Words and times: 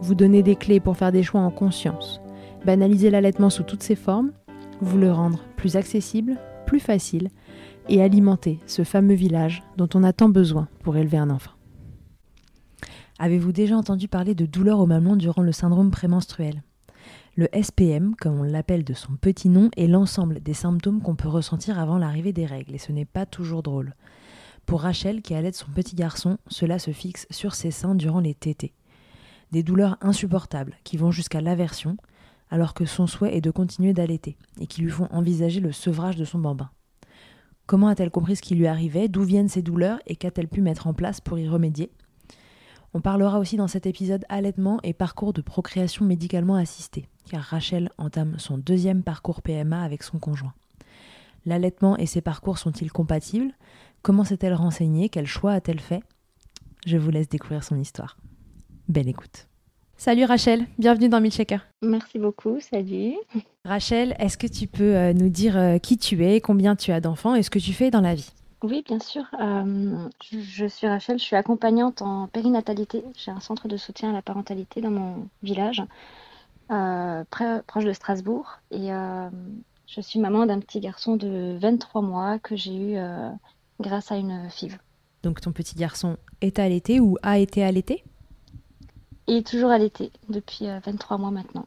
vous 0.00 0.14
donner 0.14 0.42
des 0.42 0.56
clés 0.56 0.80
pour 0.80 0.96
faire 0.96 1.12
des 1.12 1.22
choix 1.22 1.40
en 1.40 1.50
conscience, 1.50 2.20
banaliser 2.64 3.10
l'allaitement 3.10 3.50
sous 3.50 3.62
toutes 3.62 3.82
ses 3.82 3.96
formes, 3.96 4.32
vous 4.80 4.98
le 4.98 5.12
rendre 5.12 5.40
plus 5.56 5.76
accessible, 5.76 6.38
plus 6.66 6.80
facile 6.80 7.30
et 7.88 8.02
alimenter 8.02 8.58
ce 8.66 8.84
fameux 8.84 9.14
village 9.14 9.62
dont 9.76 9.88
on 9.94 10.02
a 10.02 10.12
tant 10.12 10.28
besoin 10.28 10.68
pour 10.82 10.96
élever 10.96 11.18
un 11.18 11.30
enfant. 11.30 11.52
Avez-vous 13.18 13.52
déjà 13.52 13.76
entendu 13.76 14.08
parler 14.08 14.34
de 14.34 14.44
douleurs 14.44 14.80
au 14.80 14.86
mamelon 14.86 15.16
durant 15.16 15.42
le 15.42 15.52
syndrome 15.52 15.90
prémenstruel? 15.90 16.62
Le 17.36 17.48
SPM, 17.52 18.14
comme 18.16 18.40
on 18.40 18.42
l'appelle 18.42 18.84
de 18.84 18.94
son 18.94 19.12
petit 19.14 19.48
nom, 19.48 19.70
est 19.76 19.86
l'ensemble 19.86 20.40
des 20.40 20.54
symptômes 20.54 21.00
qu'on 21.00 21.16
peut 21.16 21.28
ressentir 21.28 21.78
avant 21.78 21.98
l'arrivée 21.98 22.32
des 22.32 22.46
règles, 22.46 22.74
et 22.74 22.78
ce 22.78 22.92
n'est 22.92 23.04
pas 23.04 23.26
toujours 23.26 23.62
drôle. 23.62 23.94
Pour 24.66 24.82
Rachel, 24.82 25.22
qui 25.22 25.34
allait 25.34 25.52
son 25.52 25.70
petit 25.70 25.94
garçon, 25.94 26.38
cela 26.48 26.78
se 26.78 26.90
fixe 26.90 27.26
sur 27.30 27.54
ses 27.54 27.70
seins 27.70 27.94
durant 27.94 28.20
les 28.20 28.34
tétés 28.34 28.72
des 29.52 29.62
douleurs 29.62 29.96
insupportables 30.00 30.76
qui 30.84 30.96
vont 30.96 31.10
jusqu'à 31.10 31.40
l'aversion, 31.40 31.96
alors 32.50 32.74
que 32.74 32.84
son 32.84 33.06
souhait 33.06 33.36
est 33.36 33.40
de 33.40 33.50
continuer 33.50 33.92
d'allaiter, 33.92 34.36
et 34.60 34.66
qui 34.66 34.82
lui 34.82 34.90
font 34.90 35.08
envisager 35.10 35.60
le 35.60 35.72
sevrage 35.72 36.16
de 36.16 36.24
son 36.24 36.38
bambin. 36.38 36.70
Comment 37.66 37.88
a-t-elle 37.88 38.10
compris 38.10 38.36
ce 38.36 38.42
qui 38.42 38.54
lui 38.54 38.68
arrivait, 38.68 39.08
d'où 39.08 39.22
viennent 39.22 39.48
ces 39.48 39.62
douleurs, 39.62 39.98
et 40.06 40.14
qu'a-t-elle 40.14 40.48
pu 40.48 40.60
mettre 40.60 40.86
en 40.86 40.94
place 40.94 41.20
pour 41.20 41.38
y 41.38 41.48
remédier? 41.48 41.90
On 42.94 43.00
parlera 43.00 43.40
aussi 43.40 43.56
dans 43.56 43.68
cet 43.68 43.84
épisode 43.86 44.24
allaitement 44.28 44.78
et 44.82 44.92
parcours 44.92 45.32
de 45.32 45.42
procréation 45.42 46.04
médicalement 46.04 46.54
assistée, 46.54 47.08
car 47.28 47.42
Rachel 47.42 47.90
entame 47.98 48.38
son 48.38 48.56
deuxième 48.56 49.02
parcours 49.02 49.42
PMA 49.42 49.82
avec 49.82 50.02
son 50.02 50.18
conjoint. 50.18 50.54
L'allaitement 51.44 51.96
et 51.96 52.06
ses 52.06 52.20
parcours 52.20 52.58
sont-ils 52.58 52.92
compatibles? 52.92 53.52
Comment 54.02 54.24
s'est-elle 54.24 54.54
renseignée? 54.54 55.08
Quel 55.08 55.26
choix 55.26 55.52
a-t-elle 55.52 55.80
fait? 55.80 56.02
Je 56.86 56.96
vous 56.96 57.10
laisse 57.10 57.28
découvrir 57.28 57.64
son 57.64 57.78
histoire. 57.78 58.16
Belle 58.88 59.08
écoute. 59.08 59.48
Salut 59.96 60.24
Rachel, 60.24 60.66
bienvenue 60.78 61.08
dans 61.08 61.20
Milkshaker. 61.20 61.66
Merci 61.82 62.18
beaucoup, 62.18 62.60
salut. 62.60 63.14
Rachel, 63.64 64.14
est-ce 64.20 64.38
que 64.38 64.46
tu 64.46 64.68
peux 64.68 64.94
euh, 64.94 65.12
nous 65.12 65.28
dire 65.28 65.56
euh, 65.56 65.78
qui 65.78 65.98
tu 65.98 66.24
es, 66.24 66.40
combien 66.40 66.76
tu 66.76 66.92
as 66.92 67.00
d'enfants 67.00 67.34
et 67.34 67.42
ce 67.42 67.50
que 67.50 67.58
tu 67.58 67.72
fais 67.72 67.90
dans 67.90 68.00
la 68.00 68.14
vie? 68.14 68.30
Oui, 68.62 68.84
bien 68.86 69.00
sûr. 69.00 69.24
Euh, 69.40 70.08
je 70.30 70.66
suis 70.66 70.86
Rachel, 70.86 71.18
je 71.18 71.24
suis 71.24 71.34
accompagnante 71.34 72.00
en 72.00 72.28
périnatalité. 72.28 73.02
J'ai 73.16 73.32
un 73.32 73.40
centre 73.40 73.66
de 73.66 73.76
soutien 73.76 74.10
à 74.10 74.12
la 74.12 74.22
parentalité 74.22 74.80
dans 74.80 74.90
mon 74.90 75.28
village, 75.42 75.82
proche 76.68 77.84
de 77.84 77.92
Strasbourg. 77.92 78.60
Et 78.70 78.88
je 79.86 80.00
suis 80.00 80.18
maman 80.18 80.46
d'un 80.46 80.58
petit 80.60 80.80
garçon 80.80 81.16
de 81.16 81.56
23 81.60 82.02
mois 82.02 82.38
que 82.38 82.56
j'ai 82.56 82.74
eu 82.74 82.98
grâce 83.78 84.10
à 84.10 84.16
une 84.16 84.48
FIV. 84.48 84.78
Donc 85.22 85.40
ton 85.42 85.52
petit 85.52 85.76
garçon 85.76 86.16
est 86.40 86.58
allaité 86.58 86.98
ou 86.98 87.18
a 87.22 87.38
été 87.38 87.62
allaité? 87.62 88.02
Et 89.26 89.42
toujours 89.42 89.70
allaité 89.70 90.10
depuis 90.28 90.66
23 90.84 91.16
euh, 91.16 91.20
mois 91.20 91.30
maintenant. 91.30 91.66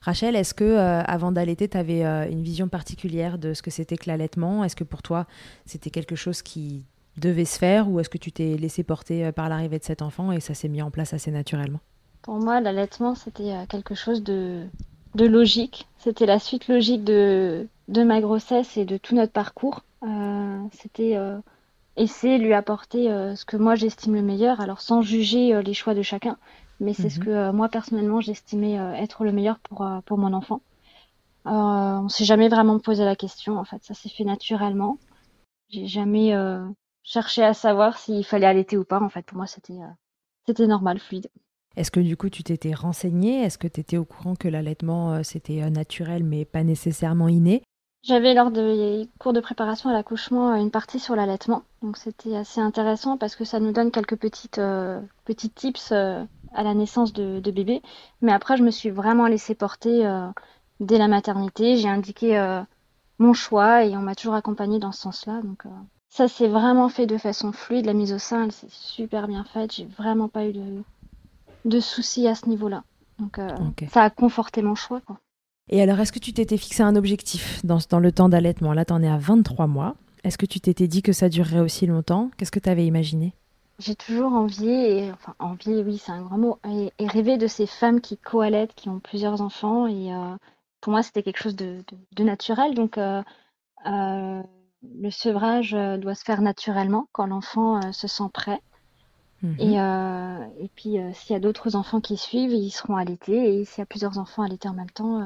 Rachel, 0.00 0.34
est-ce 0.34 0.54
que 0.54 0.64
euh, 0.64 1.02
avant 1.02 1.30
d'allaiter, 1.30 1.68
tu 1.68 1.76
avais 1.76 2.04
euh, 2.04 2.28
une 2.28 2.42
vision 2.42 2.68
particulière 2.68 3.38
de 3.38 3.54
ce 3.54 3.62
que 3.62 3.70
c'était 3.70 3.96
que 3.96 4.08
l'allaitement? 4.08 4.64
Est-ce 4.64 4.76
que 4.76 4.84
pour 4.84 5.02
toi, 5.02 5.26
c'était 5.64 5.90
quelque 5.90 6.16
chose 6.16 6.42
qui 6.42 6.84
devait 7.16 7.44
se 7.44 7.58
faire 7.58 7.88
ou 7.88 8.00
est-ce 8.00 8.08
que 8.08 8.18
tu 8.18 8.32
t'es 8.32 8.56
laissé 8.56 8.82
porter 8.82 9.30
par 9.32 9.48
l'arrivée 9.48 9.78
de 9.78 9.84
cet 9.84 10.02
enfant 10.02 10.32
et 10.32 10.40
ça 10.40 10.54
s'est 10.54 10.68
mis 10.68 10.82
en 10.82 10.90
place 10.90 11.12
assez 11.12 11.30
naturellement? 11.30 11.80
Pour 12.22 12.38
moi, 12.38 12.60
l'allaitement, 12.60 13.14
c'était 13.14 13.52
quelque 13.68 13.94
chose 13.94 14.22
de, 14.22 14.62
de 15.14 15.26
logique. 15.26 15.88
C'était 15.98 16.26
la 16.26 16.38
suite 16.38 16.68
logique 16.68 17.04
de, 17.04 17.66
de 17.88 18.02
ma 18.02 18.20
grossesse 18.20 18.76
et 18.76 18.84
de 18.84 18.96
tout 18.96 19.14
notre 19.14 19.32
parcours. 19.32 19.82
c'était 20.72 21.18
essayer 21.96 22.38
de 22.38 22.44
lui 22.44 22.54
apporter 22.54 23.08
ce 23.36 23.44
que 23.44 23.58
moi 23.58 23.74
j'estime 23.74 24.14
le 24.14 24.22
meilleur, 24.22 24.60
alors 24.60 24.80
sans 24.80 25.02
juger 25.02 25.62
les 25.62 25.74
choix 25.74 25.94
de 25.94 26.02
chacun 26.02 26.38
mais 26.82 26.94
c'est 26.94 27.08
ce 27.08 27.20
mhm. 27.20 27.24
que 27.24 27.30
euh, 27.30 27.52
moi 27.52 27.68
personnellement 27.68 28.20
j'estimais 28.20 28.78
euh, 28.78 28.92
être 28.94 29.24
le 29.24 29.32
meilleur 29.32 29.60
pour, 29.60 29.82
euh, 29.82 30.00
pour 30.04 30.18
mon 30.18 30.32
enfant. 30.32 30.60
on 31.44 32.08
s'est 32.08 32.24
jamais 32.24 32.48
vraiment 32.48 32.78
posé 32.80 33.04
la 33.04 33.16
question, 33.16 33.56
en 33.56 33.64
fait, 33.64 33.82
ça 33.84 33.94
s'est 33.94 34.08
fait 34.08 34.24
naturellement. 34.24 34.98
J'ai 35.70 35.86
jamais 35.86 36.34
chercher 37.02 37.42
à 37.42 37.54
savoir 37.54 37.96
s'il 37.96 38.24
fallait 38.24 38.46
allaiter 38.46 38.76
ou 38.76 38.84
pas. 38.84 39.00
En 39.00 39.08
fait, 39.08 39.24
pour 39.24 39.38
moi, 39.38 39.46
c'était 39.46 39.78
c'était 40.46 40.66
normal, 40.66 40.98
fluide. 40.98 41.28
Est-ce 41.76 41.90
que 41.90 42.00
du 42.00 42.16
coup 42.18 42.28
tu 42.28 42.42
t'étais 42.42 42.74
renseignée? 42.74 43.42
Est-ce 43.42 43.56
que 43.56 43.68
tu 43.68 43.80
étais 43.80 43.96
au 43.96 44.04
courant 44.04 44.34
que 44.34 44.48
l'allaitement 44.48 45.22
c'était 45.22 45.70
naturel 45.70 46.24
mais 46.24 46.44
pas 46.44 46.62
nécessairement 46.62 47.28
inné? 47.28 47.62
J'avais 48.02 48.34
lors 48.34 48.50
des 48.50 49.08
cours 49.18 49.32
de 49.32 49.40
préparation 49.40 49.88
à 49.88 49.92
l'accouchement 49.94 50.54
une 50.54 50.70
partie 50.70 50.98
sur 50.98 51.16
l'allaitement. 51.16 51.62
Donc 51.80 51.96
c'était 51.96 52.36
assez 52.36 52.60
intéressant 52.60 53.16
parce 53.16 53.34
que 53.34 53.44
ça 53.44 53.60
nous 53.60 53.72
donne 53.72 53.90
quelques 53.90 54.16
petites, 54.16 54.60
petits 55.24 55.50
tips 55.50 55.94
à 56.54 56.62
la 56.62 56.74
naissance 56.74 57.12
de, 57.12 57.40
de, 57.40 57.50
bébé. 57.50 57.82
Mais 58.20 58.32
après 58.32 58.56
je 58.56 58.62
me 58.62 58.70
suis 58.70 58.90
vraiment 58.90 59.26
laissée 59.26 59.54
porter 59.54 60.08
dès 60.80 60.98
la 60.98 61.08
maternité. 61.08 61.76
J'ai 61.76 61.88
indiqué 61.88 62.62
mon 63.18 63.32
choix 63.32 63.84
et 63.84 63.96
on 63.96 64.00
m'a 64.00 64.14
toujours 64.14 64.34
accompagnée 64.34 64.78
dans 64.78 64.92
ce 64.92 65.02
sens-là. 65.02 65.40
Donc 65.42 65.64
ça 66.12 66.28
s'est 66.28 66.48
vraiment 66.48 66.90
fait 66.90 67.06
de 67.06 67.16
façon 67.16 67.52
fluide. 67.52 67.86
La 67.86 67.94
mise 67.94 68.12
au 68.12 68.18
sein, 68.18 68.44
elle 68.44 68.52
s'est 68.52 68.66
super 68.68 69.28
bien 69.28 69.44
faite. 69.44 69.72
J'ai 69.74 69.86
vraiment 69.86 70.28
pas 70.28 70.46
eu 70.46 70.52
de, 70.52 70.82
de 71.64 71.80
soucis 71.80 72.28
à 72.28 72.34
ce 72.34 72.48
niveau-là. 72.50 72.84
Donc 73.18 73.38
euh, 73.38 73.48
ça 73.90 74.02
a 74.02 74.10
conforté 74.10 74.60
mon 74.60 74.74
choix. 74.74 75.00
Quoi. 75.00 75.18
Et 75.70 75.80
alors, 75.80 75.98
est-ce 76.00 76.12
que 76.12 76.18
tu 76.18 76.32
t'étais 76.32 76.58
fixé 76.58 76.82
un 76.82 76.96
objectif 76.96 77.64
dans, 77.64 77.78
dans 77.88 78.00
le 78.00 78.12
temps 78.12 78.28
d'allaitement? 78.28 78.74
Là, 78.74 78.84
tu 78.84 78.92
en 78.92 79.02
es 79.02 79.08
à 79.08 79.16
23 79.16 79.66
mois. 79.66 79.94
Est-ce 80.24 80.36
que 80.38 80.46
tu 80.46 80.60
t'étais 80.60 80.86
dit 80.86 81.02
que 81.02 81.12
ça 81.12 81.28
durerait 81.28 81.60
aussi 81.60 81.86
longtemps? 81.86 82.30
Qu'est-ce 82.36 82.52
que 82.52 82.60
tu 82.60 82.68
avais 82.68 82.86
imaginé? 82.86 83.34
J'ai 83.78 83.94
toujours 83.94 84.32
envié, 84.32 85.06
et, 85.06 85.12
enfin 85.12 85.34
envié, 85.38 85.82
oui, 85.82 85.98
c'est 85.98 86.12
un 86.12 86.22
grand 86.22 86.38
mot, 86.38 86.58
et, 86.68 86.92
rêvé 87.06 87.36
de 87.36 87.46
ces 87.46 87.66
femmes 87.66 88.00
qui 88.00 88.16
co-allaitent, 88.18 88.74
qui 88.74 88.88
ont 88.88 89.00
plusieurs 89.00 89.40
enfants. 89.40 89.86
Et 89.86 90.14
euh, 90.14 90.36
pour 90.80 90.92
moi, 90.92 91.02
c'était 91.02 91.22
quelque 91.22 91.42
chose 91.42 91.56
de, 91.56 91.82
de, 92.12 92.24
naturel. 92.24 92.74
Donc, 92.74 92.98
euh, 92.98 93.22
le 94.82 95.10
sevrage 95.10 95.74
euh, 95.74 95.96
doit 95.96 96.14
se 96.14 96.24
faire 96.24 96.42
naturellement 96.42 97.08
quand 97.12 97.26
l'enfant 97.26 97.76
euh, 97.76 97.92
se 97.92 98.08
sent 98.08 98.28
prêt. 98.32 98.60
Mhm. 99.42 99.56
Et, 99.58 99.80
euh, 99.80 100.46
et, 100.60 100.68
puis, 100.74 100.96
s'il 101.14 101.32
y 101.32 101.36
a 101.36 101.40
d'autres 101.40 101.74
enfants 101.74 102.00
qui 102.00 102.16
suivent, 102.16 102.52
ils 102.52 102.70
seront 102.70 102.96
allaités. 102.96 103.60
Et 103.60 103.64
s'il 103.64 103.80
y 103.80 103.82
a 103.82 103.86
plusieurs 103.86 104.18
enfants 104.18 104.42
allaités 104.42 104.68
en 104.68 104.74
même 104.74 104.90
temps, 104.90 105.20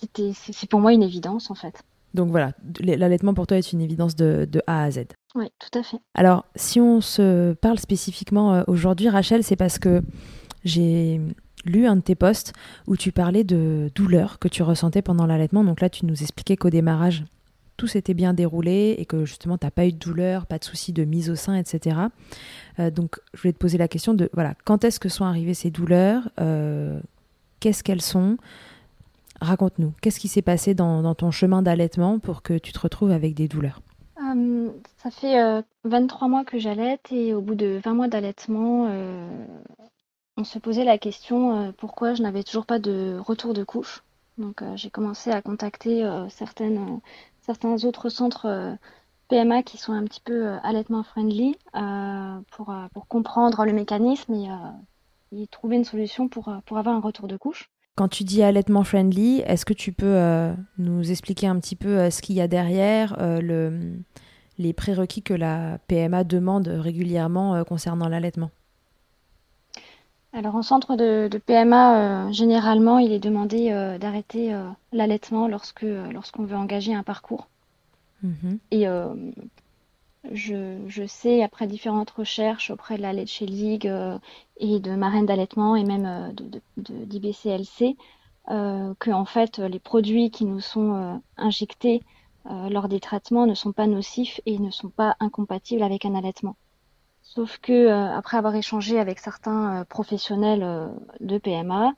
c'était, 0.00 0.32
c'est 0.34 0.68
pour 0.68 0.80
moi 0.80 0.92
une 0.94 1.02
évidence 1.02 1.50
en 1.50 1.54
fait. 1.54 1.82
Donc 2.14 2.30
voilà, 2.30 2.52
l'allaitement 2.80 3.34
pour 3.34 3.46
toi 3.46 3.56
est 3.56 3.72
une 3.72 3.80
évidence 3.80 4.16
de, 4.16 4.46
de, 4.50 4.60
A 4.66 4.84
à 4.84 4.90
Z. 4.90 5.04
Oui, 5.34 5.46
tout 5.58 5.78
à 5.78 5.82
fait. 5.82 5.96
Alors, 6.14 6.44
si 6.56 6.80
on 6.80 7.00
se 7.00 7.54
parle 7.54 7.78
spécifiquement 7.78 8.64
aujourd'hui, 8.66 9.08
Rachel, 9.08 9.42
c'est 9.42 9.56
parce 9.56 9.78
que 9.78 10.02
j'ai 10.64 11.20
lu 11.64 11.86
un 11.86 11.96
de 11.96 12.02
tes 12.02 12.14
posts 12.14 12.52
où 12.86 12.96
tu 12.96 13.12
parlais 13.12 13.44
de 13.44 13.90
douleur 13.94 14.38
que 14.38 14.48
tu 14.48 14.62
ressentais 14.62 15.02
pendant 15.02 15.26
l'allaitement. 15.26 15.64
Donc 15.64 15.80
là, 15.80 15.88
tu 15.88 16.06
nous 16.06 16.22
expliquais 16.22 16.56
qu'au 16.56 16.70
démarrage, 16.70 17.24
tout 17.76 17.86
s'était 17.86 18.14
bien 18.14 18.34
déroulé 18.34 18.94
et 18.98 19.06
que 19.06 19.24
justement 19.24 19.58
tu 19.58 19.66
n'as 19.66 19.70
pas 19.70 19.86
eu 19.86 19.92
de 19.92 19.98
douleur, 19.98 20.46
pas 20.46 20.58
de 20.58 20.64
soucis 20.64 20.92
de 20.92 21.04
mise 21.04 21.30
au 21.30 21.34
sein, 21.34 21.56
etc. 21.56 21.96
Euh, 22.78 22.90
donc 22.90 23.18
je 23.34 23.42
voulais 23.42 23.52
te 23.52 23.58
poser 23.58 23.78
la 23.78 23.88
question 23.88 24.14
de 24.14 24.30
voilà, 24.34 24.54
quand 24.64 24.84
est-ce 24.84 25.00
que 25.00 25.08
sont 25.08 25.24
arrivées 25.24 25.54
ces 25.54 25.70
douleurs? 25.70 26.30
Euh, 26.40 27.00
Qu'est-ce 27.60 27.84
qu'elles 27.84 28.02
sont? 28.02 28.38
Raconte-nous, 29.42 29.92
qu'est-ce 30.00 30.20
qui 30.20 30.28
s'est 30.28 30.42
passé 30.42 30.74
dans, 30.74 31.14
ton 31.14 31.30
chemin 31.30 31.62
d'allaitement 31.62 32.18
pour 32.18 32.42
que 32.42 32.56
tu 32.56 32.72
te 32.72 32.78
retrouves 32.78 33.10
avec 33.10 33.34
des 33.34 33.48
douleurs 33.48 33.80
euh, 34.20 34.70
Ça 35.02 35.10
fait 35.10 35.62
23 35.84 36.28
mois 36.28 36.44
que 36.44 36.58
j'allaite 36.58 37.10
et 37.10 37.34
au 37.34 37.40
bout 37.40 37.54
de 37.54 37.80
20 37.84 37.94
mois 37.94 38.08
d'allaitement, 38.08 38.88
on 40.36 40.44
se 40.44 40.58
posait 40.58 40.84
la 40.84 40.96
question 40.96 41.74
pourquoi 41.76 42.14
je 42.14 42.22
n'avais 42.22 42.42
toujours 42.44 42.66
pas 42.66 42.78
de 42.78 43.18
retour 43.18 43.52
de 43.52 43.64
couche. 43.64 44.02
Donc 44.38 44.62
j'ai 44.76 44.90
commencé 44.90 45.30
à 45.30 45.42
contacter 45.42 46.04
certains 47.42 47.84
autres 47.84 48.08
centres 48.08 48.46
euh, 48.46 48.74
PMA 49.28 49.62
qui 49.62 49.76
sont 49.76 49.92
un 49.92 50.04
petit 50.04 50.20
peu 50.20 50.46
euh, 50.46 50.58
allaitement 50.62 51.02
friendly 51.02 51.56
euh, 51.74 52.40
pour, 52.50 52.74
comprendre 53.08 53.64
le 53.64 53.72
mécanisme 53.72 54.34
et, 54.34 55.46
trouver 55.48 55.76
une 55.76 55.84
solution 55.84 56.28
pour 56.28 56.48
avoir 56.48 56.88
un 56.94 57.00
retour 57.00 57.26
de 57.26 57.36
couche. 57.36 57.70
Quand 57.94 58.08
tu 58.08 58.24
dis 58.24 58.42
allaitement 58.42 58.84
friendly, 58.84 59.40
est-ce 59.40 59.64
que 59.64 59.74
tu 59.74 59.92
peux 59.92 60.54
nous 60.78 61.10
expliquer 61.10 61.46
un 61.46 61.58
petit 61.58 61.76
peu 61.76 62.08
ce 62.10 62.22
qu'il 62.22 62.36
y 62.36 62.40
a 62.40 62.48
derrière, 62.48 63.16
le, 63.20 63.98
les 64.58 64.72
prérequis 64.72 65.22
que 65.22 65.34
la 65.34 65.78
PMA 65.88 66.24
demande 66.24 66.68
régulièrement 66.68 67.62
concernant 67.64 68.08
l'allaitement? 68.08 68.50
Alors 70.34 70.54
en 70.54 70.62
centre 70.62 70.96
de, 70.96 71.28
PMA, 71.46 72.28
euh, 72.28 72.32
généralement, 72.32 72.98
il 72.98 73.12
est 73.12 73.18
demandé 73.18 73.70
euh, 73.70 73.98
d'arrêter 73.98 74.54
euh, 74.54 74.66
l'allaitement 74.92 75.46
lorsque 75.46 75.82
lorsqu'on 75.82 76.44
veut 76.44 76.56
engager 76.56 76.94
un 76.94 77.02
parcours. 77.02 77.48
Mhm. 78.22 78.58
Et 78.70 78.86
je, 80.30 81.06
sais, 81.06 81.42
après 81.42 81.66
différentes 81.66 82.10
recherches 82.10 82.70
auprès 82.70 82.96
de 82.96 83.02
la 83.02 83.12
Leche 83.12 83.40
League 83.40 83.92
et 84.56 84.80
de 84.80 84.94
marraines 84.94 85.26
d'allaitement 85.26 85.76
et 85.76 85.84
même 85.84 86.34
de, 86.34 86.60
d'IBCLC, 86.76 87.96
que 88.46 89.10
en 89.10 89.24
fait 89.24 89.58
les 89.58 89.80
produits 89.80 90.30
qui 90.30 90.44
nous 90.44 90.60
sont 90.60 91.20
injectés 91.36 92.02
lors 92.44 92.88
des 92.88 93.00
traitements 93.00 93.46
ne 93.46 93.54
sont 93.54 93.72
pas 93.72 93.86
nocifs 93.86 94.40
et 94.46 94.58
ne 94.58 94.70
sont 94.70 94.90
pas 94.90 95.16
incompatibles 95.20 95.82
avec 95.82 96.04
un 96.04 96.14
allaitement. 96.14 96.56
Sauf 97.22 97.58
que 97.58 97.72
euh, 97.72 98.14
après 98.14 98.36
avoir 98.36 98.54
échangé 98.54 98.98
avec 98.98 99.18
certains 99.18 99.80
euh, 99.80 99.84
professionnels 99.84 100.62
euh, 100.62 100.88
de 101.20 101.38
PMA, 101.38 101.94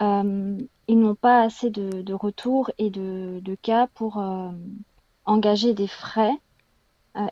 ils 0.00 0.98
n'ont 0.98 1.14
pas 1.14 1.42
assez 1.42 1.68
de, 1.68 2.14
retours 2.14 2.70
et 2.78 2.88
de, 2.88 3.54
cas 3.60 3.86
pour 3.88 4.22
engager 5.26 5.74
des 5.74 5.86
frais 5.86 6.32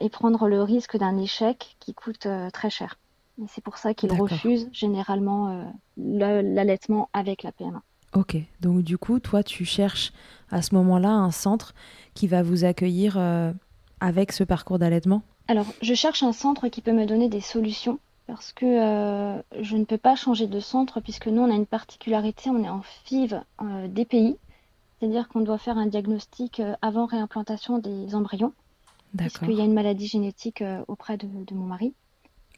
et 0.01 0.09
prendre 0.09 0.49
le 0.49 0.63
risque 0.63 0.97
d'un 0.97 1.17
échec 1.19 1.77
qui 1.81 1.95
coûte 1.95 2.27
très 2.53 2.71
cher. 2.71 2.99
Et 3.41 3.47
c'est 3.49 3.63
pour 3.63 3.79
ça 3.79 3.95
qu'ils 3.95 4.13
refusent 4.13 4.69
généralement 4.73 5.73
l'allaitement 5.97 7.09
avec 7.13 7.43
la 7.43 7.53
PMA. 7.53 7.83
Ok, 8.15 8.37
donc 8.61 8.83
du 8.83 8.99
coup, 8.99 9.21
toi, 9.21 9.43
tu 9.43 9.65
cherches 9.65 10.13
à 10.51 10.63
ce 10.63 10.75
moment-là 10.75 11.11
un 11.11 11.31
centre 11.31 11.75
qui 12.15 12.27
va 12.27 12.43
vous 12.43 12.65
accueillir 12.65 13.19
avec 14.01 14.33
ce 14.33 14.45
parcours 14.45 14.79
d'allaitement? 14.79 15.23
Alors, 15.49 15.67
je 15.81 15.95
cherche 15.95 16.23
un 16.23 16.33
centre 16.33 16.69
qui 16.69 16.83
peut 16.83 16.93
me 16.93 17.07
donner 17.07 17.29
des 17.29 17.41
solutions 17.41 17.99
parce 18.27 18.53
que 18.53 18.67
euh, 18.67 19.43
je 19.61 19.77
ne 19.77 19.85
peux 19.85 19.97
pas 19.97 20.15
changer 20.15 20.47
de 20.47 20.61
centre 20.61 21.01
puisque 21.01 21.27
nous, 21.27 21.41
on 21.41 21.51
a 21.51 21.55
une 21.55 21.67
particularité, 21.67 22.51
on 22.51 22.63
est 22.63 22.69
en 22.69 22.83
FIV 22.83 23.41
euh, 23.63 23.89
des 23.89 24.05
pays, 24.05 24.37
c'est-à-dire 25.01 25.29
qu'on 25.29 25.41
doit 25.41 25.57
faire 25.57 25.79
un 25.79 25.87
diagnostic 25.87 26.61
euh, 26.61 26.75
avant 26.83 27.07
réimplantation 27.07 27.79
des 27.79 28.15
embryons, 28.15 28.53
parce 29.17 29.39
qu'il 29.39 29.53
y 29.53 29.61
a 29.61 29.65
une 29.65 29.75
maladie 29.75 30.07
génétique 30.07 30.63
auprès 30.87 31.17
de, 31.17 31.27
mon 31.53 31.65
mari. 31.65 31.95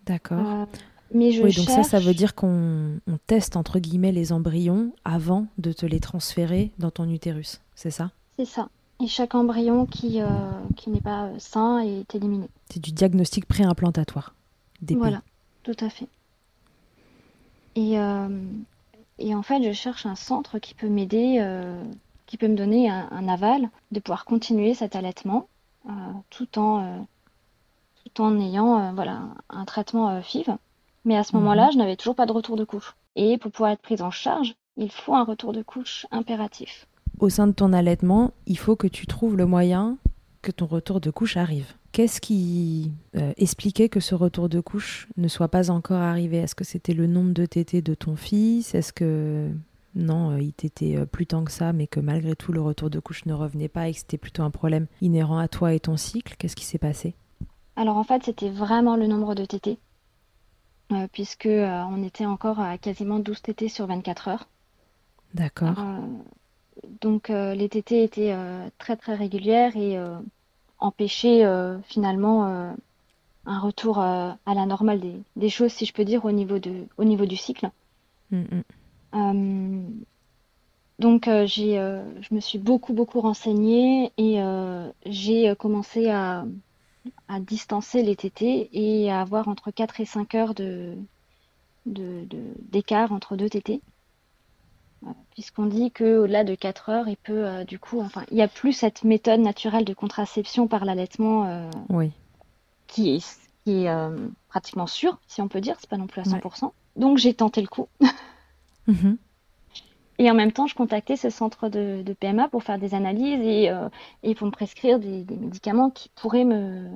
D'accord. 0.07 0.67
mais 1.15 1.31
je 1.31 1.43
oui, 1.43 1.55
donc 1.55 1.69
ça, 1.69 1.83
ça 1.83 2.01
veut 2.01 2.15
dire 2.15 2.35
qu'on 2.35 3.01
teste 3.27 3.57
entre 3.57 3.79
guillemets 3.79 4.13
les 4.13 4.33
embryons 4.33 4.93
avant 5.05 5.47
de 5.59 5.73
te 5.73 5.87
les 5.87 6.01
transférer 6.01 6.71
dans 6.79 6.91
ton 6.91 7.09
utérus, 7.09 7.61
c'est 7.75 7.91
ça? 7.91 8.11
C'est 8.37 8.47
ça. 8.47 8.69
Et 9.03 9.07
chaque 9.07 9.35
embryon 9.35 9.87
qui, 9.87 10.21
euh, 10.21 10.29
qui 10.77 10.91
n'est 10.91 11.01
pas 11.01 11.31
sain 11.39 11.79
est 11.81 12.15
éliminé. 12.15 12.49
C'est 12.71 12.83
du 12.83 12.93
diagnostic 12.93 13.47
préimplantatoire. 13.47 14.35
Voilà, 14.91 15.23
tout 15.63 15.77
à 15.81 15.89
fait. 15.89 16.07
Et, 17.77 17.99
euh, 17.99 18.29
et, 19.19 19.35
en 19.35 19.43
fait, 19.43 19.63
je 19.63 19.73
cherche 19.73 20.05
un 20.05 20.17
centre 20.17 20.59
qui 20.59 20.75
peut 20.75 20.89
m'aider, 20.89 21.39
euh, 21.41 21.83
qui 22.27 22.37
peut 22.37 22.49
me 22.49 22.57
donner 22.57 22.91
un, 22.91 23.29
aval 23.29 23.71
de 23.91 24.01
pouvoir 24.01 24.25
continuer 24.25 24.75
cet 24.75 24.97
allaitement 24.97 25.49
tout, 26.31 26.59
en, 26.59 27.07
tout 28.05 28.23
en 28.23 28.39
ayant 28.39 28.93
voilà, 28.95 29.23
un 29.49 29.65
traitement 29.65 30.21
FIV. 30.23 30.57
Mais 31.05 31.17
à 31.17 31.25
ce 31.25 31.35
moment-là, 31.37 31.67
mhm. 31.67 31.73
je 31.73 31.79
n'avais 31.79 31.97
toujours 31.97 32.15
pas 32.15 32.27
de 32.27 32.33
retour 32.33 32.57
de 32.57 32.65
couche. 32.65 32.95
Et 33.17 33.39
pour 33.39 33.51
pouvoir 33.51 33.73
être 33.73 33.83
prise 33.83 34.03
en 34.03 34.11
charge, 34.11 34.55
il 34.77 34.91
faut 34.91 35.15
un 35.15 35.25
retour 35.25 35.53
de 35.53 35.63
couche 35.63 36.07
impératif 36.11 36.87
au 37.21 37.29
sein 37.29 37.47
de 37.47 37.53
ton 37.53 37.73
allaitement, 37.73 38.33
il 38.47 38.59
faut 38.59 38.77
que 38.77 38.87
tu 38.87 39.07
trouves 39.07 39.37
le 39.37 39.47
moyen 39.47 39.99
que 40.43 40.51
ton 40.51 40.67
retour 40.67 41.01
de 41.01 41.11
couche 41.11 41.37
arrive. 41.37 41.75
Qu'est-ce 41.93 42.21
qui 42.21 42.93
euh, 43.17 43.33
expliquait 43.37 43.89
que 43.89 44.01
ce 44.01 44.15
retour 44.15 44.49
de 44.49 44.61
couche 44.61 45.09
ne 45.17 45.29
soit 45.29 45.49
pas 45.49 45.71
encore 45.71 46.01
arrivé? 46.01 46.39
Est-ce 46.39 46.55
que 46.55 46.65
c'était 46.65 46.95
le 46.95 47.07
nombre 47.07 47.33
de 47.33 47.45
tétés 47.45 47.83
de 47.83 47.95
ton 47.95 48.17
fils? 48.17 48.75
Est-ce 48.75 48.93
que 48.93 49.51
non, 49.95 50.33
euh, 50.33 50.41
il 50.41 50.53
t'était 50.53 50.97
euh, 50.97 51.07
plus 51.07 51.27
tant 51.27 51.45
que 51.45 51.51
ça, 51.51 51.73
mais 51.73 51.87
que 51.87 52.01
malgré 52.01 52.37
tout 52.37 52.53
le 52.53 52.61
retour 52.61 52.91
de 52.91 53.01
couche 53.01 53.27
ne 53.27 53.35
revenait 53.35 53.69
pas 53.69 53.89
et 53.89 53.93
que 53.93 53.99
c'était 53.99 54.19
plutôt 54.19 54.43
un 54.43 54.51
problème 54.51 54.87
inhérent 55.01 55.39
à 55.39 55.49
toi 55.49 55.75
et 55.75 55.81
ton 55.81 55.97
cycle 55.97 56.37
Qu'est-ce 56.39 56.57
qui 56.57 56.65
s'est 56.65 56.79
passé? 56.79 57.15
Alors 57.77 57.97
en 57.97 58.05
fait, 58.05 58.25
c'était 58.25 58.51
vraiment 58.51 58.97
le 58.97 59.07
nombre 59.07 59.35
de 59.35 59.45
tétés, 59.45 59.79
puisque 61.13 61.49
on 61.49 62.03
était 62.03 62.27
encore 62.27 62.61
à 62.61 62.79
quasiment 62.79 63.19
12 63.19 63.41
tétés 63.43 63.69
sur 63.69 63.87
24 63.87 64.29
heures. 64.29 64.49
D'accord. 65.35 65.77
Donc 67.01 67.31
euh, 67.31 67.55
les 67.55 67.69
tétés 67.69 68.03
étaient 68.03 68.33
euh, 68.33 68.69
très 68.79 68.97
très 68.97 69.15
régulières 69.15 69.77
et 69.77 69.99
euh, 69.99 70.19
empêchaient 70.79 71.45
finalement 71.85 72.75
un 73.45 73.59
retour 73.59 73.99
à 73.99 74.39
la 74.47 74.65
normale 74.65 75.01
des, 75.37 75.51
choses, 75.51 75.73
si 75.73 75.85
je 75.85 75.93
peux 75.93 76.07
dire, 76.07 76.25
au 76.25 76.33
niveau, 76.33 76.59
de, 76.59 76.87
au 76.97 77.05
niveau 77.05 77.27
du 77.27 77.37
cycle. 77.37 77.71
Mm, 78.31 78.39
mm. 78.39 78.63
Donc 80.99 81.29
j'ai, 81.47 81.75
je 82.21 82.35
me 82.35 82.41
suis 82.41 82.59
beaucoup 82.59 82.93
beaucoup 82.93 83.21
renseignée 83.21 84.13
et 84.19 84.43
j'ai 85.07 85.55
commencé 85.57 86.09
à, 86.11 86.45
à 87.29 87.41
distancer 87.41 88.03
les 88.03 88.17
tétés 88.17 88.69
et 88.73 89.11
à 89.11 89.21
avoir 89.21 89.49
entre 89.49 89.71
4 89.71 90.01
et 90.01 90.05
5 90.05 90.35
heures 90.35 90.55
de, 90.55 90.97
d'écart 91.87 93.13
entre 93.13 93.37
deux 93.37 93.49
tétés. 93.49 93.81
Euh, 95.07 95.11
puisqu'on 95.33 95.67
dit 95.67 95.91
qu'au-delà 95.91 96.45
de 96.45 96.55
4 96.55 96.89
heures, 96.91 97.09
il 97.09 97.17
peut 97.17 97.47
euh, 97.47 97.65
du 97.65 97.79
coup, 97.79 98.01
enfin, 98.01 98.25
il 98.31 98.35
n'y 98.35 98.43
a 98.43 98.49
plus 98.49 98.73
cette 98.73 99.03
méthode 99.03 99.41
naturelle 99.41 99.85
de 99.85 99.95
contraception 99.95 100.69
par 100.69 100.85
l'allaitement 100.85 101.47
euh, 101.47 101.71
oui. 101.89 102.11
qui 102.87 103.15
est, 103.15 103.39
qui 103.65 103.85
est 103.85 104.11
pratiquement 104.49 104.87
sûre, 104.87 105.19
si 105.27 105.41
on 105.41 105.49
peut 105.49 105.61
dire, 105.61 105.77
c'est 105.81 105.89
pas 105.89 105.97
non 105.97 106.07
plus 106.07 106.21
à 106.21 106.25
100%. 106.25 106.73
Donc 106.97 107.19
j'ai 107.19 107.35
tenté 107.35 107.61
le 107.63 107.69
coup. 107.69 107.89
Mhm. 108.91 109.17
Et 110.19 110.31
en 110.31 110.35
même 110.35 110.53
temps, 110.53 110.67
je 110.67 110.75
contactais 110.75 111.17
ce 111.17 111.31
centre 111.31 111.69
de, 111.69 112.05
PMA 112.21 112.49
pour 112.49 112.63
faire 112.63 112.79
des 112.79 112.95
analyses 112.95 113.41
et, 113.41 113.71
et 114.23 114.35
pour 114.35 114.47
me 114.47 114.53
prescrire 114.53 114.99
des, 114.99 115.25
médicaments 115.31 115.89
qui 115.89 116.11
pourraient 116.15 116.45
me, 116.45 116.89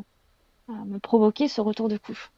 me 0.69 0.99
provoquer 0.99 1.49
ce 1.49 1.63
retour 1.63 1.89
de 1.89 1.97
couche. 1.97 2.31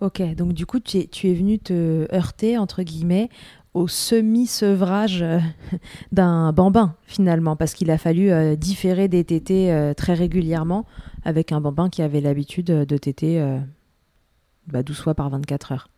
Ok, 0.00 0.22
donc 0.34 0.52
du 0.52 0.66
coup, 0.66 0.80
tu 0.80 0.98
es, 0.98 1.06
tu 1.06 1.28
es 1.28 1.34
venu 1.34 1.58
te 1.58 2.12
heurter, 2.12 2.56
entre 2.56 2.82
guillemets, 2.82 3.30
au 3.74 3.88
semi-sevrage 3.88 5.22
euh, 5.22 5.38
d'un 6.12 6.52
bambin, 6.52 6.94
finalement, 7.06 7.56
parce 7.56 7.74
qu'il 7.74 7.90
a 7.90 7.98
fallu 7.98 8.30
euh, 8.30 8.56
différer 8.56 9.08
des 9.08 9.24
tétés 9.24 9.72
euh, 9.72 9.94
très 9.94 10.14
régulièrement 10.14 10.86
avec 11.24 11.52
un 11.52 11.60
bambin 11.60 11.88
qui 11.88 12.02
avait 12.02 12.20
l'habitude 12.20 12.66
de 12.66 12.96
téter 12.96 13.44
bah, 14.66 14.82
12 14.82 14.98
fois 14.98 15.14
par 15.14 15.28
24 15.28 15.72
heures. 15.72 15.88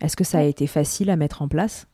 Est-ce 0.00 0.16
que 0.16 0.22
ça 0.22 0.38
a 0.38 0.42
été 0.42 0.66
facile 0.66 1.10
à 1.10 1.16
mettre 1.16 1.42
en 1.42 1.48
place? 1.48 1.88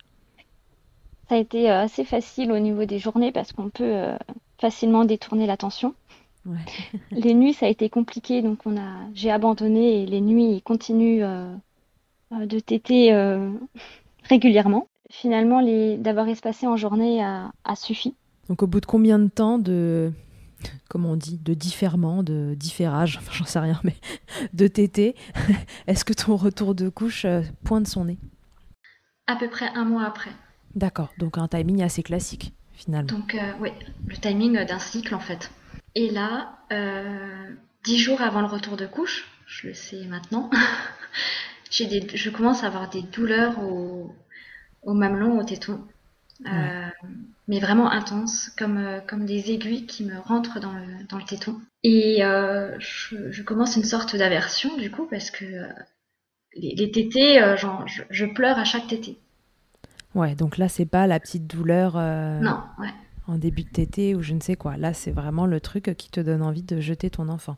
Ça 1.28 1.36
a 1.36 1.38
été 1.38 1.70
assez 1.70 2.04
facile 2.04 2.52
au 2.52 2.58
niveau 2.58 2.84
des 2.84 2.98
journées 2.98 3.32
parce 3.32 3.52
qu'on 3.52 3.70
peut 3.70 4.14
facilement 4.58 5.04
détourner 5.04 5.46
l'attention. 5.46 5.94
les 7.10 7.34
nuits, 7.34 7.54
ça 7.54 7.66
a 7.66 7.68
été 7.68 7.88
compliqué, 7.88 8.42
donc 8.42 8.60
on 8.64 8.76
a, 8.76 8.94
j'ai 9.14 9.30
abandonné 9.30 10.02
et 10.02 10.06
les 10.06 10.20
nuits, 10.20 10.56
ils 10.56 10.62
continuent 10.62 11.22
euh, 11.22 11.54
euh, 12.32 12.46
de 12.46 12.58
téter 12.58 13.12
euh, 13.12 13.50
régulièrement. 14.24 14.88
Finalement, 15.10 15.60
les, 15.60 15.98
d'avoir 15.98 16.28
espacé 16.28 16.66
en 16.66 16.76
journée 16.76 17.22
a, 17.22 17.52
suffi. 17.76 18.14
Donc 18.48 18.62
au 18.62 18.66
bout 18.66 18.80
de 18.80 18.86
combien 18.86 19.18
de 19.18 19.28
temps 19.28 19.58
de, 19.58 20.10
comment 20.88 21.12
on 21.12 21.16
dit, 21.16 21.38
de 21.38 21.54
différement, 21.54 22.22
de 22.22 22.54
différage, 22.54 23.18
enfin 23.20 23.32
j'en 23.34 23.44
sais 23.44 23.58
rien, 23.58 23.80
mais 23.84 23.96
de 24.52 24.66
téter, 24.66 25.14
est-ce 25.86 26.04
que 26.04 26.12
ton 26.12 26.36
retour 26.36 26.74
de 26.74 26.88
couche 26.88 27.26
pointe 27.64 27.86
son 27.86 28.06
nez? 28.06 28.18
À 29.26 29.36
peu 29.36 29.48
près 29.48 29.68
un 29.74 29.84
mois 29.84 30.04
après. 30.04 30.30
D'accord, 30.74 31.12
donc 31.18 31.38
un 31.38 31.48
timing 31.48 31.82
assez 31.82 32.02
classique 32.02 32.52
finalement. 32.74 33.08
Donc 33.08 33.36
oui, 33.60 33.70
le 34.06 34.16
timing 34.16 34.64
d'un 34.64 34.78
cycle 34.78 35.14
en 35.14 35.20
fait. 35.20 35.50
Et 35.94 36.10
là, 36.10 36.58
euh, 36.72 37.50
dix 37.84 37.98
jours 37.98 38.22
avant 38.22 38.40
le 38.40 38.46
retour 38.46 38.76
de 38.76 38.86
couche, 38.86 39.28
je 39.46 39.68
le 39.68 39.74
sais 39.74 40.04
maintenant, 40.06 40.50
j'ai 41.70 41.86
des, 41.86 42.16
je 42.16 42.30
commence 42.30 42.64
à 42.64 42.68
avoir 42.68 42.88
des 42.88 43.02
douleurs 43.02 43.62
au, 43.62 44.14
au 44.82 44.94
mamelon, 44.94 45.38
au 45.38 45.44
téton. 45.44 45.80
Euh, 46.46 46.88
mais 47.46 47.60
vraiment 47.60 47.88
intenses, 47.88 48.50
comme, 48.58 48.78
euh, 48.78 49.00
comme 49.00 49.26
des 49.26 49.52
aiguilles 49.52 49.86
qui 49.86 50.04
me 50.04 50.18
rentrent 50.18 50.58
dans 50.58 50.72
le, 50.72 51.04
dans 51.08 51.18
le 51.18 51.24
téton. 51.24 51.60
Et 51.84 52.18
je, 52.20 53.30
je, 53.30 53.42
commence 53.42 53.76
une 53.76 53.84
sorte 53.84 54.16
d'aversion 54.16 54.76
du 54.76 54.90
coup 54.90 55.06
parce 55.06 55.30
que 55.30 55.44
les, 56.56 56.74
les 56.74 56.90
tétés, 56.90 57.40
genre, 57.56 57.86
je, 57.86 58.02
je, 58.10 58.24
pleure 58.24 58.58
à 58.58 58.64
chaque 58.64 58.88
tété. 58.88 59.18
Ouais, 60.14 60.34
donc 60.34 60.58
là 60.58 60.68
c'est 60.68 60.86
pas 60.86 61.06
la 61.06 61.18
petite 61.20 61.46
douleur. 61.46 61.94
Non, 61.94 62.60
ouais 62.78 62.92
en 63.26 63.38
début 63.38 63.64
de 63.64 63.70
tété 63.70 64.14
ou 64.14 64.22
je 64.22 64.34
ne 64.34 64.40
sais 64.40 64.56
quoi. 64.56 64.76
Là, 64.76 64.94
c'est 64.94 65.10
vraiment 65.10 65.46
le 65.46 65.60
truc 65.60 65.94
qui 65.96 66.10
te 66.10 66.20
donne 66.20 66.42
envie 66.42 66.62
de 66.62 66.80
jeter 66.80 67.10
ton 67.10 67.28
enfant. 67.28 67.56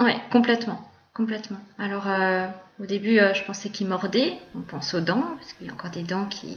Ouais, 0.00 0.16
complètement. 0.30 0.90
Complètement. 1.14 1.60
Alors, 1.78 2.08
euh, 2.08 2.46
au 2.78 2.86
début, 2.86 3.18
euh, 3.18 3.32
je 3.32 3.42
pensais 3.44 3.70
qu'il 3.70 3.86
mordait. 3.86 4.34
On 4.54 4.60
pense 4.60 4.92
aux 4.92 5.00
dents, 5.00 5.36
parce 5.36 5.54
qu'il 5.54 5.66
y 5.66 5.70
a 5.70 5.72
encore 5.72 5.90
des 5.90 6.02
dents 6.02 6.26
qui, 6.26 6.56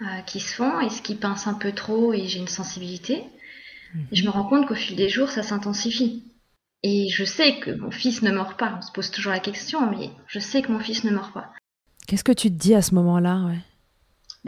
euh, 0.00 0.20
qui 0.26 0.40
se 0.40 0.54
font. 0.54 0.80
Est-ce 0.80 1.00
qu'il 1.00 1.18
pince 1.18 1.46
un 1.46 1.54
peu 1.54 1.72
trop 1.72 2.12
et 2.12 2.26
j'ai 2.26 2.40
une 2.40 2.48
sensibilité 2.48 3.22
mhm. 3.94 4.06
Je 4.10 4.24
me 4.24 4.30
rends 4.30 4.44
compte 4.44 4.66
qu'au 4.66 4.74
fil 4.74 4.96
des 4.96 5.08
jours, 5.08 5.30
ça 5.30 5.44
s'intensifie. 5.44 6.24
Et 6.82 7.08
je 7.08 7.24
sais 7.24 7.58
que 7.60 7.70
mon 7.70 7.90
fils 7.90 8.22
ne 8.22 8.32
mord 8.32 8.56
pas. 8.56 8.74
On 8.78 8.82
se 8.82 8.92
pose 8.92 9.10
toujours 9.10 9.32
la 9.32 9.40
question, 9.40 9.88
mais 9.90 10.10
je 10.26 10.40
sais 10.40 10.62
que 10.62 10.72
mon 10.72 10.80
fils 10.80 11.04
ne 11.04 11.10
mord 11.10 11.32
pas. 11.32 11.52
Qu'est-ce 12.06 12.24
que 12.24 12.32
tu 12.32 12.50
te 12.50 12.56
dis 12.56 12.74
à 12.74 12.82
ce 12.82 12.94
moment-là 12.96 13.44
ouais? 13.46 13.58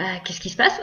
Bah, 0.00 0.18
qu'est-ce 0.24 0.40
qui 0.40 0.48
se 0.48 0.56
passe? 0.56 0.80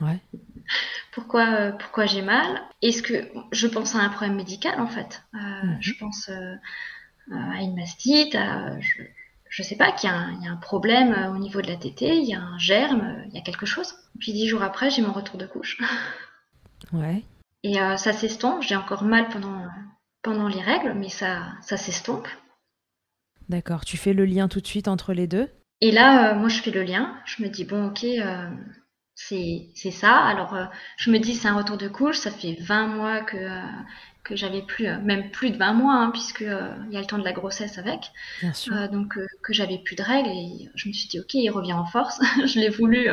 Ouais 0.00 0.18
pourquoi, 1.12 1.46
euh, 1.48 1.72
pourquoi 1.72 2.06
j'ai 2.06 2.22
mal? 2.22 2.62
Est-ce 2.80 3.02
que 3.02 3.28
je 3.52 3.66
pense 3.66 3.94
à 3.94 3.98
un 3.98 4.08
problème 4.08 4.36
médical 4.36 4.80
en 4.80 4.86
fait? 4.86 5.22
Euh, 5.34 5.38
mhm. 5.38 5.76
Je 5.80 5.92
pense 5.98 6.30
euh, 6.30 6.54
à 7.30 7.60
une 7.60 7.76
mastite, 7.76 8.32
je, 8.32 9.62
ne 9.62 9.66
sais 9.66 9.76
pas, 9.76 9.92
qu'il 9.92 10.08
y, 10.08 10.12
a 10.12 10.50
un 10.50 10.56
problème 10.56 11.30
au 11.34 11.38
niveau 11.38 11.60
de 11.60 11.66
la 11.66 11.76
tétée, 11.76 12.16
il 12.16 12.24
y 12.24 12.34
a 12.34 12.40
un 12.40 12.56
germe, 12.58 13.22
il 13.26 13.34
y 13.34 13.38
a 13.38 13.42
quelque 13.42 13.66
chose. 13.66 13.94
Puis 14.18 14.32
dix 14.32 14.48
jours 14.48 14.62
après, 14.62 14.88
j'ai 14.88 15.02
mon 15.02 15.12
retour 15.12 15.36
de 15.36 15.46
couche. 15.46 15.78
Ouais. 16.92 17.22
Et 17.64 17.74
ça 17.74 18.12
s'estompe. 18.14 18.62
J'ai 18.62 18.76
encore 18.76 19.02
mal 19.02 19.28
pendant, 19.28 19.66
pendant 20.22 20.48
les 20.48 20.62
règles, 20.62 20.94
mais 20.94 21.10
ça, 21.10 21.42
ça 21.60 21.76
s'estompe. 21.76 22.28
D'accord. 23.50 23.84
Tu 23.84 23.98
fais 23.98 24.14
le 24.14 24.24
lien 24.24 24.48
tout 24.48 24.60
de 24.62 24.66
suite 24.66 24.88
entre 24.88 25.12
les 25.12 25.26
deux? 25.26 25.50
Et 25.80 25.92
là, 25.92 26.34
moi, 26.34 26.48
je 26.48 26.60
fais 26.60 26.70
le 26.70 26.82
lien. 26.82 27.16
Je 27.24 27.42
me 27.42 27.48
dis, 27.48 27.64
bon, 27.64 27.88
ok, 27.88 28.04
c'est 29.18 29.90
ça. 29.90 30.16
Alors, 30.16 30.54
euh, 30.54 30.64
je 30.96 31.10
me 31.10 31.18
dis, 31.18 31.34
c'est 31.34 31.48
un 31.48 31.56
retour 31.56 31.76
de 31.76 31.88
couche. 31.88 32.18
Ça 32.18 32.30
fait 32.30 32.56
20 32.60 32.86
mois 32.88 33.20
que, 33.20 33.36
euh, 33.36 33.60
que 34.24 34.36
j'avais 34.36 34.62
plus, 34.62 34.86
euh, 34.86 34.98
même 35.00 35.30
plus 35.30 35.50
de 35.50 35.56
20 35.56 35.72
mois, 35.72 35.94
hein, 35.94 36.10
puisque 36.10 36.40
il 36.40 36.92
y 36.92 36.96
a 36.96 37.00
le 37.00 37.06
temps 37.06 37.18
de 37.18 37.24
la 37.24 37.32
grossesse 37.32 37.78
avec. 37.78 38.10
Bien 38.40 38.52
sûr. 38.52 38.88
donc, 38.90 39.18
que 39.42 39.52
j'avais 39.52 39.78
plus 39.78 39.96
de 39.96 40.02
règles. 40.02 40.30
Et 40.30 40.70
je 40.74 40.88
me 40.88 40.92
suis 40.92 41.08
dit, 41.08 41.18
ok, 41.20 41.34
il 41.34 41.50
revient 41.50 41.72
en 41.72 41.84
force. 41.84 42.20
je 42.46 42.60
l'ai 42.60 42.68
voulu. 42.68 43.08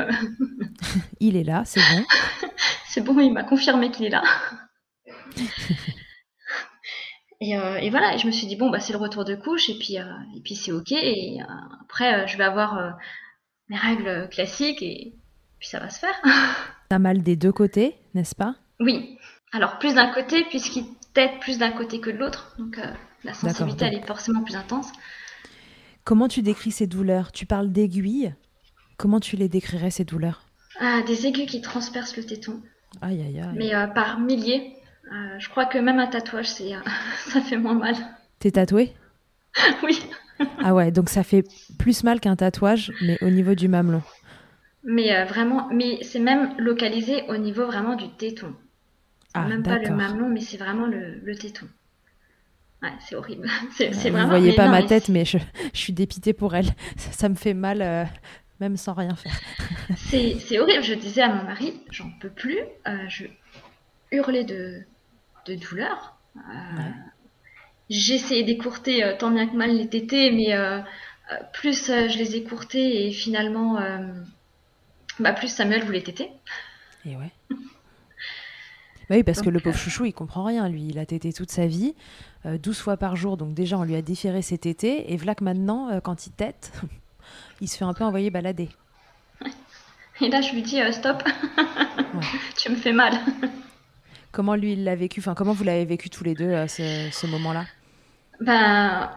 il 1.20 1.36
est 1.36 1.44
là, 1.44 1.64
c'est 1.66 1.82
bon. 1.82 2.04
c'est 2.88 3.02
bon, 3.02 3.20
il 3.20 3.34
m'a 3.34 3.44
confirmé 3.44 3.92
qu'il 3.92 4.06
est 4.06 4.10
là. 4.10 4.24
Et, 7.52 7.86
et, 7.86 7.90
voilà, 7.90 8.16
et 8.16 8.18
je 8.18 8.28
me 8.28 8.32
suis 8.32 8.48
dit, 8.48 8.56
bon, 8.56 8.70
bah, 8.70 8.80
c'est 8.80 8.94
le 8.94 9.00
retour 9.00 9.26
de 9.26 9.36
couche, 9.36 9.70
et 9.70 9.78
puis, 9.78 9.96
et 9.96 10.42
puis 10.44 10.56
c'est 10.56 10.72
ok. 10.72 10.92
Et 10.92 11.40
après, 11.82 12.28
je 12.28 12.38
vais 12.38 12.44
avoir 12.44 12.98
mes 13.70 13.78
règles 13.78 14.30
classiques, 14.30 14.82
et, 14.82 15.14
ça 15.62 15.80
va 15.80 15.90
se 15.90 16.00
faire. 16.00 16.16
T'as 16.90 17.00
mal 17.00 17.24
des 17.24 17.36
deux 17.36 17.52
côtés, 17.52 17.96
n'est-ce 18.14 18.36
pas? 18.36 18.56
Oui. 18.80 19.18
Alors 19.52 19.80
plus 19.80 19.96
d'un 19.96 20.14
côté, 20.14 20.44
puisqu'il 20.50 20.86
tête 21.14 21.40
plus 21.40 21.58
d'un 21.58 21.72
côté 21.72 22.00
que 22.00 22.12
de 22.12 22.18
l'autre. 22.18 22.54
Donc 22.60 22.78
euh, 22.78 22.86
la 23.24 23.34
sensibilité, 23.34 23.86
elle 23.86 23.96
est 23.96 24.06
forcément 24.06 24.44
plus 24.44 24.56
intense. 24.56 24.92
Comment 26.04 26.28
tu 26.28 26.44
décris 26.44 26.72
ces 26.72 26.86
douleurs? 26.86 27.32
Tu 27.32 27.46
parles 27.46 27.72
d'aiguilles? 27.72 28.36
Comment 28.98 29.20
tu 29.20 29.36
les 29.36 29.50
décrirais, 29.50 29.90
ces 29.90 30.06
douleurs? 30.06 30.46
Ah, 30.80 31.02
Des 31.08 31.26
aiguilles 31.26 31.48
qui 31.48 31.62
transpercent 31.62 32.18
le 32.18 32.26
téton. 32.26 32.62
Aïe, 33.02 33.22
aïe, 33.22 33.40
aïe. 33.40 33.56
Mais 33.56 33.74
euh, 33.74 33.88
par 33.88 34.20
milliers. 34.20 34.74
Euh, 35.12 35.40
je 35.40 35.50
crois 35.50 35.66
que 35.66 35.78
même 35.78 36.00
un 36.00 36.08
tatouage, 36.08 36.48
c'est, 36.48 36.72
ça 37.28 37.42
fait 37.42 37.58
moins 37.58 37.76
mal. 37.76 37.96
T'es 38.40 38.52
tatoué 38.52 38.94
Oui. 39.84 40.00
ah 40.64 40.74
ouais, 40.74 40.92
donc 40.92 41.10
ça 41.10 41.24
fait 41.24 41.44
plus 41.78 42.04
mal 42.04 42.20
qu'un 42.20 42.36
tatouage, 42.36 42.92
mais 43.02 43.18
au 43.22 43.30
niveau 43.30 43.56
du 43.56 43.68
mamelon. 43.68 44.02
Mais 44.84 45.16
euh, 45.16 45.26
vraiment, 45.26 45.68
mais 45.72 46.00
c'est 46.04 46.20
même 46.20 46.54
localisé 46.58 47.24
au 47.30 47.38
niveau 47.38 47.66
vraiment 47.66 47.96
du 47.96 48.10
téton. 48.10 48.54
Ah, 49.34 49.48
même 49.48 49.64
pas 49.64 49.80
le 49.80 49.90
mamelon, 49.90 50.30
mais 50.30 50.40
c'est 50.40 50.58
vraiment 50.58 50.86
le, 50.86 51.20
le, 51.24 51.36
téton. 51.36 51.68
Ouais, 52.82 52.92
c'est 53.00 53.16
horrible. 53.16 53.50
c'est, 53.72 53.90
Vous 53.90 54.18
ne 54.18 54.26
voyez 54.28 54.54
pas 54.54 54.70
ma 54.70 54.84
tête, 54.84 55.10
mais 55.10 55.26
je, 55.26 55.38
je, 55.74 55.78
suis 55.78 55.92
dépitée 55.92 56.34
pour 56.34 56.56
elle. 56.56 56.70
Ça, 56.98 57.28
me 57.28 57.36
fait 57.36 57.54
mal, 57.54 57.82
euh, 57.82 58.06
même 58.62 58.78
sans 58.78 58.94
rien 58.94 59.16
faire. 59.16 59.38
c'est, 59.98 60.38
c'est 60.40 60.60
horrible. 60.60 60.84
Je 60.84 60.94
disais 60.94 61.22
à 61.22 61.34
mon 61.34 61.44
mari, 61.44 61.82
j'en 61.92 62.10
peux 62.22 62.30
plus. 62.30 62.60
Euh, 62.88 63.06
je 63.10 63.26
hurlais 64.12 64.46
de, 64.46 64.84
de 65.46 65.56
douleur. 65.56 66.18
J'essayais 67.90 68.44
d'écourter 68.44 69.16
tant 69.20 69.32
bien 69.32 69.48
que 69.48 69.56
mal 69.56 69.76
les 69.76 69.88
tétés, 69.88 70.32
mais 70.32 70.56
plus 71.54 71.88
je 71.88 72.18
les 72.18 72.36
écourtais 72.36 73.08
et 73.08 73.12
finalement 73.12 73.80
bah, 75.20 75.34
plus 75.34 75.48
Samuel 75.48 75.84
voulait 75.84 76.02
téter. 76.02 76.30
Et 77.06 77.16
ouais. 77.16 77.32
Bah 79.10 79.16
oui, 79.16 79.24
parce 79.24 79.42
que 79.42 79.50
le 79.50 79.60
pauvre 79.60 79.76
euh, 79.76 79.80
chouchou, 79.80 80.06
il 80.06 80.14
comprend 80.14 80.44
rien, 80.44 80.68
lui. 80.68 80.88
Il 80.88 80.98
a 80.98 81.06
tété 81.06 81.32
toute 81.32 81.52
sa 81.52 81.68
vie, 81.68 81.94
12 82.44 82.58
euh, 82.68 82.82
fois 82.82 82.98
par 82.98 83.16
jour. 83.16 83.38
Donc 83.38 83.54
déjà, 83.54 83.78
on 83.78 83.84
lui 83.84 83.96
a 83.96 84.02
déféré 84.02 84.42
ses 84.42 84.58
tétés. 84.58 85.14
Et 85.14 85.18
voilà 85.18 85.36
que 85.36 85.44
maintenant, 85.44 85.90
euh, 85.90 86.00
quand 86.00 86.26
il 86.26 86.32
tète, 86.32 86.72
il 87.62 87.70
se 87.70 87.78
fait 87.78 87.86
un 87.86 87.94
peu 87.94 88.04
envoyer 88.04 88.32
balader. 88.32 88.70
Et 90.22 90.30
là, 90.30 90.42
je 90.42 90.54
lui 90.54 90.64
dis, 90.64 90.80
stop, 90.92 91.24
tu 92.58 92.72
me 92.72 92.76
fais 92.76 92.94
mal. 92.94 93.14
Comment 94.36 94.56
lui, 94.56 94.74
il 94.74 94.84
l'a 94.84 94.96
vécu 94.96 95.22
Enfin, 95.22 95.34
comment 95.34 95.54
vous 95.54 95.64
l'avez 95.64 95.86
vécu 95.86 96.10
tous 96.10 96.24
les 96.24 96.36
deux, 96.36 96.68
ce, 96.68 97.10
ce 97.12 97.28
moment-là? 97.28 97.66
Ben, 98.42 99.10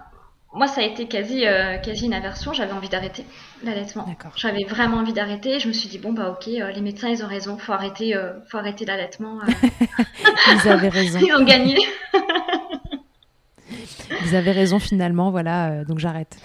moi, 0.54 0.66
ça 0.66 0.80
a 0.80 0.84
été 0.84 1.06
quasi, 1.06 1.46
euh, 1.46 1.76
quasi 1.78 2.06
une 2.06 2.14
aversion. 2.14 2.52
J'avais 2.54 2.72
envie 2.72 2.88
d'arrêter 2.88 3.24
l'allaitement. 3.62 4.06
J'avais 4.34 4.64
vraiment 4.64 4.98
envie 4.98 5.12
d'arrêter. 5.12 5.60
Je 5.60 5.68
me 5.68 5.72
suis 5.72 5.88
dit 5.88 5.98
bon 5.98 6.12
bah 6.12 6.30
ok, 6.30 6.48
euh, 6.48 6.70
les 6.70 6.80
médecins 6.80 7.08
ils 7.08 7.22
ont 7.22 7.28
raison, 7.28 7.58
faut 7.58 7.72
arrêter, 7.72 8.16
euh, 8.16 8.32
faut 8.48 8.56
arrêter 8.56 8.86
l'allaitement. 8.86 9.40
ils 10.46 10.68
avaient 10.68 10.88
raison. 10.88 11.18
ils 11.20 11.34
ont 11.34 11.44
gagné. 11.44 11.76
Ils 14.24 14.34
avaient 14.34 14.52
raison 14.52 14.78
finalement, 14.78 15.30
voilà, 15.30 15.84
donc 15.84 15.98
j'arrête. 15.98 16.38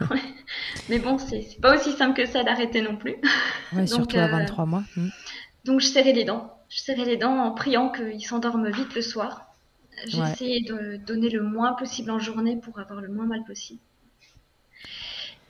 Mais 0.88 0.98
bon, 0.98 1.18
c'est 1.18 1.46
pas 1.60 1.74
aussi 1.74 1.92
simple 1.92 2.14
que 2.14 2.26
ça 2.26 2.42
d'arrêter 2.42 2.80
non 2.80 2.96
plus. 2.96 3.16
Ouais, 3.74 3.86
surtout 3.86 4.18
à 4.18 4.26
23 4.26 4.64
mois. 4.66 4.82
Hmm. 4.96 5.08
Donc 5.64 5.80
je 5.80 5.86
serrais 5.86 6.12
les 6.12 6.24
dents. 6.24 6.50
Je 6.70 6.78
serrais 6.78 7.04
les 7.04 7.16
dents 7.16 7.36
en 7.36 7.50
priant 7.50 7.90
qu'ils 7.90 8.24
s'endorment 8.24 8.70
vite 8.70 8.94
le 8.94 9.02
soir. 9.02 9.46
J'essayais 10.06 10.62
de 10.62 10.96
donner 11.04 11.28
le 11.28 11.42
moins 11.42 11.74
possible 11.74 12.10
en 12.10 12.18
journée 12.18 12.56
pour 12.56 12.78
avoir 12.78 13.00
le 13.00 13.08
moins 13.08 13.26
mal 13.26 13.44
possible. 13.44 13.80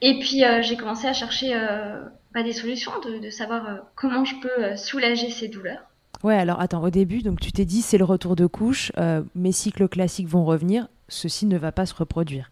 Et 0.01 0.19
puis 0.19 0.43
euh, 0.43 0.61
j'ai 0.63 0.75
commencé 0.75 1.07
à 1.07 1.13
chercher 1.13 1.51
euh, 1.53 2.03
bah, 2.33 2.41
des 2.41 2.53
solutions, 2.53 2.91
de, 3.01 3.29
savoir 3.29 3.67
euh, 3.67 3.77
comment 3.95 4.25
je 4.25 4.35
peux 4.41 4.75
soulager 4.75 5.29
ces 5.29 5.47
douleurs. 5.47 5.83
Ouais, 6.23 6.35
alors 6.35 6.59
attends, 6.59 6.83
au 6.83 6.89
début, 6.89 7.21
donc 7.21 7.39
tu 7.39 7.51
t'es 7.51 7.65
dit 7.65 7.81
c'est 7.81 7.99
le 7.99 8.05
retour 8.05 8.35
de 8.35 8.45
couche, 8.45 8.91
mes 9.33 9.51
cycles 9.51 9.87
classiques 9.87 10.27
vont 10.27 10.45
revenir, 10.45 10.87
ceci 11.07 11.45
ne 11.45 11.57
va 11.57 11.71
pas 11.71 11.85
se 11.85 11.95
reproduire. 11.95 12.51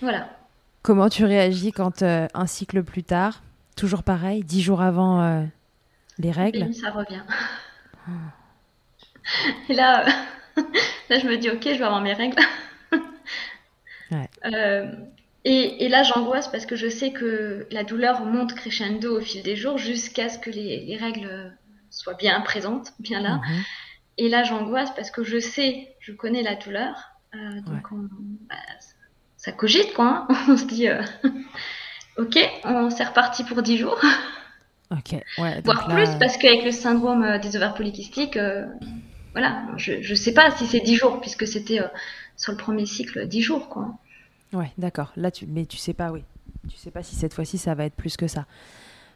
Voilà. 0.00 0.28
Comment 0.82 1.08
tu 1.08 1.24
réagis 1.24 1.72
quand 1.72 2.02
un 2.02 2.46
cycle 2.46 2.82
plus 2.82 3.02
tard, 3.02 3.42
toujours 3.76 4.02
pareil, 4.02 4.44
dix 4.44 4.60
jours 4.60 4.82
avant 4.82 5.46
les 6.18 6.30
règles? 6.30 6.74
Ça 6.74 6.90
revient. 6.90 7.22
Et 9.68 9.74
là, 9.74 10.04
là, 11.10 11.18
je 11.18 11.26
me 11.26 11.36
dis, 11.36 11.50
ok, 11.50 11.62
je 11.64 11.70
vais 11.70 11.84
avoir 11.84 12.00
mes 12.00 12.14
règles. 12.14 12.36
Euh, 14.44 14.92
et, 15.44 15.88
là, 15.88 16.02
j'angoisse 16.02 16.46
parce 16.48 16.66
que 16.66 16.76
je 16.76 16.86
sais 16.86 17.12
que 17.12 17.66
la 17.70 17.82
douleur 17.82 18.26
monte 18.26 18.54
crescendo 18.54 19.16
au 19.16 19.20
fil 19.22 19.42
des 19.42 19.56
jours 19.56 19.78
jusqu'à 19.78 20.28
ce 20.28 20.38
que 20.38 20.50
les, 20.50 20.98
règles 21.00 21.56
soient 21.88 22.12
bien 22.12 22.38
présentes, 22.42 22.92
bien 22.98 23.22
là. 23.22 23.36
Mhm. 23.36 23.62
Et 24.18 24.28
là, 24.28 24.44
j'angoisse 24.44 24.90
parce 24.94 25.10
que 25.10 25.24
je 25.24 25.38
sais, 25.38 25.96
je 25.98 26.12
connais 26.12 26.42
la 26.42 26.56
douleur. 26.56 27.12
Euh, 27.34 27.60
donc, 27.62 27.88
bah, 28.50 28.56
ça 29.36 29.52
cogite, 29.52 29.94
quoi. 29.94 30.26
Hein. 30.28 30.36
on 30.48 30.56
se 30.58 30.66
dit, 30.66 30.88
euh, 30.88 31.02
ok, 32.18 32.38
on 32.64 32.90
s'est 32.90 33.04
reparti 33.04 33.44
pour 33.44 33.62
10 33.62 33.78
jours. 33.78 34.00
Ok, 34.92 35.20
ouais. 35.38 35.60
Voire 35.64 35.88
plus, 35.88 36.08
parce 36.20 36.36
qu'avec 36.36 36.64
le 36.64 36.70
syndrome 36.70 37.38
des 37.40 37.56
ovaires 37.56 37.74
polykystiques, 37.74 38.38
voilà, 39.32 39.62
je 39.76 40.08
ne 40.08 40.14
sais 40.14 40.34
pas 40.34 40.50
si 40.50 40.66
c'est 40.66 40.80
10 40.80 40.96
jours, 40.96 41.20
puisque 41.20 41.46
c'était 41.46 41.80
euh, 41.80 41.88
sur 42.36 42.52
le 42.52 42.58
premier 42.58 42.86
cycle 42.86 43.26
10 43.26 43.42
jours. 43.42 43.68
Quoi. 43.68 43.94
Ouais, 44.52 44.70
d'accord. 44.78 45.12
Là, 45.16 45.30
tu... 45.30 45.46
Mais 45.46 45.64
tu 45.64 45.78
sais 45.78 45.94
pas, 45.94 46.12
oui. 46.12 46.22
Tu 46.68 46.76
sais 46.76 46.90
pas 46.90 47.02
si 47.02 47.14
cette 47.16 47.34
fois-ci, 47.34 47.58
ça 47.58 47.74
va 47.74 47.86
être 47.86 47.94
plus 47.94 48.16
que 48.16 48.26
ça. 48.26 48.46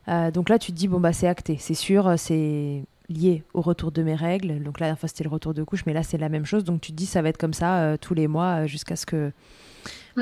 Euh, 0.08 0.30
donc 0.30 0.48
là, 0.48 0.58
tu 0.58 0.72
te 0.72 0.76
dis, 0.76 0.88
bon, 0.88 1.00
bah, 1.00 1.12
c'est 1.12 1.28
acté, 1.28 1.58
c'est 1.60 1.74
sûr, 1.74 2.14
c'est 2.16 2.82
lié 3.08 3.44
au 3.52 3.60
retour 3.60 3.92
de 3.92 4.02
mes 4.02 4.14
règles. 4.14 4.62
Donc 4.62 4.80
là, 4.80 4.90
enfin, 4.90 5.06
c'était 5.06 5.24
le 5.24 5.30
retour 5.30 5.52
de 5.52 5.62
couche, 5.62 5.84
mais 5.84 5.92
là, 5.92 6.02
c'est 6.02 6.18
la 6.18 6.30
même 6.30 6.46
chose. 6.46 6.64
Donc 6.64 6.80
tu 6.80 6.92
te 6.92 6.96
dis, 6.96 7.06
ça 7.06 7.20
va 7.20 7.28
être 7.28 7.38
comme 7.38 7.54
ça 7.54 7.80
euh, 7.80 7.96
tous 8.00 8.14
les 8.14 8.26
mois 8.26 8.66
jusqu'à 8.66 8.96
ce 8.96 9.04
que. 9.04 9.32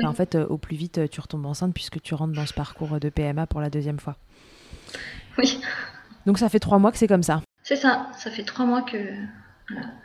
en 0.03 0.13
fait, 0.13 0.35
au 0.35 0.57
plus 0.57 0.75
vite, 0.75 1.09
tu 1.09 1.21
retombes 1.21 1.45
enceinte 1.45 1.73
puisque 1.73 2.01
tu 2.01 2.13
rentres 2.15 2.33
dans 2.33 2.45
ce 2.45 2.53
parcours 2.53 2.99
de 2.99 3.09
PMA 3.09 3.47
pour 3.47 3.61
la 3.61 3.69
deuxième 3.69 3.99
fois. 3.99 4.17
Oui. 5.37 5.59
Donc 6.25 6.39
ça 6.39 6.49
fait 6.49 6.59
trois 6.59 6.79
mois 6.79 6.91
que 6.91 6.97
c'est 6.97 7.07
comme 7.07 7.23
ça. 7.23 7.41
C'est 7.63 7.75
ça, 7.75 8.07
ça 8.17 8.29
fait 8.31 8.43
trois 8.43 8.65
mois 8.65 8.81
que 8.81 8.97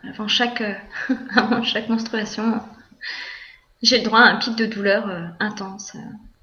avant 0.09 0.29
chaque, 0.29 0.61
euh, 0.61 0.75
avant 1.37 1.63
chaque 1.63 1.89
menstruation, 1.89 2.61
j'ai 3.83 3.99
le 3.99 4.05
droit 4.05 4.21
à 4.21 4.33
un 4.33 4.37
pic 4.37 4.57
de 4.57 4.67
douleur 4.67 5.09
euh, 5.09 5.27
intense. 5.41 5.97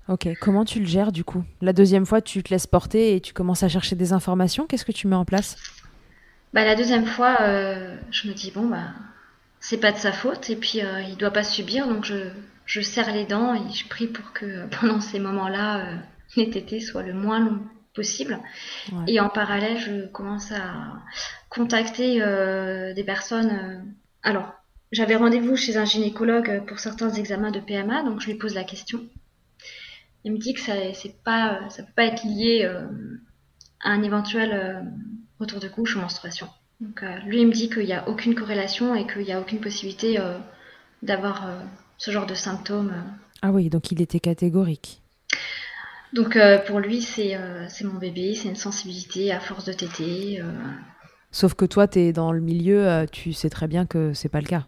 Ok, 0.08 0.28
comment 0.40 0.64
tu 0.64 0.80
le 0.80 0.86
gères 0.86 1.12
du 1.12 1.24
coup? 1.24 1.44
La 1.62 1.74
deuxième 1.74 2.06
fois, 2.06 2.22
tu 2.22 2.42
te 2.42 2.50
laisses 2.50 2.68
porter 2.68 3.16
et 3.16 3.22
tu 3.22 3.34
commences 3.34 3.64
à 3.64 3.68
chercher 3.68 3.96
des 3.96 4.14
informations. 4.14 4.66
Qu'est-ce 4.66 4.86
que 4.86 4.92
tu 4.92 5.08
mets 5.08 5.16
en 5.16 5.26
place? 5.26 5.58
Bah, 6.54 6.64
La 6.64 6.76
deuxième 6.76 7.06
fois, 7.06 7.38
euh, 7.42 7.98
je 8.10 8.30
me 8.30 8.34
dis, 8.34 8.52
bon, 8.52 8.68
bah, 8.68 8.86
c'est 9.60 9.80
pas 9.80 9.92
de 9.92 9.98
sa 9.98 10.14
faute 10.14 10.50
et 10.50 10.56
puis 10.56 10.80
il 11.10 11.18
doit 11.18 11.32
pas 11.32 11.44
subir, 11.44 11.88
donc 11.88 12.06
je, 12.06 12.30
je, 12.66 12.80
serre 12.80 13.12
les 13.12 13.26
dents 13.26 13.54
et 13.54 13.74
je 13.74 13.88
prie 13.88 14.08
pour 14.08 14.32
que 14.32 14.68
pendant 14.80 15.02
ces 15.02 15.20
moments-là, 15.20 15.84
les 16.38 16.50
tétés 16.50 16.80
soient 16.80 17.04
le 17.04 17.14
moins 17.14 17.40
long 17.40 17.60
possible. 17.98 18.40
Et 19.08 19.20
en 19.20 19.28
parallèle, 19.28 19.80
je 19.80 20.06
commence 20.06 20.52
à 20.52 21.02
contacter 21.50 22.22
euh, 22.22 22.94
des 22.94 23.04
personnes. 23.04 23.50
Euh, 23.50 23.80
alors, 24.22 24.54
j'avais 24.92 25.16
rendez-vous 25.16 25.56
chez 25.56 25.78
un 25.78 25.86
gynécologue 25.86 26.64
pour 26.68 26.80
certains 26.80 27.12
examens 27.12 27.50
de 27.50 27.60
PMA, 27.60 28.04
donc 28.04 28.22
je 28.22 28.28
lui 28.28 28.36
pose 28.36 28.54
la 28.54 28.64
question. 28.64 29.02
Il 30.24 30.32
me 30.32 30.38
dit 30.38 30.54
que 30.54 30.62
ça 30.62 30.76
ça 30.94 31.84
peut 31.84 31.94
pas 31.96 32.06
être 32.06 32.24
lié 32.24 32.62
euh, 32.66 32.86
à 33.82 33.90
un 33.90 34.04
éventuel 34.04 34.86
retour 35.40 35.60
de 35.60 35.68
couche 35.68 35.96
ou 35.96 36.00
menstruation. 36.00 36.48
Donc, 36.80 37.04
lui, 37.26 37.42
il 37.42 37.48
me 37.48 37.52
dit 37.52 37.70
qu'il 37.70 37.86
n'y 37.86 37.94
a 37.94 38.08
aucune 38.08 38.36
corrélation 38.36 38.94
et 38.94 39.08
qu'il 39.08 39.24
n'y 39.24 39.34
a 39.34 39.42
aucune 39.42 39.60
possibilité 39.60 40.20
d'avoir 41.02 41.50
ce 41.98 42.12
genre 42.12 42.28
de 42.28 42.36
symptômes. 42.36 42.94
Ah 43.42 43.52
oui, 43.52 43.70
donc 43.70 43.92
il 43.92 44.02
était 44.02 44.20
catégorique. 44.20 45.02
Donc 46.14 46.36
euh, 46.36 46.58
pour 46.60 46.80
lui, 46.80 47.06
euh, 47.20 47.66
c'est 47.68 47.84
mon 47.84 48.00
bébé, 48.00 48.34
c'est 48.36 48.48
une 48.48 48.56
sensibilité 48.56 49.32
à 49.32 49.40
force 49.40 49.66
de 49.66 49.74
téter. 49.74 50.42
Euh. 50.42 50.52
Sauf 51.32 51.54
que 51.54 51.66
toi, 51.66 51.88
tu 51.88 52.00
es 52.00 52.14
dans 52.14 52.32
le 52.32 52.40
milieu, 52.40 53.06
tu 53.12 53.34
sais 53.34 53.50
très 53.50 53.68
bien 53.68 53.86
que 53.86 54.14
c'est 54.14 54.30
pas 54.30 54.42
le 54.42 54.48
cas. 54.48 54.66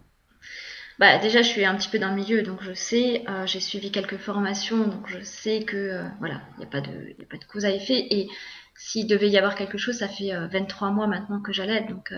Bah, 0.99 1.17
déjà, 1.17 1.41
je 1.41 1.47
suis 1.47 1.63
un 1.63 1.75
petit 1.75 1.88
peu 1.88 1.97
dans 1.97 2.10
le 2.10 2.15
milieu, 2.15 2.43
donc 2.43 2.62
je 2.62 2.73
sais, 2.73 3.23
j'ai 3.45 3.62
suivi 3.62 3.89
quelques 3.89 4.17
formations, 4.17 4.86
donc 4.86 5.08
je 5.08 5.23
sais 5.23 5.63
que 5.63 6.04
voilà, 6.19 6.41
il 6.56 6.60
n'y 6.60 6.65
a, 6.65 6.67
pas 6.67 6.82
de, 6.82 6.89
a 6.89 7.25
pas 7.30 7.38
de 7.38 7.45
cause 7.45 7.63
à 7.63 7.71
effet. 7.71 8.08
Et 8.12 8.28
s'il 8.75 9.08
devait 9.08 9.30
y 9.30 9.38
avoir 9.38 9.56
quelque 9.56 9.78
chose, 9.78 9.99
ça 9.99 10.10
fait 10.10 10.32
23 10.52 10.91
mois 10.91 11.08
maintenant 11.08 11.39
que 11.39 11.54
j'allais, 11.54 11.86
donc 11.86 12.13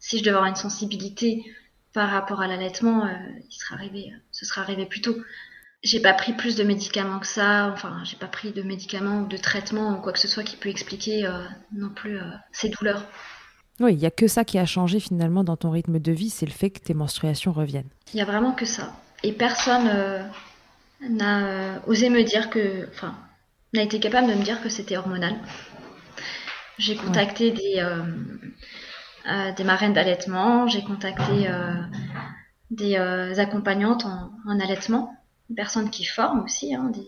si 0.00 0.18
je 0.18 0.24
devais 0.24 0.34
avoir 0.34 0.46
une 0.46 0.56
sensibilité 0.56 1.44
par 1.94 2.10
rapport 2.10 2.40
à 2.40 2.48
l'allaitement, 2.48 3.08
il 3.48 3.54
serait 3.54 3.76
arrivé, 3.76 4.12
ce 4.32 4.44
serait 4.44 4.62
arrivé 4.62 4.86
plus 4.86 5.00
tôt 5.00 5.16
j'ai 5.82 6.00
pas 6.00 6.12
pris 6.12 6.32
plus 6.32 6.56
de 6.56 6.64
médicaments 6.64 7.20
que 7.20 7.26
ça, 7.26 7.70
enfin, 7.72 8.02
j'ai 8.04 8.16
pas 8.16 8.26
pris 8.26 8.52
de 8.52 8.62
médicaments 8.62 9.20
ou 9.20 9.26
de 9.26 9.36
traitements 9.36 9.96
ou 9.96 10.00
quoi 10.00 10.12
que 10.12 10.18
ce 10.18 10.28
soit 10.28 10.42
qui 10.42 10.56
peut 10.56 10.68
expliquer 10.68 11.24
euh, 11.24 11.44
non 11.72 11.90
plus 11.90 12.18
euh, 12.18 12.30
ces 12.52 12.68
douleurs. 12.68 13.04
Oui, 13.80 13.94
il 13.94 14.00
y 14.00 14.06
a 14.06 14.10
que 14.10 14.26
ça 14.26 14.44
qui 14.44 14.58
a 14.58 14.66
changé 14.66 14.98
finalement 14.98 15.44
dans 15.44 15.56
ton 15.56 15.70
rythme 15.70 16.00
de 16.00 16.12
vie, 16.12 16.30
c'est 16.30 16.46
le 16.46 16.52
fait 16.52 16.70
que 16.70 16.80
tes 16.80 16.94
menstruations 16.94 17.52
reviennent. 17.52 17.88
Il 18.12 18.18
y 18.18 18.22
a 18.22 18.24
vraiment 18.24 18.52
que 18.52 18.64
ça. 18.64 18.92
Et 19.22 19.32
personne 19.32 19.88
euh, 19.88 20.22
n'a 21.08 21.80
osé 21.86 22.10
me 22.10 22.24
dire 22.24 22.50
que, 22.50 22.88
enfin, 22.88 23.16
n'a 23.72 23.82
été 23.82 24.00
capable 24.00 24.28
de 24.28 24.34
me 24.34 24.42
dire 24.42 24.60
que 24.62 24.68
c'était 24.68 24.96
hormonal. 24.96 25.36
J'ai 26.78 26.96
contacté 26.96 27.50
des, 27.50 27.84
des 29.56 29.64
marraines 29.64 29.92
d'allaitement, 29.92 30.68
j'ai 30.68 30.82
contacté 30.82 31.48
des 32.70 32.96
accompagnantes 33.40 34.04
en 34.04 34.60
allaitement 34.60 35.17
personnes 35.54 35.90
qui 35.90 36.04
forment 36.04 36.44
aussi, 36.44 36.74
hein, 36.74 36.90
des 36.94 37.06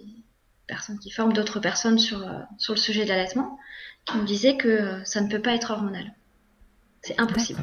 personnes 0.70 0.98
qui 0.98 1.10
forment 1.10 1.32
d'autres 1.32 1.60
personnes 1.60 1.98
sur, 1.98 2.22
euh, 2.22 2.40
sur 2.58 2.74
le 2.74 2.78
sujet 2.78 3.04
de 3.04 3.08
l'allaitement, 3.08 3.58
qui 4.04 4.16
me 4.16 4.24
disaient 4.24 4.56
que 4.56 4.68
euh, 4.68 5.04
ça 5.04 5.20
ne 5.20 5.28
peut 5.28 5.42
pas 5.42 5.52
être 5.52 5.72
hormonal. 5.72 6.14
C'est 7.02 7.20
impossible. 7.20 7.60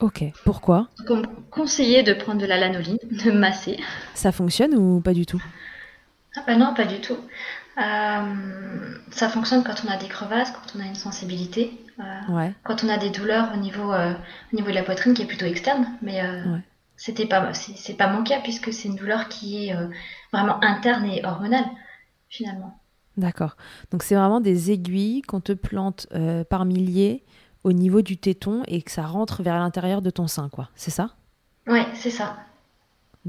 Ok, 0.00 0.24
pourquoi? 0.44 0.88
On 1.08 1.22
conseillait 1.50 2.02
de 2.02 2.14
prendre 2.14 2.40
de 2.40 2.46
la 2.46 2.58
lanoline, 2.58 2.98
de 3.24 3.30
masser. 3.30 3.78
Ça 4.14 4.32
fonctionne 4.32 4.74
ou 4.74 5.00
pas 5.00 5.12
du 5.12 5.26
tout? 5.26 5.42
Ah 6.36 6.42
bah 6.46 6.56
Non, 6.56 6.74
pas 6.74 6.84
du 6.84 7.00
tout. 7.00 7.18
Euh, 7.76 8.98
ça 9.10 9.28
fonctionne 9.28 9.64
quand 9.64 9.82
on 9.84 9.90
a 9.90 9.96
des 9.96 10.06
crevasses, 10.06 10.52
quand 10.52 10.78
on 10.78 10.80
a 10.80 10.86
une 10.86 10.94
sensibilité, 10.94 11.72
quand 12.64 12.84
on 12.84 12.88
a 12.88 12.98
des 12.98 13.10
douleurs 13.10 13.50
au 13.54 13.56
niveau, 13.56 13.92
au 13.92 14.56
niveau 14.56 14.68
de 14.68 14.74
la 14.74 14.82
poitrine 14.82 15.14
qui 15.14 15.22
est 15.22 15.26
plutôt 15.26 15.46
externe, 15.46 15.86
mais 16.02 16.20
c'était 16.96 17.26
pas, 17.26 17.52
c'est 17.52 17.94
pas 17.94 18.08
mon 18.08 18.22
cas 18.22 18.40
puisque 18.40 18.72
c'est 18.72 18.88
une 18.88 18.96
douleur 18.96 19.28
qui 19.28 19.66
est 19.66 19.76
euh, 19.76 19.88
vraiment 20.32 20.62
interne 20.62 21.04
et 21.04 21.24
hormonale 21.24 21.66
finalement. 22.28 22.78
D'accord. 23.16 23.56
Donc 23.90 24.02
c'est 24.02 24.14
vraiment 24.14 24.40
des 24.40 24.70
aiguilles 24.70 25.22
qu'on 25.22 25.40
te 25.40 25.52
plante 25.52 26.06
euh, 26.14 26.44
par 26.44 26.64
milliers 26.64 27.24
au 27.62 27.72
niveau 27.72 28.02
du 28.02 28.16
téton 28.16 28.62
et 28.66 28.82
que 28.82 28.90
ça 28.90 29.02
rentre 29.02 29.42
vers 29.42 29.58
l'intérieur 29.58 30.02
de 30.02 30.10
ton 30.10 30.26
sein, 30.26 30.48
quoi. 30.48 30.68
C'est 30.74 30.90
ça? 30.90 31.10
Ouais, 31.66 31.86
c'est 31.94 32.10
ça. 32.10 32.36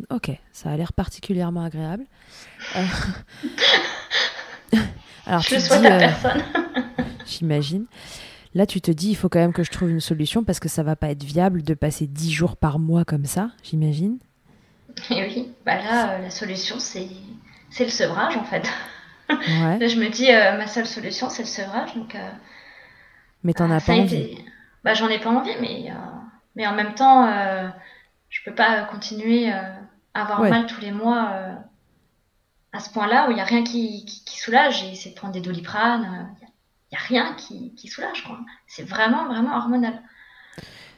Ok, 0.09 0.29
ça 0.51 0.71
a 0.71 0.77
l'air 0.77 0.91
particulièrement 0.91 1.63
agréable. 1.63 2.05
Euh, 2.75 2.85
alors, 5.25 5.41
Je 5.41 5.55
tu 5.55 5.61
souhaite 5.61 5.85
à 5.85 5.97
personne. 5.97 6.43
J'imagine. 7.25 7.85
Là, 8.55 8.65
tu 8.65 8.79
te 8.79 8.89
dis, 8.89 9.09
il 9.09 9.15
faut 9.15 9.27
quand 9.27 9.39
même 9.39 9.51
que 9.51 9.63
je 9.63 9.69
trouve 9.69 9.89
une 9.89 9.99
solution 9.99 10.45
parce 10.45 10.61
que 10.61 10.69
ça 10.69 10.81
va 10.81 10.95
pas 10.95 11.09
être 11.09 11.23
viable 11.23 11.61
de 11.61 11.73
passer 11.73 12.07
10 12.07 12.31
jours 12.31 12.55
par 12.55 12.79
mois 12.79 13.03
comme 13.03 13.25
ça, 13.25 13.51
j'imagine. 13.63 14.17
Et 15.09 15.23
oui, 15.23 15.51
bah 15.65 15.75
là, 15.75 16.11
euh, 16.11 16.21
la 16.21 16.29
solution, 16.29 16.77
c'est 16.79 17.09
le 17.77 17.89
sevrage 17.89 18.37
en 18.37 18.45
fait. 18.45 18.65
Ouais. 19.29 19.77
là, 19.79 19.87
je 19.89 19.99
me 19.99 20.07
dis, 20.07 20.31
euh, 20.31 20.57
ma 20.57 20.67
seule 20.67 20.85
solution, 20.85 21.29
c'est 21.29 21.43
le 21.43 21.49
sevrage. 21.49 21.95
Donc, 21.95 22.15
euh, 22.15 22.31
mais 23.43 23.51
t'en 23.53 23.69
as 23.69 23.81
pas 23.81 23.91
envie 23.91 24.37
bah, 24.85 24.93
J'en 24.93 25.09
ai 25.09 25.19
pas 25.19 25.31
envie, 25.31 25.51
mais, 25.59 25.91
mais 26.55 26.65
en 26.65 26.73
même 26.73 26.95
temps, 26.95 27.29
je 28.29 28.39
peux 28.45 28.55
pas 28.55 28.85
continuer 28.85 29.51
à 29.51 29.75
avoir 30.13 30.39
mal 30.41 30.65
tous 30.65 30.79
les 30.79 30.91
mois 30.91 31.29
à 32.71 32.79
ce 32.79 32.89
point-là 32.91 33.27
où 33.27 33.31
il 33.31 33.35
n'y 33.35 33.41
a 33.41 33.45
rien 33.45 33.63
qui, 33.63 34.05
qui, 34.05 34.39
soulage. 34.39 34.79
J'ai 34.79 34.91
essayé 34.91 35.13
de 35.13 35.19
prendre 35.19 35.33
des 35.33 35.41
doliprane, 35.41 36.33
rien 36.95 37.33
qui, 37.35 37.87
soulage. 37.87 38.27
C'est 38.67 38.83
vraiment, 38.83 39.25
vraiment 39.25 39.55
hormonal. 39.55 40.01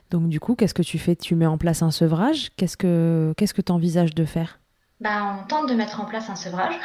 Donc 0.09 0.29
du 0.29 0.39
coup, 0.39 0.55
qu'est-ce 0.55 0.73
que 0.73 0.81
tu 0.81 0.99
fais? 0.99 1.15
Tu 1.15 1.35
mets 1.35 1.45
en 1.45 1.57
place 1.57 1.81
un 1.81 1.91
sevrage? 1.91 2.51
Qu'est-ce 2.55 2.77
que 2.77 3.33
qu'est-ce 3.35 3.53
que 3.53 3.61
tu 3.61 3.71
envisages 3.71 4.15
de 4.15 4.25
faire? 4.25 4.59
Bah, 5.01 5.37
On 5.41 5.47
tente 5.47 5.69
de 5.69 5.75
mettre 5.75 5.99
en 5.99 6.05
place 6.05 6.29
un 6.29 6.35
sevrage. 6.35 6.75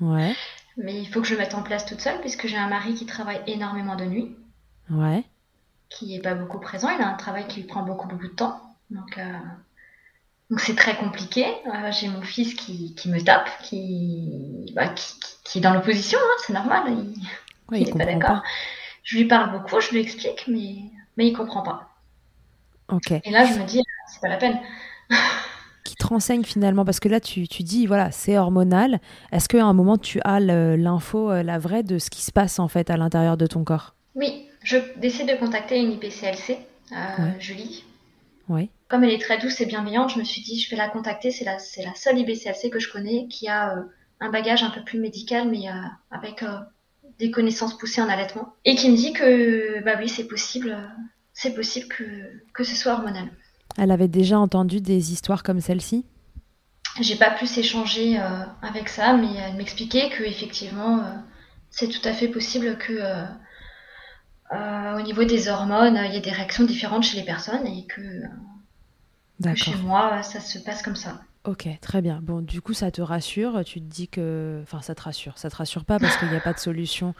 Ouais. 0.00 0.34
Mais 0.76 1.00
il 1.00 1.06
faut 1.06 1.20
que 1.20 1.26
je 1.26 1.34
mette 1.34 1.54
en 1.54 1.62
place 1.62 1.86
toute 1.86 2.00
seule 2.00 2.20
puisque 2.20 2.46
j'ai 2.46 2.56
un 2.56 2.68
mari 2.68 2.94
qui 2.94 3.06
travaille 3.06 3.40
énormément 3.46 3.96
de 3.96 4.04
nuit. 4.04 4.36
Ouais. 4.90 5.24
Qui 5.88 6.06
n'est 6.06 6.22
pas 6.22 6.34
beaucoup 6.34 6.58
présent. 6.60 6.88
Il 6.90 7.02
a 7.02 7.08
un 7.08 7.14
travail 7.14 7.46
qui 7.46 7.60
lui 7.60 7.66
prend 7.66 7.82
beaucoup, 7.82 8.08
beaucoup 8.08 8.26
de 8.28 8.32
temps. 8.32 8.60
Donc, 8.90 9.18
euh, 9.18 9.38
donc 10.50 10.60
c'est 10.60 10.74
très 10.74 10.96
compliqué. 10.96 11.46
Euh, 11.66 11.92
j'ai 11.92 12.08
mon 12.08 12.22
fils 12.22 12.54
qui, 12.54 12.94
qui, 12.94 13.08
me 13.08 13.20
tape, 13.20 13.48
qui, 13.62 14.72
bah, 14.74 14.88
qui, 14.88 15.14
qui, 15.44 15.58
est 15.58 15.60
dans 15.60 15.74
l'opposition, 15.74 16.18
hein, 16.20 16.36
c'est 16.44 16.52
normal. 16.52 16.82
Il 16.88 17.14
n'est 17.70 17.84
pas 17.92 18.04
d'accord. 18.04 18.42
Je 19.02 19.18
lui 19.18 19.26
parle 19.26 19.52
beaucoup, 19.52 19.80
je 19.80 19.90
lui 19.90 20.00
explique, 20.00 20.44
mais, 20.48 20.76
mais 21.16 21.28
il 21.28 21.32
comprend 21.36 21.62
pas. 21.62 21.90
Ok. 22.88 23.10
Et 23.10 23.30
là, 23.30 23.44
je 23.44 23.58
me 23.58 23.64
dis, 23.64 23.82
c'est 24.08 24.20
pas 24.20 24.28
la 24.28 24.36
peine. 24.36 24.58
qui 25.84 25.94
te 25.96 26.06
renseigne 26.06 26.42
finalement 26.42 26.84
Parce 26.84 26.98
que 26.98 27.08
là, 27.08 27.20
tu, 27.20 27.46
tu 27.46 27.62
dis, 27.62 27.86
voilà, 27.86 28.10
c'est 28.10 28.36
hormonal. 28.36 29.00
Est-ce 29.30 29.48
qu'à 29.48 29.64
un 29.64 29.72
moment, 29.72 29.98
tu 29.98 30.20
as 30.24 30.40
l'info, 30.40 31.30
euh, 31.30 31.42
la 31.42 31.58
vraie, 31.58 31.82
de 31.82 31.98
ce 31.98 32.10
qui 32.10 32.22
se 32.22 32.32
passe 32.32 32.58
en 32.58 32.68
fait 32.68 32.90
à 32.90 32.96
l'intérieur 32.96 33.36
de 33.36 33.46
ton 33.46 33.64
corps? 33.64 33.94
Oui, 34.14 34.48
je 34.62 34.78
décide 34.96 35.28
de 35.28 35.36
contacter 35.36 35.78
une 35.78 35.92
IPCLC, 35.92 36.58
euh, 36.92 36.96
Julie. 37.38 37.84
Oui. 38.48 38.70
Comme 38.88 39.04
elle 39.04 39.10
est 39.10 39.20
très 39.20 39.38
douce 39.38 39.60
et 39.60 39.66
bienveillante, 39.66 40.12
je 40.12 40.18
me 40.18 40.24
suis 40.24 40.42
dit, 40.42 40.58
je 40.58 40.70
vais 40.70 40.76
la 40.76 40.88
contacter. 40.88 41.30
C'est 41.30 41.44
la, 41.44 41.56
la 41.56 41.94
seule 41.94 42.18
IPCLC 42.18 42.70
que 42.70 42.78
je 42.78 42.90
connais 42.90 43.26
qui 43.28 43.48
a 43.48 43.76
euh, 43.76 43.82
un 44.20 44.30
bagage 44.30 44.62
un 44.62 44.70
peu 44.70 44.82
plus 44.82 45.00
médical, 45.00 45.48
mais 45.48 45.66
avec 46.10 46.42
des 47.18 47.30
connaissances 47.30 47.76
poussées 47.78 48.00
en 48.00 48.08
allaitement. 48.08 48.54
Et 48.64 48.74
qui 48.74 48.90
me 48.90 48.96
dit 48.96 49.12
que, 49.12 49.82
bah 49.84 49.92
oui, 49.98 50.08
c'est 50.08 50.26
possible, 50.26 50.76
c'est 51.32 51.54
possible 51.54 51.88
que, 51.88 52.04
que 52.52 52.64
ce 52.64 52.74
soit 52.74 52.92
hormonal. 52.92 53.28
Elle 53.76 53.90
avait 53.90 54.08
déjà 54.08 54.38
entendu 54.38 54.80
des 54.80 55.12
histoires 55.12 55.42
comme 55.42 55.60
celle-ci? 55.60 56.04
J'ai 57.00 57.16
pas 57.16 57.30
pu 57.30 57.46
s'échanger 57.46 58.20
euh, 58.20 58.44
avec 58.62 58.88
ça, 58.88 59.14
mais 59.14 59.34
elle 59.34 59.56
m'expliquait 59.56 60.10
que 60.10 60.22
effectivement, 60.22 61.00
euh, 61.00 61.12
c'est 61.70 61.88
tout 61.88 62.06
à 62.08 62.12
fait 62.12 62.28
possible 62.28 62.78
que 62.78 62.92
euh, 64.52 64.96
au 64.96 65.02
niveau 65.02 65.24
des 65.24 65.48
hormones, 65.48 65.98
il 66.06 66.14
y 66.14 66.16
ait 66.16 66.20
des 66.20 66.30
réactions 66.30 66.64
différentes 66.64 67.02
chez 67.02 67.16
les 67.16 67.24
personnes 67.24 67.66
et 67.66 67.86
que, 67.86 68.22
que 69.42 69.54
chez 69.56 69.74
moi, 69.76 70.22
ça 70.22 70.38
se 70.38 70.60
passe 70.60 70.82
comme 70.82 70.94
ça. 70.94 71.20
Ok, 71.44 71.68
très 71.82 72.00
bien. 72.00 72.20
Bon, 72.22 72.40
du 72.40 72.62
coup, 72.62 72.72
ça 72.72 72.90
te 72.90 73.02
rassure. 73.02 73.64
Tu 73.64 73.80
te 73.80 73.84
dis 73.84 74.08
que, 74.08 74.60
enfin, 74.62 74.80
ça 74.80 74.94
te 74.94 75.02
rassure. 75.02 75.36
Ça 75.36 75.50
te 75.50 75.56
rassure 75.56 75.84
pas 75.84 75.98
parce 75.98 76.16
qu'il 76.16 76.30
n'y 76.30 76.36
a 76.36 76.40
pas 76.40 76.54
de 76.54 76.58
solution 76.58 77.14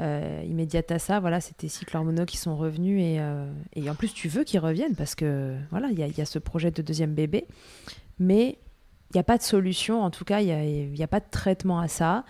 euh, 0.00 0.42
immédiate 0.46 0.90
à 0.92 0.98
ça. 0.98 1.18
Voilà, 1.18 1.40
c'est 1.40 1.56
tes 1.56 1.68
cycles 1.68 1.96
hormonaux 1.96 2.26
qui 2.26 2.36
sont 2.36 2.56
revenus 2.58 3.00
et, 3.02 3.20
euh, 3.20 3.50
et 3.74 3.88
en 3.88 3.94
plus 3.94 4.12
tu 4.12 4.28
veux 4.28 4.44
qu'ils 4.44 4.60
reviennent 4.60 4.94
parce 4.94 5.14
que 5.14 5.56
voilà, 5.70 5.88
il 5.90 5.98
y, 5.98 6.02
y, 6.02 6.20
a 6.20 6.26
ce 6.26 6.38
projet 6.38 6.70
de 6.70 6.82
deuxième 6.82 7.14
bébé, 7.14 7.46
mais 8.18 8.58
il 9.10 9.16
n'y 9.16 9.20
a 9.20 9.24
pas 9.24 9.38
de 9.38 9.42
solution. 9.42 10.02
En 10.02 10.10
tout 10.10 10.24
cas, 10.24 10.40
il 10.40 10.46
n'y 10.92 11.02
a, 11.02 11.04
a, 11.04 11.08
pas 11.08 11.20
de 11.20 11.30
traitement 11.30 11.80
à 11.80 11.88
ça. 11.88 12.24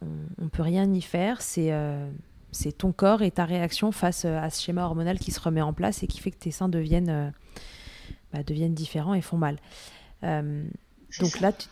On, 0.00 0.44
ne 0.44 0.48
peut 0.48 0.62
rien 0.62 0.90
y 0.92 1.02
faire. 1.02 1.42
C'est 1.42 1.72
euh, 1.72 2.08
c'est 2.52 2.78
ton 2.78 2.92
corps 2.92 3.22
et 3.22 3.32
ta 3.32 3.44
réaction 3.44 3.90
face 3.90 4.24
à 4.24 4.48
ce 4.50 4.62
schéma 4.62 4.84
hormonal 4.84 5.18
qui 5.18 5.32
se 5.32 5.40
remet 5.40 5.62
en 5.62 5.72
place 5.72 6.02
et 6.04 6.06
qui 6.06 6.20
fait 6.20 6.30
que 6.30 6.38
tes 6.38 6.50
seins 6.50 6.68
deviennent, 6.68 7.32
bah, 8.32 8.42
deviennent 8.44 8.74
différents 8.74 9.14
et 9.14 9.20
font 9.20 9.36
mal. 9.36 9.56
Donc 10.22 11.40
là, 11.40 11.52
tu, 11.52 11.68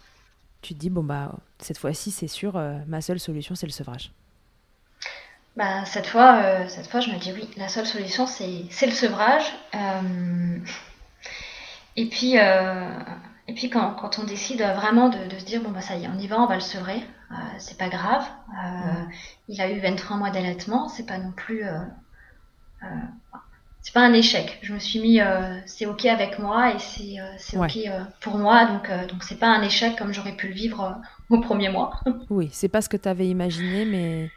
tu, 0.62 0.74
te 0.74 0.78
dis, 0.78 0.90
bon, 0.90 1.02
bah, 1.02 1.34
cette 1.58 1.78
fois-ci, 1.78 2.11
c'est 2.11 2.28
sûr, 2.28 2.61
ma 2.87 3.00
seule 3.00 3.20
solution, 3.20 3.54
c'est 3.54 3.66
le 3.66 3.72
sevrage. 3.72 4.12
Bah, 5.58 5.84
cette, 5.87 6.06
fois, 6.06 6.37
euh, 6.37 6.68
cette 6.68 6.87
fois, 6.87 7.00
je 7.00 7.11
me 7.11 7.18
dis 7.18 7.32
oui, 7.32 7.50
la 7.56 7.66
seule 7.66 7.84
solution, 7.84 8.28
c'est 8.28 8.87
le 8.87 8.92
sevrage. 8.92 9.42
Euh, 9.74 10.56
et 11.96 12.08
puis, 12.08 12.38
euh, 12.38 12.92
et 13.48 13.54
puis 13.54 13.68
quand, 13.68 13.90
quand, 13.94 14.20
on 14.20 14.24
décide 14.24 14.61
vraiment 14.61 15.08
de, 15.08 15.18
de, 15.26 15.37
se 15.37 15.44
dire, 15.44 15.61
bon, 15.61 15.70
bah, 15.70 15.80
ça 15.80 15.96
y 15.96 16.04
est, 16.04 16.08
on 16.08 16.16
y 16.16 16.28
va, 16.28 16.40
on 16.40 16.46
va 16.46 16.54
le 16.54 16.61
sevrer, 16.61 17.02
c'est 17.58 17.76
pas 17.76 17.88
grave. 17.88 18.24
Il 19.48 19.61
a 19.61 19.68
eu 19.68 19.80
23 19.80 20.16
mois 20.16 20.30
d'allaitement, 20.30 20.88
c'est 20.88 21.06
pas 21.06 21.18
non 21.18 21.32
plus. 21.32 21.64
C'est 23.88 23.94
pas 23.94 24.03
un 24.03 24.12
échec. 24.12 24.59
Je 24.61 24.74
me 24.74 24.79
suis 24.79 25.01
mis, 25.01 25.18
c'est 25.64 25.87
ok 25.87 26.05
avec 26.05 26.38
moi 26.38 26.74
et 26.74 26.79
c'est 26.79 27.57
ok 27.57 27.79
pour 28.20 28.37
moi, 28.37 28.66
donc 28.66 28.90
donc 29.09 29.22
c'est 29.22 29.38
pas 29.38 29.48
un 29.48 29.62
échec 29.62 29.96
comme 29.96 30.12
j'aurais 30.12 30.37
pu 30.37 30.48
le 30.48 30.53
vivre 30.53 31.01
au 31.31 31.40
premier 31.40 31.68
mois. 31.68 31.92
Oui, 32.31 32.51
c'est 32.53 32.68
pas 32.68 32.83
ce 32.83 32.88
que 32.88 32.96
tu 32.96 33.09
avais 33.09 33.29
imaginé, 33.29 33.85
mais 33.85 34.31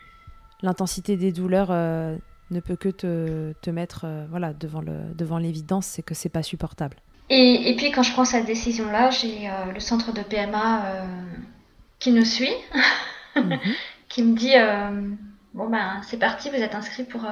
l'intensité 0.62 1.18
des 1.18 1.32
douleurs 1.32 1.70
euh, 1.72 2.16
ne 2.52 2.60
peut 2.60 2.76
que 2.76 2.90
te, 2.90 3.54
te 3.62 3.70
mettre 3.70 4.06
euh, 4.06 4.26
voilà, 4.30 4.54
devant, 4.54 4.82
le, 4.82 5.14
devant 5.16 5.38
l'évidence, 5.38 5.86
c'est 5.86 6.02
que 6.02 6.14
c'est 6.14 6.30
pas 6.30 6.44
supportable. 6.44 6.98
Et, 7.30 7.70
et, 7.70 7.76
puis 7.76 7.92
quand 7.92 8.04
je 8.04 8.12
prends 8.12 8.26
cette 8.26 8.46
décision-là, 8.46 9.10
j'ai 9.10 9.50
euh, 9.50 9.72
le 9.74 9.80
centre 9.80 10.14
de 10.14 10.22
PMA 10.22 11.06
qui 12.00 12.12
nous 12.12 12.26
suit, 12.26 12.54
mhm. 13.36 13.60
qui 14.10 14.24
me 14.24 14.36
dit 14.36 14.56
bon 15.54 15.70
ben 15.70 16.02
c'est 16.04 16.18
parti, 16.18 16.50
vous 16.50 16.56
êtes 16.56 16.76
inscrit 16.76 17.04
pour 17.04 17.26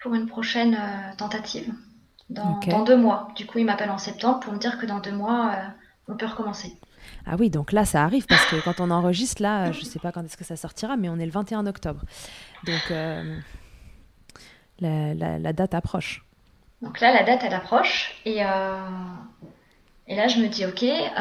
pour 0.00 0.14
une 0.14 0.26
prochaine 0.26 0.78
tentative 1.16 1.72
dans, 2.30 2.60
dans, 2.60 2.84
deux 2.84 2.96
mois. 2.96 3.28
Du 3.36 3.46
coup, 3.46 3.58
il 3.58 3.64
m'appelle 3.64 3.90
en 3.90 3.98
septembre 3.98 4.40
pour 4.40 4.52
me 4.52 4.58
dire 4.58 4.78
que 4.78 4.86
dans 4.86 5.00
deux 5.00 5.12
mois 5.12 5.52
on 6.08 6.16
peut 6.16 6.26
recommencer. 6.26 6.76
Ah 7.26 7.36
oui, 7.38 7.50
donc 7.50 7.72
là, 7.72 7.84
ça 7.84 8.04
arrive 8.04 8.26
parce 8.26 8.44
que 8.46 8.56
quand 8.64 8.80
on 8.80 8.90
enregistre, 8.90 9.42
là, 9.42 9.72
je 9.72 9.80
ne 9.80 9.84
sais 9.84 9.98
pas 9.98 10.12
quand 10.12 10.24
est-ce 10.24 10.36
que 10.36 10.44
ça 10.44 10.56
sortira, 10.56 10.96
mais 10.96 11.08
on 11.08 11.18
est 11.18 11.26
le 11.26 11.30
21 11.30 11.66
octobre. 11.66 12.00
Donc, 12.64 12.90
euh, 12.90 13.38
la, 14.80 15.52
date 15.52 15.74
approche. 15.74 16.24
Donc 16.82 17.00
là, 17.00 17.12
la 17.12 17.24
date, 17.24 17.40
elle 17.44 17.54
approche. 17.54 18.14
Et, 18.24 18.44
euh, 18.44 18.80
et 20.06 20.16
là, 20.16 20.28
je 20.28 20.38
me 20.38 20.48
dis, 20.48 20.64
OK, 20.64 20.82
euh, 20.82 21.18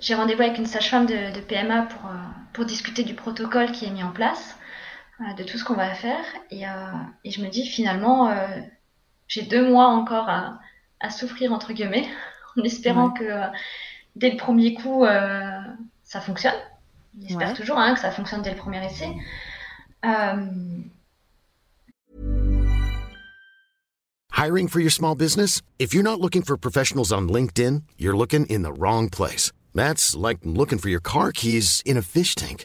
j'ai 0.00 0.14
rendez-vous 0.14 0.42
avec 0.42 0.58
une 0.58 0.66
sage-femme 0.66 1.06
de, 1.06 1.40
PMA 1.40 1.82
pour, 1.82 2.10
pour 2.52 2.64
discuter 2.64 3.04
du 3.04 3.14
protocole 3.14 3.72
qui 3.72 3.86
est 3.86 3.90
mis 3.90 4.02
en 4.02 4.10
place, 4.10 4.57
de 5.36 5.42
tout 5.42 5.58
ce 5.58 5.64
qu'on 5.64 5.74
va 5.74 5.94
faire. 5.94 6.24
Et, 6.50 6.62
et, 7.24 7.30
je 7.30 7.42
me 7.42 7.48
dis, 7.48 7.66
finalement, 7.66 8.32
j'ai 9.26 9.42
deux 9.42 9.68
mois 9.68 9.88
encore 9.88 10.28
à, 10.28 10.58
à, 11.00 11.10
souffrir, 11.10 11.52
entre 11.52 11.72
guillemets, 11.72 12.06
en 12.56 12.62
espérant 12.62 13.10
que 13.10 13.24
dès 14.18 14.30
le 14.30 14.36
premier 14.36 14.74
coup, 14.74 15.04
euh, 15.04 15.60
ça 16.02 16.20
fonctionne. 16.20 16.58
J'espère 17.20 17.48
ouais. 17.48 17.54
toujours 17.54 17.78
hein, 17.78 17.94
que 17.94 18.00
ça 18.00 18.10
fonctionne 18.10 18.42
dès 18.42 18.50
le 18.50 18.56
premier 18.56 18.84
essai. 18.84 19.14
Euh... 20.04 20.82
Hiring 24.32 24.68
for 24.68 24.80
your 24.80 24.92
small 24.92 25.16
business? 25.16 25.62
If 25.78 25.92
you're 25.92 26.04
not 26.04 26.20
looking 26.20 26.42
for 26.42 26.56
professionals 26.56 27.12
on 27.12 27.28
LinkedIn, 27.28 27.82
you're 27.96 28.16
looking 28.16 28.46
in 28.46 28.62
the 28.62 28.72
wrong 28.72 29.08
place. 29.08 29.50
That's 29.74 30.14
like 30.14 30.38
looking 30.44 30.78
for 30.78 30.88
your 30.88 31.00
car 31.00 31.32
keys 31.32 31.82
in 31.84 31.96
a 31.96 32.02
fish 32.02 32.34
tank. 32.34 32.64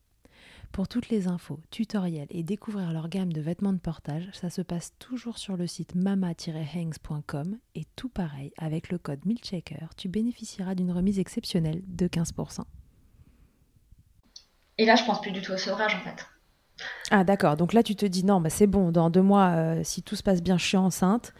Pour 0.71 0.87
toutes 0.87 1.09
les 1.09 1.27
infos, 1.27 1.59
tutoriels 1.69 2.27
et 2.29 2.43
découvrir 2.43 2.93
leur 2.93 3.09
gamme 3.09 3.33
de 3.33 3.41
vêtements 3.41 3.73
de 3.73 3.77
portage, 3.77 4.29
ça 4.31 4.49
se 4.49 4.61
passe 4.61 4.93
toujours 4.99 5.37
sur 5.37 5.57
le 5.57 5.67
site 5.67 5.95
mama-hangs.com 5.95 7.57
et 7.75 7.83
tout 7.97 8.07
pareil, 8.07 8.53
avec 8.57 8.89
le 8.89 8.97
code 8.97 9.25
MILCHECKER, 9.25 9.87
tu 9.97 10.07
bénéficieras 10.07 10.73
d'une 10.73 10.91
remise 10.91 11.19
exceptionnelle 11.19 11.81
de 11.87 12.07
15%. 12.07 12.61
Et 14.77 14.85
là, 14.85 14.95
je 14.95 15.03
pense 15.03 15.19
plus 15.19 15.31
du 15.31 15.41
tout 15.41 15.51
au 15.51 15.57
sevrage 15.57 15.93
en 15.93 15.99
fait. 15.99 16.25
Ah 17.11 17.25
d'accord, 17.25 17.57
donc 17.57 17.73
là 17.73 17.83
tu 17.83 17.97
te 17.97 18.05
dis 18.05 18.23
non, 18.23 18.39
bah, 18.39 18.49
c'est 18.49 18.65
bon, 18.65 18.91
dans 18.91 19.09
deux 19.09 19.21
mois, 19.21 19.49
euh, 19.49 19.81
si 19.83 20.01
tout 20.01 20.15
se 20.15 20.23
passe 20.23 20.41
bien, 20.41 20.57
je 20.57 20.65
suis 20.65 20.77
enceinte, 20.77 21.33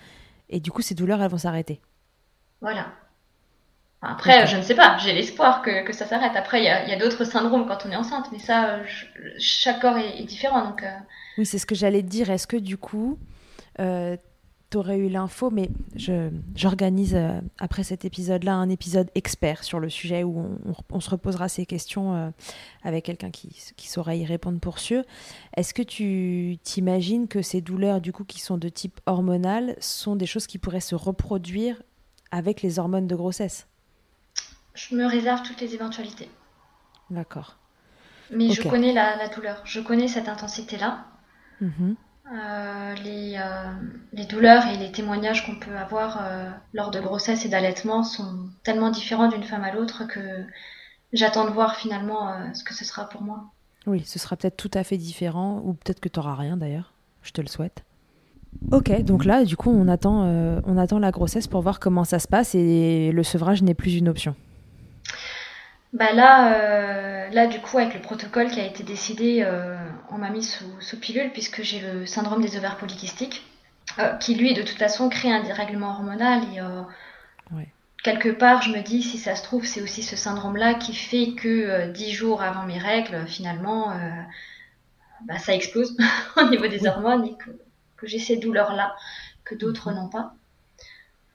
et 0.50 0.60
du 0.60 0.72
coup 0.72 0.82
ces 0.82 0.94
douleurs, 0.94 1.22
elles 1.22 1.32
vont 1.32 1.38
s'arrêter. 1.38 1.82
Voilà. 2.60 2.94
Après, 4.02 4.48
je 4.48 4.58
ne 4.58 4.64
sais 4.64 4.74
pas, 4.74 4.98
j'ai 4.98 5.14
l'espoir 5.14 5.62
que, 5.62 5.86
que, 5.86 5.94
ça 5.94 6.08
s'arrête. 6.08 6.32
Après, 6.36 6.62
il 6.62 6.66
y 6.66 6.70
a, 6.70 6.92
a 6.92 6.96
d'autres 6.98 7.24
syndromes 7.24 7.68
quand 7.68 7.86
on 7.86 7.92
est 7.92 7.96
enceinte, 7.96 8.26
mais 8.32 8.40
ça, 8.40 8.80
chaque 9.38 9.82
corps 9.82 9.98
est, 9.98 10.24
différent. 10.24 10.66
Donc, 10.66 10.82
euh. 10.82 10.90
Oui, 11.38 11.46
c'est 11.46 11.60
ce 11.60 11.68
que 11.68 11.76
j'allais 11.76 12.02
te 12.02 12.08
dire. 12.08 12.32
Est-ce 12.32 12.48
que 12.48 12.58
du 12.58 12.78
coup, 12.78 13.20
euh, 13.80 14.18
tu 14.72 14.78
aurais 14.78 14.98
eu 14.98 15.08
l'info, 15.08 15.52
mais 15.52 15.70
j'organise 16.56 17.14
euh, 17.14 17.42
après 17.60 17.84
cet 17.84 18.04
épisode-là 18.04 18.56
un 18.56 18.70
épisode 18.70 19.12
expert 19.14 19.64
sur 19.64 19.80
le 19.80 19.90
sujet 19.90 20.24
où 20.24 20.40
on, 20.40 20.74
on, 20.90 21.00
se 21.00 21.10
reposera 21.10 21.50
ces 21.50 21.68
questions 21.68 22.16
euh, 22.16 22.30
avec 22.82 23.06
quelqu'un 23.06 23.30
qui, 23.30 23.56
qui 23.76 23.88
saurait 23.88 24.18
y 24.18 24.26
répondre 24.26 24.60
pour 24.60 24.80
sûr. 24.80 25.04
Est-ce 25.58 25.76
que 25.76 25.84
tu 25.84 26.58
t'imagines 26.64 27.28
que 27.28 27.44
ces 27.44 27.62
douleurs, 27.62 28.02
du 28.02 28.14
coup, 28.14 28.24
qui 28.24 28.40
sont 28.40 28.58
de 28.58 28.70
type 28.70 29.00
hormonal, 29.06 29.76
sont 29.80 30.16
des 30.16 30.26
choses 30.26 30.48
qui 30.48 30.58
pourraient 30.58 30.80
se 30.80 30.96
reproduire 30.96 31.84
avec 32.32 32.64
les 32.64 32.80
hormones 32.80 33.08
de 33.08 33.16
grossesse? 33.16 33.68
Je 34.74 34.96
me 34.96 35.06
réserve 35.06 35.42
toutes 35.44 35.62
les 35.62 35.74
éventualités. 35.76 36.30
D'accord. 37.10 37.58
Mais 38.32 38.52
je 38.52 38.68
connais 38.68 38.94
la, 38.94 39.28
douleur, 39.28 39.62
je 39.66 39.80
connais 39.82 40.08
cette 40.08 40.30
intensité-là. 40.30 41.06
Mhm. 41.60 41.96
Euh, 42.34 42.94
les, 43.04 43.36
euh, 43.38 43.72
les, 44.14 44.26
douleurs 44.26 44.66
et 44.68 44.78
les 44.78 44.92
témoignages 44.92 45.46
qu'on 45.46 45.56
peut 45.56 45.76
avoir 45.76 46.20
euh, 46.22 46.50
lors 46.74 46.90
de 46.90 47.02
grossesse 47.02 47.46
et 47.46 47.50
d'allaitement 47.50 48.04
sont 48.04 48.50
tellement 48.64 48.90
différents 48.90 49.28
d'une 49.28 49.44
femme 49.44 49.66
à 49.66 49.74
l'autre 49.74 50.06
que 50.08 50.20
j'attends 51.12 51.44
de 51.44 51.50
voir 51.52 51.76
finalement 51.76 52.54
ce 52.54 52.64
que 52.64 52.74
ce 52.74 52.86
sera 52.86 53.10
pour 53.10 53.22
moi. 53.22 53.52
Oui, 53.86 54.04
ce 54.06 54.18
sera 54.18 54.38
peut-être 54.38 54.56
tout 54.56 54.72
à 54.74 54.86
fait 54.86 54.98
différent, 54.98 55.62
ou 55.66 55.74
peut-être 55.74 56.00
que 56.00 56.08
tu 56.08 56.20
n'auras 56.20 56.36
rien 56.36 56.56
d'ailleurs, 56.56 56.94
je 57.22 57.32
te 57.32 57.42
le 57.42 57.48
souhaite. 57.48 57.84
Ok, 58.72 59.02
donc 59.02 59.26
là, 59.26 59.44
du 59.44 59.58
coup, 59.58 59.70
on 59.70 59.90
attend, 59.90 60.24
on 60.66 60.78
attend 60.78 61.00
la 61.00 61.12
grossesse 61.12 61.48
pour 61.48 61.62
voir 61.62 61.80
comment 61.82 62.06
ça 62.06 62.20
se 62.20 62.28
passe 62.28 62.56
et 62.56 63.12
le 63.12 63.24
sevrage 63.24 63.62
n'est 63.62 63.74
plus 63.74 63.96
une 63.96 64.08
option. 64.08 64.36
Bah 65.94 66.14
là, 66.14 66.54
euh, 66.54 67.30
là 67.30 67.48
du 67.48 67.60
coup 67.60 67.78
avec 67.78 67.94
le 67.94 68.02
protocole 68.02 68.50
qui 68.50 68.60
a 68.60 68.66
été 68.66 68.84
décidé, 68.84 69.44
euh, 69.46 69.78
on 70.10 70.18
m'a 70.18 70.30
mis 70.30 70.44
sous, 70.44 70.80
sous, 70.80 71.00
pilule 71.00 71.32
puisque 71.32 71.64
j'ai 71.64 71.80
le 71.80 72.06
syndrome 72.06 72.42
des 72.42 72.56
ovaires 72.58 72.78
polykystiques, 72.78 73.46
euh, 74.00 74.14
qui 74.16 74.36
lui 74.36 74.54
de 74.54 74.62
toute 74.62 74.78
façon 74.78 75.10
crée 75.10 75.32
un 75.32 75.44
dérèglement 75.44 75.90
hormonal 75.90 76.42
et 76.56 76.62
quelque 78.04 78.30
part 78.30 78.62
je 78.62 78.72
me 78.72 78.82
dis 78.82 79.04
si 79.04 79.18
ça 79.18 79.36
se 79.36 79.44
trouve 79.44 79.66
c'est 79.66 79.82
aussi 79.82 80.02
ce 80.02 80.16
syndrome-là 80.16 80.74
qui 80.74 80.96
fait 80.96 81.34
que 81.34 81.88
dix 81.92 82.12
jours 82.12 82.42
avant 82.42 82.64
mes 82.64 82.80
règles 82.80 83.28
finalement 83.28 83.94
bah, 85.26 85.38
ça 85.38 85.54
explose 85.54 85.96
au 86.38 86.50
niveau 86.50 86.68
des 86.68 86.88
hormones 86.88 87.26
et 87.26 87.36
que, 87.36 87.52
que 87.98 88.08
j'ai 88.08 88.18
ces 88.18 88.38
douleurs-là 88.38 88.96
que 89.44 89.56
d'autres 89.56 89.92
mhm. 89.92 89.98
n'ont 89.98 90.10
pas. 90.10 90.34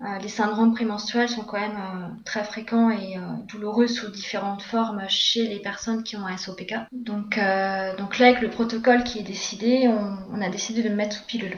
Euh, 0.02 0.18
les 0.18 0.28
syndromes 0.28 0.74
prémenstruels 0.74 1.28
sont 1.28 1.42
quand 1.42 1.58
même 1.58 1.78
euh, 1.78 2.08
très 2.24 2.44
fréquents 2.44 2.90
et 2.90 3.16
euh, 3.16 3.20
douloureux 3.48 3.86
sous 3.86 4.10
différentes 4.10 4.60
formes 4.60 5.02
chez 5.08 5.46
les 5.48 5.58
personnes 5.58 6.02
qui 6.02 6.16
ont 6.16 6.26
un 6.26 6.36
SOPK. 6.36 6.74
Donc, 6.92 7.40
donc 7.98 8.18
là, 8.18 8.26
avec 8.26 8.42
le 8.42 8.50
protocole 8.50 9.04
qui 9.04 9.20
est 9.20 9.22
décidé, 9.22 9.88
on, 9.88 10.40
a 10.40 10.50
décidé 10.50 10.82
de 10.82 10.90
me 10.90 10.94
mettre 10.94 11.16
sous 11.16 11.24
pilule. 11.24 11.56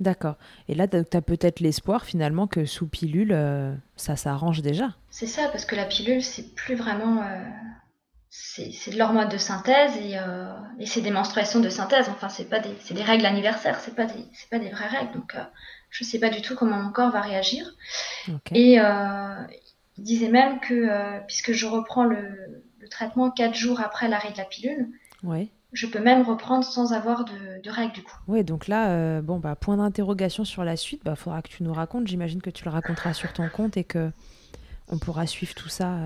D'accord. 0.00 0.36
Et 0.68 0.74
là, 0.74 0.88
tu 0.88 0.96
as 0.96 1.20
peut-être 1.20 1.60
l'espoir 1.60 2.04
finalement 2.04 2.46
que 2.46 2.64
sous 2.64 2.86
pilule, 2.86 3.36
ça 3.96 4.16
s'arrange 4.16 4.62
déjà. 4.62 4.94
C'est 5.10 5.26
ça, 5.26 5.48
parce 5.48 5.64
que 5.64 5.74
la 5.74 5.84
pilule, 5.84 6.22
c'est 6.22 6.54
plus 6.54 6.76
vraiment. 6.76 7.24
c'est 8.30 8.92
de 8.92 8.98
l'hormone 8.98 9.28
de 9.28 9.38
synthèse 9.38 9.96
et, 9.96 10.16
et 10.78 10.86
c'est 10.86 11.00
des 11.02 11.10
menstruations 11.10 11.60
de 11.60 11.68
synthèse. 11.68 12.08
Enfin, 12.08 12.28
c'est 12.28 12.48
pas 12.48 12.60
des, 12.60 12.74
des 12.90 13.02
règles 13.02 13.26
anniversaires, 13.26 13.80
c'est 13.80 13.94
pas 13.94 14.06
des, 14.06 14.24
pas 14.50 14.58
des 14.58 14.70
vraies 14.70 14.88
règles. 14.88 15.12
Donc, 15.12 15.34
je 15.90 16.04
ne 16.04 16.08
sais 16.08 16.18
pas 16.18 16.30
du 16.30 16.42
tout 16.42 16.54
comment 16.54 16.76
mon 16.76 16.90
corps 16.90 17.10
va 17.10 17.20
réagir. 17.20 17.74
Et 18.54 18.80
euh, 18.80 19.42
il 19.96 20.04
disait 20.04 20.28
même 20.28 20.60
que, 20.60 20.74
euh, 20.74 21.18
puisque 21.26 21.52
je 21.52 21.66
reprends 21.66 22.04
le, 22.04 22.62
traitement 22.90 23.30
4 23.30 23.54
jours 23.54 23.80
après 23.80 24.08
l'arrêt 24.08 24.32
de 24.32 24.38
la 24.38 24.44
pilule, 24.44 24.88
je 25.74 25.86
peux 25.86 26.00
même 26.00 26.22
reprendre 26.22 26.64
sans 26.64 26.94
avoir 26.94 27.26
de, 27.26 27.70
règles 27.70 27.92
du 27.92 28.02
coup. 28.02 28.16
Oui, 28.26 28.42
donc 28.44 28.66
là, 28.66 28.88
euh, 28.90 29.20
bon, 29.20 29.38
bah, 29.38 29.56
point 29.56 29.76
d'interrogation 29.76 30.46
sur 30.46 30.64
la 30.64 30.76
suite, 30.76 31.00
il 31.02 31.04
bah, 31.04 31.16
faudra 31.16 31.42
que 31.42 31.48
tu 31.48 31.62
nous 31.62 31.72
racontes. 31.72 32.06
J'imagine 32.06 32.40
que 32.40 32.48
tu 32.48 32.64
le 32.64 32.70
raconteras 32.70 33.12
sur 33.12 33.32
ton 33.34 33.48
compte 33.50 33.76
et 33.76 33.84
que 33.84 34.10
on 34.90 34.98
pourra 34.98 35.26
suivre 35.26 35.54
tout 35.54 35.68
ça. 35.68 35.98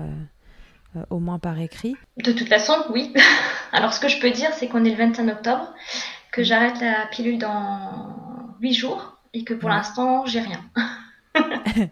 au 1.09 1.19
moins 1.19 1.39
par 1.39 1.57
écrit 1.59 1.95
De 2.17 2.33
toute 2.33 2.49
façon, 2.49 2.73
oui. 2.89 3.13
Alors, 3.71 3.93
ce 3.93 4.01
que 4.01 4.09
je 4.09 4.19
peux 4.19 4.31
dire, 4.31 4.51
c'est 4.53 4.67
qu'on 4.67 4.83
est 4.83 4.91
le 4.91 4.97
21 4.97 5.29
octobre, 5.29 5.73
que 6.33 6.41
mm. 6.41 6.43
j'arrête 6.43 6.81
la 6.81 7.07
pilule 7.11 7.39
dans 7.39 8.13
8 8.59 8.73
jours 8.73 9.12
et 9.33 9.43
que 9.43 9.53
pour 9.53 9.69
l'instant, 9.69 10.25
j'ai 10.25 10.41
rien. 10.41 10.61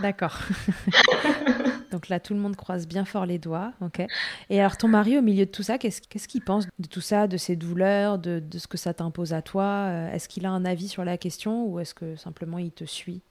D'accord. 0.00 0.38
Donc 1.90 2.08
là, 2.08 2.20
tout 2.20 2.34
le 2.34 2.40
monde 2.40 2.56
croise 2.56 2.86
bien 2.86 3.04
fort 3.04 3.24
les 3.26 3.38
doigts. 3.38 3.72
ok. 3.80 4.02
Et 4.50 4.60
alors, 4.60 4.76
ton 4.76 4.88
mari, 4.88 5.16
au 5.16 5.22
milieu 5.22 5.46
de 5.46 5.50
tout 5.50 5.62
ça, 5.62 5.78
qu'est-ce 5.78 6.28
qu'il 6.28 6.42
pense 6.42 6.66
de 6.78 6.88
tout 6.88 7.00
ça, 7.00 7.26
de 7.26 7.36
ces 7.36 7.56
douleurs, 7.56 8.18
de, 8.18 8.42
ce 8.56 8.66
que 8.66 8.76
ça 8.76 8.92
t'impose 8.92 9.32
à 9.32 9.40
toi? 9.40 9.64
Euh, 9.64 10.12
Est-ce 10.12 10.28
qu'il 10.28 10.44
a 10.44 10.50
un 10.50 10.64
avis 10.64 10.88
sur 10.88 11.04
la 11.04 11.16
question 11.16 11.64
ou 11.64 11.80
est-ce 11.80 11.94
que 11.94 12.16
simplement 12.16 12.58
il 12.58 12.72
te 12.72 12.84
suit 12.84 13.22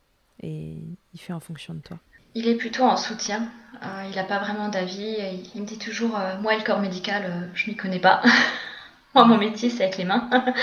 et 0.42 0.78
il 1.14 1.20
fait 1.20 1.34
en 1.34 1.40
fonction 1.40 1.74
de 1.74 1.80
toi? 1.80 2.00
Il 2.34 2.48
est 2.48 2.56
plutôt 2.56 2.84
en 2.84 2.98
soutien. 2.98 3.50
Euh, 3.84 4.04
il 4.10 4.16
n'a 4.16 4.24
pas 4.24 4.40
vraiment 4.40 4.70
d'avis. 4.70 5.18
Il, 5.54 5.62
me 5.62 5.68
dit 5.68 5.78
toujours 5.78 6.18
euh, 6.18 6.38
Moi, 6.42 6.58
le 6.58 6.64
corps 6.64 6.80
médical, 6.82 7.50
je 7.54 7.70
m'y 7.70 7.76
connais 7.76 8.00
pas. 8.00 8.22
Moi, 9.24 9.24
mon 9.24 9.38
métier, 9.38 9.70
c'est 9.70 9.84
avec 9.84 9.98
les 9.98 10.06
mains. 10.06 10.30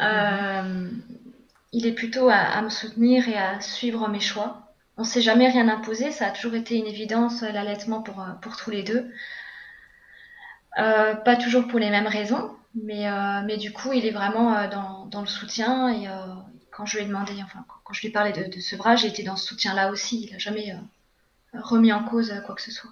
Euh, 0.00 0.88
il 1.72 1.84
est 1.84 1.92
plutôt 1.92 2.30
à, 2.30 2.62
me 2.62 2.70
soutenir 2.70 3.28
et 3.28 3.36
à 3.36 3.60
suivre 3.60 4.08
mes 4.08 4.20
choix. 4.20 4.72
On 4.96 5.02
ne 5.02 5.06
s'est 5.06 5.20
jamais 5.20 5.46
rien 5.48 5.68
imposé, 5.68 6.10
ça 6.10 6.28
a 6.28 6.30
toujours 6.30 6.54
été 6.54 6.76
une 6.76 6.86
évidence 6.86 7.42
euh, 7.42 7.50
l'allaitement 7.50 8.00
pour, 8.00 8.22
euh, 8.22 8.32
pour 8.40 8.56
tous 8.56 8.70
les 8.70 8.82
deux. 8.82 9.10
pas 10.74 11.36
toujours 11.36 11.66
pour 11.68 11.78
les 11.78 11.90
mêmes 11.90 12.06
raisons, 12.06 12.56
mais, 12.74 13.56
du 13.58 13.72
coup, 13.72 13.92
il 13.92 14.06
est 14.06 14.12
vraiment 14.12 14.68
dans, 14.68 15.20
le 15.20 15.26
soutien. 15.26 15.90
Et 15.90 16.06
quand 16.70 16.86
je 16.86 16.96
lui 16.96 17.04
ai 17.04 17.06
demandé, 17.06 17.34
enfin, 17.44 17.62
quand 17.84 17.92
je 17.92 18.00
lui 18.00 18.08
ai 18.08 18.12
parlé 18.12 18.32
de, 18.32 18.44
de 18.44 18.60
sevrage, 18.60 19.02
il 19.02 19.10
était 19.10 19.24
dans 19.24 19.36
ce 19.36 19.48
soutien-là 19.48 19.90
aussi. 19.90 20.24
Il 20.24 20.32
n'a 20.32 20.38
jamais 20.38 20.74
remis 21.52 21.92
en 21.92 22.04
cause 22.04 22.32
quoi 22.46 22.54
que 22.54 22.62
ce 22.62 22.70
soit. 22.70 22.90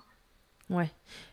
Ouais. 0.71 0.91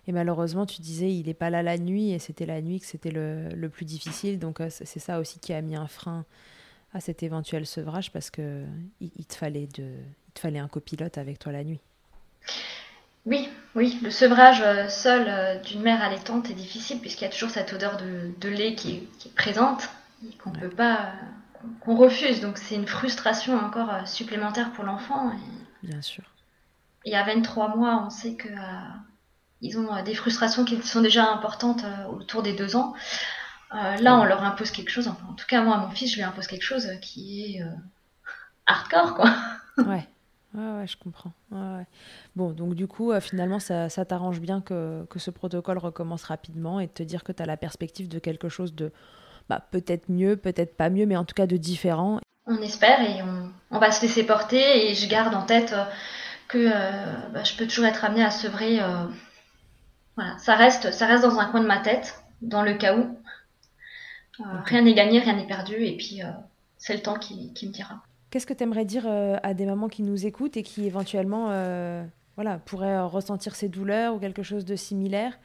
Et 0.07 0.11
malheureusement, 0.11 0.65
tu 0.65 0.81
disais, 0.81 1.11
il 1.11 1.25
n'est 1.25 1.33
pas 1.33 1.49
là 1.49 1.61
la 1.61 1.77
nuit, 1.77 2.11
et 2.11 2.19
c'était 2.19 2.45
la 2.45 2.61
nuit 2.61 2.79
que 2.79 2.85
c'était 2.85 3.11
le, 3.11 3.49
le, 3.49 3.69
plus 3.69 3.85
difficile. 3.85 4.39
Donc, 4.39 4.61
euh, 4.61 4.69
c'est 4.69 4.99
ça 4.99 5.19
aussi 5.19 5.39
qui 5.39 5.53
a 5.53 5.61
mis 5.61 5.75
un 5.75 5.87
frein 5.87 6.25
à 6.93 7.01
cet 7.01 7.23
éventuel 7.23 7.65
sevrage, 7.65 8.11
parce 8.11 8.29
que 8.29 8.63
il, 9.01 9.25
te, 9.25 9.35
fallait 9.35 9.67
de, 9.67 9.83
il 9.83 10.33
te 10.33 10.39
fallait 10.39 10.59
un 10.59 10.69
copilote 10.69 11.17
avec 11.17 11.39
toi 11.39 11.51
la 11.51 11.63
nuit. 11.63 11.81
Oui, 13.25 13.49
oui, 13.73 13.99
le 14.03 14.11
sevrage 14.11 14.61
euh, 14.61 14.87
seul 14.87 15.25
euh, 15.27 15.59
d'une 15.59 15.81
mère 15.81 16.01
allaitante 16.01 16.49
est 16.49 16.53
difficile, 16.53 17.01
puisqu'il 17.01 17.25
y 17.25 17.27
a 17.27 17.31
toujours 17.31 17.49
cette 17.49 17.73
odeur 17.73 17.97
de, 17.97 18.31
de 18.39 18.49
lait 18.49 18.75
qui 18.75 18.97
est, 18.97 19.03
qui 19.19 19.27
est, 19.27 19.35
présente, 19.35 19.89
et 20.23 20.33
qu'on 20.37 20.51
peut 20.51 20.69
pas, 20.69 21.11
qu'on 21.81 21.97
refuse. 21.97 22.39
Donc, 22.39 22.57
c'est 22.57 22.75
une 22.75 22.87
frustration 22.87 23.57
encore 23.57 24.07
supplémentaire 24.07 24.71
pour 24.71 24.85
l'enfant. 24.85 25.33
Bien 25.83 26.01
sûr. 26.01 26.23
Y 27.03 27.15
a 27.15 27.23
23 27.23 27.75
mois, 27.75 28.03
on 28.05 28.09
sait 28.09 28.35
que 28.35 28.47
ils 29.65 29.79
ont 29.79 29.93
euh, 29.93 30.03
des 30.03 30.15
frustrations 30.15 30.65
qui 30.65 30.81
sont 30.81 31.01
déjà 31.01 31.29
importantes 31.29 31.83
euh, 31.83 32.05
autour 32.07 32.43
des 32.43 32.53
deux 32.53 32.75
ans. 32.75 32.93
Euh, 33.73 33.97
là, 33.97 34.17
on 34.17 34.23
leur 34.23 34.43
impose 34.43 34.71
quelque 34.71 34.91
chose. 34.91 35.07
en 35.07 35.33
tout 35.33 35.45
cas, 35.47 35.61
moi, 35.63 35.75
à 35.75 35.79
mon 35.79 35.89
fils, 35.89 36.11
je 36.11 36.17
lui 36.17 36.23
impose 36.23 36.47
quelque 36.47 36.63
chose 36.63 36.87
qui 37.01 37.57
est 37.57 37.63
hardcore, 38.67 39.15
quoi. 39.15 39.33
ouais. 39.77 40.07
Ouais, 40.53 40.87
je 40.87 40.95
comprends. 40.95 41.33
Bon, 42.37 42.51
donc 42.51 42.75
du 42.75 42.87
coup, 42.87 43.11
finalement, 43.19 43.59
ça, 43.59 43.89
t'arrange 43.89 44.39
bien 44.39 44.61
que, 44.61 45.05
ce 45.17 45.29
protocole 45.29 45.77
recommence 45.77 46.23
rapidement 46.23 46.79
et 46.79 46.87
de 46.87 46.91
te 46.91 47.03
dire 47.03 47.25
que 47.25 47.33
tu 47.33 47.43
as 47.43 47.45
la 47.45 47.57
perspective 47.57 48.07
de 48.07 48.19
quelque 48.19 48.47
chose 48.47 48.73
de 48.73 48.93
bah, 49.49 49.67
peut-être 49.71 50.07
mieux, 50.07 50.37
peut-être 50.37 50.77
pas 50.77 50.89
mieux, 50.89 51.05
mais 51.05 51.17
en 51.17 51.25
tout 51.25 51.33
cas 51.33 51.45
de 51.45 51.57
différent. 51.57 52.21
On 52.45 52.61
espère 52.61 53.01
et 53.01 53.21
on, 53.71 53.79
va 53.79 53.91
se 53.91 54.01
laisser 54.01 54.25
porter 54.25 54.89
et 54.89 54.95
je 54.95 55.09
garde 55.09 55.35
en 55.35 55.45
tête 55.45 55.75
que 56.47 56.69
bah, 57.33 57.43
je 57.43 57.57
peux 57.57 57.65
toujours 57.65 57.85
être 57.85 58.05
amenée 58.05 58.23
à 58.23 58.31
sevrer 58.31 58.79
voilà, 60.15 60.37
ça 60.37 60.55
reste, 60.55 60.91
ça 60.91 61.05
reste 61.05 61.23
dans 61.23 61.39
un 61.39 61.45
coin 61.45 61.61
de 61.61 61.67
ma 61.67 61.79
tête, 61.79 62.23
dans 62.41 62.63
le 62.63 62.73
cas 62.75 62.97
où. 62.97 63.17
Euh, 64.39 64.43
rien 64.65 64.81
n'est 64.81 64.93
gagné, 64.93 65.19
rien 65.19 65.35
n'est 65.35 65.47
perdu, 65.47 65.75
et 65.75 65.97
puis 65.97 66.21
euh, 66.21 66.27
c'est 66.77 66.93
le 66.93 67.01
temps 67.01 67.17
qui, 67.17 67.51
me 67.63 67.71
dira. 67.71 68.01
Qu'est-ce 68.29 68.45
que 68.45 68.53
tu 68.53 68.63
aimerais 68.63 68.85
dire 68.85 69.07
à 69.07 69.53
des 69.53 69.65
mamans 69.65 69.87
qui 69.87 70.03
nous 70.03 70.25
écoutent 70.25 70.57
et 70.57 70.63
qui 70.63 70.85
éventuellement 70.85 71.45
voilà, 72.35 72.57
pourraient 72.57 72.99
ressentir 72.99 73.55
ces 73.55 73.69
douleurs 73.69 74.13
ou 74.13 74.19
quelque 74.19 74.43
chose 74.43 74.65
de 74.65 74.75
similaire 74.75 75.39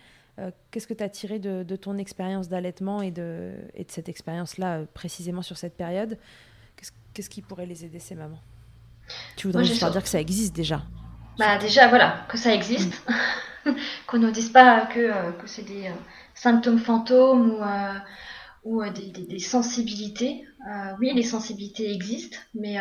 Qu'est-ce 0.72 0.88
que 0.88 0.94
tu 0.94 1.04
as 1.04 1.08
tiré 1.08 1.38
de, 1.38 1.76
ton 1.76 1.98
expérience 1.98 2.48
d'allaitement 2.48 3.00
et 3.00 3.12
de, 3.12 3.52
et 3.74 3.84
de 3.84 3.90
cette 3.92 4.08
expérience-là 4.08 4.86
précisément 4.92 5.42
sur 5.42 5.56
cette 5.56 5.76
période? 5.76 6.18
Qu'est-ce 7.14 7.30
qui 7.30 7.42
pourrait 7.42 7.66
les 7.66 7.84
aider 7.84 8.00
ces 8.00 8.16
mamans? 8.16 8.40
Tu 9.36 9.46
voudrais 9.46 9.64
juste 9.64 9.84
dire 9.84 10.02
que 10.02 10.08
ça 10.08 10.20
existe 10.20 10.56
déjà 10.56 10.82
bah 11.40 11.56
déjà 11.58 11.88
voilà 11.88 12.26
que 12.28 12.36
ça 12.36 12.54
existe, 12.54 12.92
mm. 13.08 13.12
qu'on 14.06 14.18
ne 14.18 14.30
dise 14.30 14.50
pas 14.50 14.86
que, 14.86 15.00
euh, 15.00 15.32
c'est 15.46 15.64
des 15.64 15.86
euh, 15.86 15.94
symptômes 16.34 16.78
fantômes 16.78 17.56
ou, 18.64 18.82
euh, 18.82 18.90
des, 18.90 19.38
sensibilités. 19.38 20.46
oui, 20.98 21.12
les 21.14 21.22
sensibilités 21.22 21.92
existent, 21.92 22.38
mais 22.54 22.76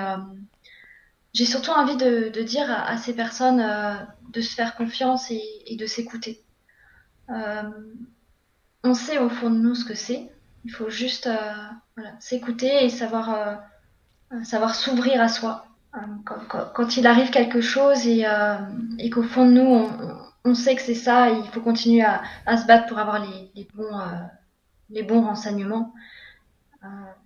j'ai 1.33 1.45
surtout 1.45 1.71
envie 1.71 1.95
de, 1.95 2.41
dire 2.41 2.69
à, 2.69 2.97
ces 2.97 3.13
personnes 3.13 3.63
de 4.29 4.41
se 4.41 4.53
faire 4.53 4.75
confiance 4.75 5.31
et, 5.31 5.75
de 5.77 5.85
s'écouter. 5.85 6.43
on 8.83 8.93
sait 8.93 9.19
au 9.19 9.29
fond 9.29 9.49
de 9.49 9.57
nous 9.57 9.75
ce 9.75 9.85
que 9.85 9.95
c'est. 9.95 10.29
Il 10.65 10.71
faut 10.71 10.89
juste 10.89 11.29
s'écouter 12.19 12.83
et 12.83 12.89
savoir, 12.89 13.61
savoir 14.43 14.75
s'ouvrir 14.75 15.21
à 15.21 15.29
soi. 15.29 15.65
Quand, 16.25 16.97
il 16.97 17.07
arrive 17.07 17.29
quelque 17.29 17.61
chose 17.61 18.05
et 18.05 19.09
qu'au 19.09 19.23
fond 19.23 19.45
de 19.45 19.51
nous, 19.51 19.61
on, 19.61 20.28
sait 20.53 20.75
que 20.75 20.81
c'est 20.81 20.95
ça, 20.95 21.29
il 21.29 21.47
faut 21.51 21.61
continuer 21.61 22.03
à, 22.03 22.57
se 22.57 22.65
battre 22.65 22.87
pour 22.87 22.97
avoir 22.97 23.19
les, 23.19 23.67
bons, 23.73 23.99
euh, 23.99 24.05
les 24.89 25.03
bons 25.03 25.21
renseignements. 25.21 25.93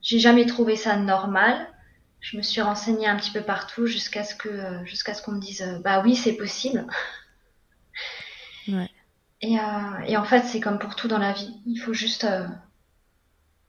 J'ai 0.01 0.19
jamais 0.19 0.45
trouvé 0.45 0.75
ça 0.75 0.97
normal. 0.97 1.67
Je 2.19 2.37
me 2.37 2.41
suis 2.41 2.61
renseignée 2.61 3.07
un 3.07 3.15
petit 3.17 3.31
peu 3.31 3.41
partout 3.41 3.85
jusqu'à 3.85 4.23
ce 4.23 4.33
que 4.33 4.83
jusqu'à 4.85 5.13
ce 5.13 5.21
qu'on 5.21 5.33
me 5.33 5.39
dise 5.39 5.63
bah 5.83 6.01
oui 6.03 6.15
c'est 6.15 6.33
possible. 6.33 6.87
Et, 9.41 9.57
et, 10.07 10.17
en 10.17 10.23
fait 10.23 10.43
c'est 10.45 10.59
comme 10.59 10.79
pour 10.79 10.95
tout 10.95 11.07
dans 11.07 11.19
la 11.19 11.33
vie. 11.33 11.53
Il 11.67 11.77
faut 11.77 11.93
juste 11.93 12.25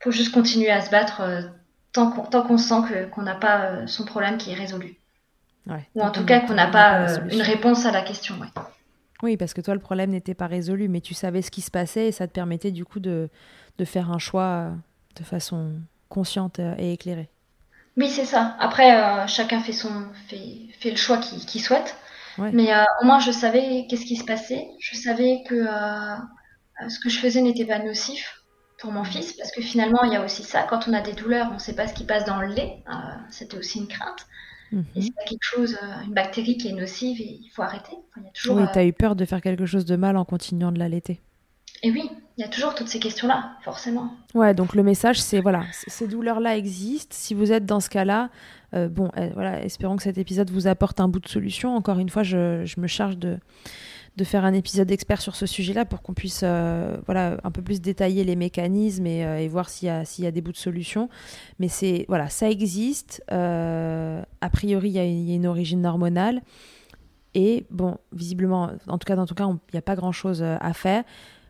faut 0.02 0.10
juste 0.10 0.32
continuer 0.32 0.70
à 0.70 0.80
se 0.80 0.90
battre 0.90 1.52
tant 1.94 2.42
qu'on 2.42 2.58
sent 2.58 3.08
qu'on 3.12 3.22
n'a 3.22 3.34
pas 3.34 3.66
euh, 3.66 3.86
son 3.86 4.04
problème 4.04 4.36
qui 4.36 4.50
est 4.50 4.54
résolu. 4.54 4.96
Ou 5.94 6.02
en 6.02 6.10
tout 6.10 6.26
cas 6.26 6.40
qu'on 6.40 6.54
n'a 6.54 6.66
pas 6.66 7.08
euh, 7.08 7.28
une 7.30 7.40
réponse 7.40 7.86
à 7.86 7.90
la 7.90 8.02
question. 8.02 8.38
Oui, 9.24 9.36
parce 9.36 9.54
que 9.54 9.60
toi, 9.60 9.74
le 9.74 9.80
problème 9.80 10.10
n'était 10.10 10.34
pas 10.34 10.46
résolu, 10.46 10.88
mais 10.88 11.00
tu 11.00 11.14
savais 11.14 11.42
ce 11.42 11.50
qui 11.50 11.62
se 11.62 11.70
passait 11.70 12.08
et 12.08 12.12
ça 12.12 12.28
te 12.28 12.32
permettait 12.32 12.70
du 12.70 12.84
coup 12.84 13.00
de, 13.00 13.28
de 13.78 13.84
faire 13.84 14.12
un 14.12 14.18
choix 14.18 14.42
euh, 14.42 14.70
de 15.18 15.24
façon 15.24 15.72
consciente 16.08 16.60
et 16.78 16.92
éclairée. 16.92 17.28
Oui, 17.96 18.08
c'est 18.08 18.24
ça. 18.24 18.56
Après, 18.60 19.26
chacun 19.26 19.60
fait, 19.60 19.72
son, 19.72 19.90
fait, 20.28 20.68
fait 20.78 20.90
le 20.90 20.96
choix 20.96 21.18
qu'il 21.18 21.60
souhaite. 21.60 21.96
Mais 22.38 22.72
au 23.00 23.06
moins, 23.06 23.18
je 23.18 23.30
savais 23.32 23.86
qu'est-ce 23.88 24.04
qui 24.04 24.16
se 24.16 24.24
passait. 24.24 24.68
Je 24.80 24.96
savais 24.96 25.42
que 25.48 25.66
ce 26.88 27.00
que 27.00 27.08
je 27.08 27.18
faisais 27.18 27.40
n'était 27.40 27.64
pas 27.64 27.78
nocif 27.78 28.44
pour 28.84 28.92
mon 28.92 29.04
fils, 29.04 29.32
parce 29.32 29.50
que 29.50 29.62
finalement, 29.62 30.02
il 30.04 30.12
y 30.12 30.16
a 30.16 30.24
aussi 30.24 30.42
ça. 30.42 30.62
Quand 30.64 30.88
on 30.88 30.92
a 30.92 31.00
des 31.00 31.14
douleurs, 31.14 31.48
on 31.50 31.54
ne 31.54 31.58
sait 31.58 31.74
pas 31.74 31.88
ce 31.88 31.94
qui 31.94 32.04
passe 32.04 32.24
dans 32.26 32.40
le 32.40 32.48
lait. 32.48 32.82
Euh, 32.88 32.92
c'était 33.30 33.56
aussi 33.56 33.78
une 33.78 33.88
crainte. 33.88 34.26
Mhm. 34.74 34.84
Et 34.96 35.02
c'est 35.02 35.28
quelque 35.28 35.42
chose, 35.42 35.76
euh, 35.82 36.04
une 36.06 36.12
bactérie 36.14 36.56
qui 36.56 36.68
est 36.68 36.72
nocive 36.72 37.20
et 37.20 37.38
il 37.42 37.48
faut 37.50 37.62
arrêter. 37.62 37.92
il 38.16 38.22
y 38.24 38.26
a 38.26 38.30
toujours, 38.30 38.56
oui, 38.56 38.64
tu 38.72 38.78
as 38.78 38.84
eu 38.84 38.92
peur 38.92 39.16
de 39.16 39.24
faire 39.24 39.40
quelque 39.40 39.66
chose 39.66 39.84
de 39.84 39.96
mal 39.96 40.16
en 40.16 40.24
continuant 40.24 40.72
de 40.72 40.78
l'allaiter. 40.78 41.20
Et 41.82 41.90
oui, 41.90 42.10
il 42.36 42.40
y 42.40 42.44
a 42.44 42.48
toujours 42.48 42.74
toutes 42.74 42.88
ces 42.88 42.98
questions-là, 42.98 43.52
forcément. 43.62 44.14
Ouais, 44.34 44.54
donc 44.54 44.74
le 44.74 44.82
message, 44.82 45.20
c'est 45.20 45.40
voilà, 45.40 45.64
ces 45.72 46.08
douleurs-là 46.08 46.56
existent. 46.56 47.14
Si 47.16 47.34
vous 47.34 47.52
êtes 47.52 47.66
dans 47.66 47.80
ce 47.80 47.90
cas-là, 47.90 48.30
euh, 48.74 48.88
bon, 48.88 49.10
voilà, 49.34 49.62
espérons 49.62 49.96
que 49.96 50.02
cet 50.02 50.18
épisode 50.18 50.50
vous 50.50 50.66
apporte 50.66 50.98
un 51.00 51.08
bout 51.08 51.20
de 51.20 51.28
solution. 51.28 51.76
Encore 51.76 51.98
une 51.98 52.08
fois, 52.08 52.22
je, 52.22 52.64
je 52.64 52.80
me 52.80 52.86
charge 52.86 53.18
de 53.18 53.38
de 54.16 54.24
faire 54.24 54.44
un 54.44 54.52
épisode 54.52 54.90
expert 54.92 55.20
sur 55.20 55.34
ce 55.34 55.46
sujet-là 55.46 55.84
pour 55.84 56.00
qu'on 56.00 56.14
puisse 56.14 56.42
euh, 56.44 56.96
voilà, 57.06 57.38
un 57.42 57.50
peu 57.50 57.62
plus 57.62 57.80
détailler 57.80 58.22
les 58.22 58.36
mécanismes 58.36 59.06
et, 59.06 59.26
euh, 59.26 59.48
voir 59.50 59.68
s'il 59.68 59.88
y, 59.88 60.22
y, 60.22 60.26
a 60.26 60.30
des 60.30 60.40
bouts 60.40 60.52
de 60.52 60.56
solution. 60.56 61.08
Mais 61.58 61.68
c'est 61.68 62.04
voilà, 62.08 62.28
ça 62.28 62.48
existe. 62.48 63.24
Euh, 63.32 64.22
a 64.40 64.50
priori, 64.50 64.90
il 64.90 64.96
y, 64.96 64.98
a 65.32 65.34
une 65.34 65.46
origine 65.46 65.84
hormonale. 65.84 66.42
Et 67.34 67.66
bon, 67.70 67.98
visiblement, 68.12 68.70
en 68.86 68.98
tout 68.98 69.06
cas, 69.06 69.16
dans 69.16 69.26
tout 69.26 69.34
cas, 69.34 69.48
il 69.48 69.58
n'y 69.72 69.78
a 69.78 69.82
pas 69.82 69.96
grand-chose 69.96 70.42
à 70.42 70.72
faire. 70.72 71.02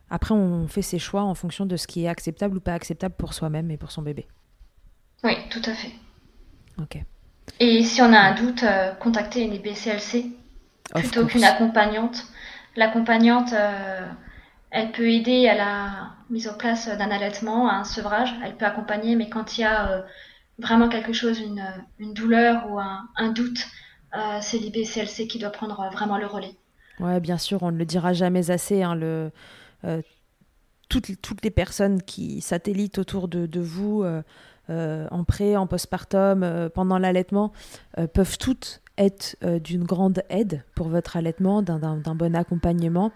Après, 0.09 0.33
on 0.33 0.66
fait 0.66 0.81
ses 0.81 0.98
choix 0.98 1.22
en 1.22 1.35
fonction 1.35 1.66
de 1.66 1.77
ce 1.77 1.87
qui 1.87 2.05
est 2.05 2.09
acceptable 2.09 2.57
ou 2.57 2.61
pas 2.61 2.72
acceptable 2.72 3.14
pour 3.18 3.35
soi-même 3.35 3.70
et 3.70 3.77
pour 3.77 3.90
son 3.90 4.00
bébé. 4.00 4.27
Oui, 5.22 5.35
tout 5.50 5.61
à 5.66 5.74
fait. 5.74 5.92
Ok. 6.81 7.03
Et 7.61 7.83
si 7.83 8.00
on 8.00 8.11
a 8.14 8.18
un 8.18 8.35
doute, 8.35 8.64
contacter 9.00 9.42
une 9.42 9.59
BCLC 9.59 10.31
plutôt 10.94 11.27
qu'une 11.27 11.44
accompagnante 11.44 12.24
L'accompagnante, 12.76 13.52
euh, 13.52 14.06
elle 14.70 14.90
peut 14.92 15.08
aider 15.08 15.48
à 15.48 15.54
la 15.54 16.10
mise 16.30 16.48
en 16.48 16.54
place 16.54 16.88
d'un 16.88 17.10
allaitement, 17.10 17.68
à 17.68 17.74
un 17.74 17.84
sevrage. 17.84 18.34
Elle 18.44 18.56
peut 18.56 18.66
accompagner, 18.66 19.14
mais 19.14 19.28
quand 19.28 19.56
il 19.56 19.62
y 19.62 19.64
a 19.64 19.90
euh, 19.90 20.02
vraiment 20.58 20.88
quelque 20.88 21.12
chose, 21.12 21.40
une, 21.40 22.14
douleur 22.14 22.70
ou 22.70 22.80
un, 22.80 23.32
doute, 23.32 23.66
euh, 24.16 24.38
c'est 24.40 24.58
l'IBCLC 24.58 25.28
qui 25.28 25.38
doit 25.38 25.50
prendre 25.50 25.88
vraiment 25.92 26.18
le 26.18 26.26
relais. 26.26 26.56
Ouais, 26.98 27.20
bien 27.20 27.38
sûr, 27.38 27.62
on 27.62 27.70
ne 27.70 27.78
le 27.78 27.84
dira 27.84 28.12
jamais 28.12 28.50
assez. 28.50 28.82
Hein, 28.82 28.94
le, 28.94 29.30
toutes, 30.88 31.42
les 31.42 31.50
personnes 31.50 32.02
qui 32.02 32.40
satellitent 32.40 32.98
autour 32.98 33.28
de 33.28 33.60
vous, 33.60 34.04
en 34.68 35.24
pré, 35.24 35.56
en 35.56 35.66
postpartum, 35.66 36.70
pendant 36.72 36.98
l'allaitement, 36.98 37.52
peuvent 38.12 38.38
toutes 38.38 38.80
être 38.98 39.37
euh, 39.42 39.59
d'une 39.59 39.85
grande 39.85 40.22
aide 40.28 40.62
pour 40.74 40.88
votre 40.88 41.16
allaitement, 41.16 41.62
d'un 41.62 42.14
bon 42.14 42.35
accompagnement. 42.37 43.12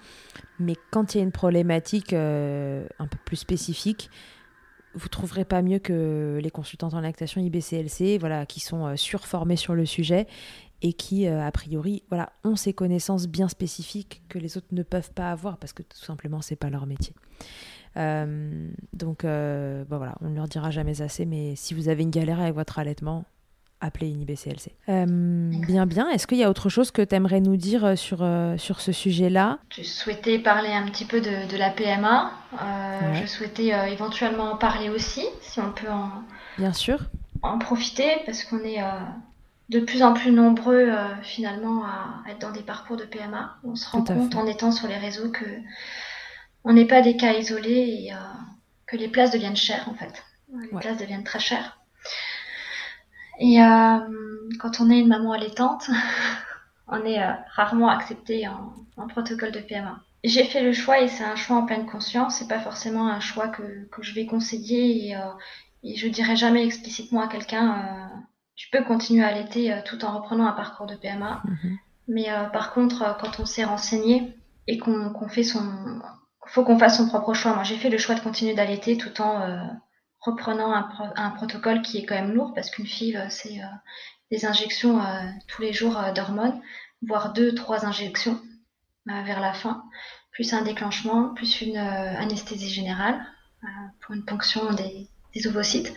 Mais 0.58 0.74
quand 0.90 1.14
il 1.14 1.18
y 1.18 1.20
a 1.20 1.24
une 1.24 1.32
problématique 1.32 2.12
euh, 2.12 2.86
un 2.98 3.06
peu 3.06 3.18
plus 3.24 3.36
spécifique, 3.36 4.10
vous 4.94 5.08
trouverez 5.08 5.44
pas 5.44 5.62
mieux 5.62 5.78
que 5.78 6.40
les 6.42 6.50
consultants 6.50 6.88
en 6.94 7.00
lactation 7.00 7.40
IBCLC, 7.40 8.18
voilà, 8.18 8.46
qui 8.46 8.60
sont 8.60 8.86
euh, 8.86 8.96
surformés 8.96 9.56
sur 9.56 9.74
le 9.74 9.86
sujet 9.86 10.26
et 10.80 10.92
qui, 10.92 11.26
a 11.26 11.50
priori, 11.50 12.04
voilà, 12.08 12.32
ont 12.44 12.54
ces 12.54 12.72
connaissances 12.72 13.26
bien 13.26 13.48
spécifiques 13.48 14.22
que 14.28 14.38
les 14.38 14.56
autres 14.56 14.68
ne 14.70 14.84
peuvent 14.84 15.10
pas 15.12 15.32
avoir 15.32 15.58
parce 15.58 15.72
que 15.72 15.82
tout 15.82 15.98
simplement, 15.98 16.40
c'est 16.40 16.54
pas 16.54 16.70
leur 16.70 16.86
métier. 16.86 17.14
donc, 17.96 19.24
voilà, 19.24 20.14
on 20.20 20.28
ne 20.30 20.36
leur 20.36 20.46
dira 20.46 20.70
jamais 20.70 21.02
assez, 21.02 21.26
mais 21.26 21.56
si 21.56 21.74
vous 21.74 21.88
avez 21.88 22.04
une 22.04 22.10
galère 22.10 22.38
avec 22.38 22.54
votre 22.54 22.78
allaitement, 22.78 23.24
appelé 23.80 24.08
une 24.08 24.22
IBCLC. 24.22 24.72
Euh, 24.88 25.06
bien, 25.06 25.86
bien. 25.86 26.08
Est-ce 26.10 26.26
qu'il 26.26 26.38
y 26.38 26.44
a 26.44 26.50
autre 26.50 26.68
chose 26.68 26.90
que 26.90 27.02
tu 27.02 27.14
aimerais 27.14 27.40
nous 27.40 27.56
dire 27.56 27.84
euh, 27.84 27.96
sur, 27.96 28.22
euh, 28.22 28.56
sur 28.58 28.80
ce 28.80 28.92
sujet-là? 28.92 29.58
Je 29.70 29.82
souhaitais 29.82 30.38
parler 30.38 30.70
un 30.70 30.86
petit 30.86 31.04
peu 31.04 31.20
de, 31.20 31.48
de 31.50 31.56
la 31.56 31.70
PMA. 31.70 32.32
Je 33.20 33.26
souhaitais 33.26 33.72
éventuellement 33.92 34.52
en 34.52 34.56
parler 34.56 34.88
aussi, 34.88 35.24
si 35.42 35.60
on 35.60 35.72
peut 35.72 35.90
en, 35.90 36.10
bien 36.56 36.72
sûr. 36.72 36.98
en 37.42 37.58
profiter, 37.58 38.08
parce 38.26 38.44
qu'on 38.44 38.60
est 38.60 38.82
de 39.68 39.80
plus 39.80 40.02
en 40.02 40.14
plus 40.14 40.32
nombreux 40.32 40.90
finalement 41.22 41.84
à 41.84 42.30
être 42.30 42.40
dans 42.40 42.50
des 42.50 42.62
parcours 42.62 42.96
de 42.96 43.04
PMA. 43.04 43.56
On 43.64 43.76
se 43.76 43.88
rend 43.90 44.02
compte 44.02 44.34
en 44.34 44.46
étant 44.46 44.72
sur 44.72 44.88
les 44.88 44.96
réseaux 44.96 45.30
que 45.30 45.44
on 46.64 46.72
n'est 46.72 46.86
pas 46.86 47.02
des 47.02 47.16
cas 47.16 47.34
isolés 47.34 48.08
et 48.08 48.12
que 48.86 48.96
les 48.96 49.08
places 49.08 49.30
deviennent 49.30 49.56
chères 49.56 49.88
en 49.88 49.94
fait. 49.94 50.24
Les 50.72 50.78
places 50.78 50.98
deviennent 50.98 51.24
très 51.24 51.40
chères. 51.40 51.77
Et 53.38 53.62
euh, 53.62 53.98
quand 54.60 54.80
on 54.80 54.90
est 54.90 55.00
une 55.00 55.08
maman 55.08 55.32
allaitante, 55.32 55.88
on 56.88 57.04
est 57.04 57.22
euh, 57.22 57.32
rarement 57.54 57.88
accepté 57.88 58.48
en, 58.48 58.74
protocole 59.08 59.52
de 59.52 59.60
PMA. 59.60 60.00
J'ai 60.24 60.42
fait 60.42 60.62
le 60.62 60.72
choix 60.72 61.00
et 61.00 61.06
c'est 61.06 61.22
un 61.22 61.36
choix 61.36 61.56
en 61.56 61.64
pleine 61.64 61.86
conscience. 61.86 62.36
C'est 62.36 62.48
pas 62.48 62.58
forcément 62.58 63.06
un 63.06 63.20
choix 63.20 63.46
que, 63.46 63.86
que 63.92 64.02
je 64.02 64.12
vais 64.12 64.26
conseiller 64.26 65.06
et, 65.06 65.16
euh, 65.16 65.30
et 65.84 65.94
je 65.94 66.08
dirais 66.08 66.34
jamais 66.34 66.66
explicitement 66.66 67.22
à 67.22 67.28
quelqu'un 67.28 68.10
tu 68.56 68.68
peux 68.72 68.82
continuer 68.82 69.22
à 69.22 69.28
allaiter 69.28 69.72
tout 69.84 70.04
en 70.04 70.18
reprenant 70.18 70.44
un 70.48 70.52
parcours 70.52 70.86
de 70.86 70.96
PMA. 70.96 71.42
Mhm. 71.44 71.78
Mais 72.08 72.26
par 72.52 72.72
contre, 72.72 73.16
quand 73.20 73.38
on 73.38 73.46
s'est 73.46 73.62
renseigné 73.62 74.34
et 74.66 74.78
qu'on 74.78 75.28
fait 75.28 75.44
son, 75.44 75.62
faut 76.46 76.64
qu'on 76.64 76.76
fasse 76.76 76.96
son 76.96 77.06
propre 77.06 77.34
choix. 77.34 77.54
Moi, 77.54 77.62
j'ai 77.62 77.76
fait 77.76 77.88
le 77.88 77.98
choix 77.98 78.16
de 78.16 78.20
continuer 78.20 78.54
d'allaiter 78.54 78.96
tout 78.96 79.22
en 79.22 79.78
reprenant 80.30 80.72
un, 80.72 81.30
protocole 81.30 81.82
qui 81.82 81.98
est 81.98 82.06
quand 82.06 82.14
même 82.14 82.32
lourd 82.32 82.52
parce 82.54 82.70
qu'une 82.70 82.86
FIV, 82.86 83.26
c'est 83.28 83.60
euh, 83.60 83.66
des 84.30 84.46
injections 84.46 85.00
euh, 85.00 85.20
tous 85.46 85.62
les 85.62 85.72
jours 85.72 85.98
euh, 85.98 86.12
d'hormones, 86.12 86.60
voire 87.06 87.32
deux, 87.32 87.54
trois 87.54 87.84
injections 87.84 88.40
vers 89.06 89.40
la 89.40 89.54
fin, 89.54 89.84
plus 90.32 90.52
un 90.52 90.60
déclenchement, 90.60 91.32
plus 91.32 91.62
une 91.62 91.78
anesthésie 91.78 92.68
générale 92.68 93.18
pour 94.00 94.14
une 94.14 94.22
ponction 94.22 94.70
des, 94.74 95.08
ovocytes. 95.46 95.94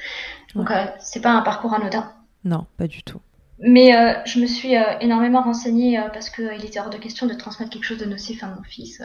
Donc 0.56 0.70
c'est 1.00 1.20
pas 1.20 1.32
un 1.32 1.42
parcours 1.42 1.74
anodin. 1.74 2.14
Non, 2.46 2.68
pas 2.78 2.88
du 2.88 3.04
tout. 3.04 3.20
Mais 3.60 3.92
je 4.26 4.40
me 4.40 4.46
suis 4.46 4.76
énormément 5.02 5.42
renseignée 5.42 6.02
parce 6.14 6.30
qu'il 6.30 6.64
était 6.64 6.80
hors 6.80 6.90
de 6.90 6.98
question 6.98 7.28
de 7.28 7.34
transmettre 7.34 7.72
quelque 7.72 7.84
chose 7.84 7.98
de 7.98 8.06
nocif 8.06 8.46
à 8.46 8.48
mon 8.48 8.64
fils 8.64 9.04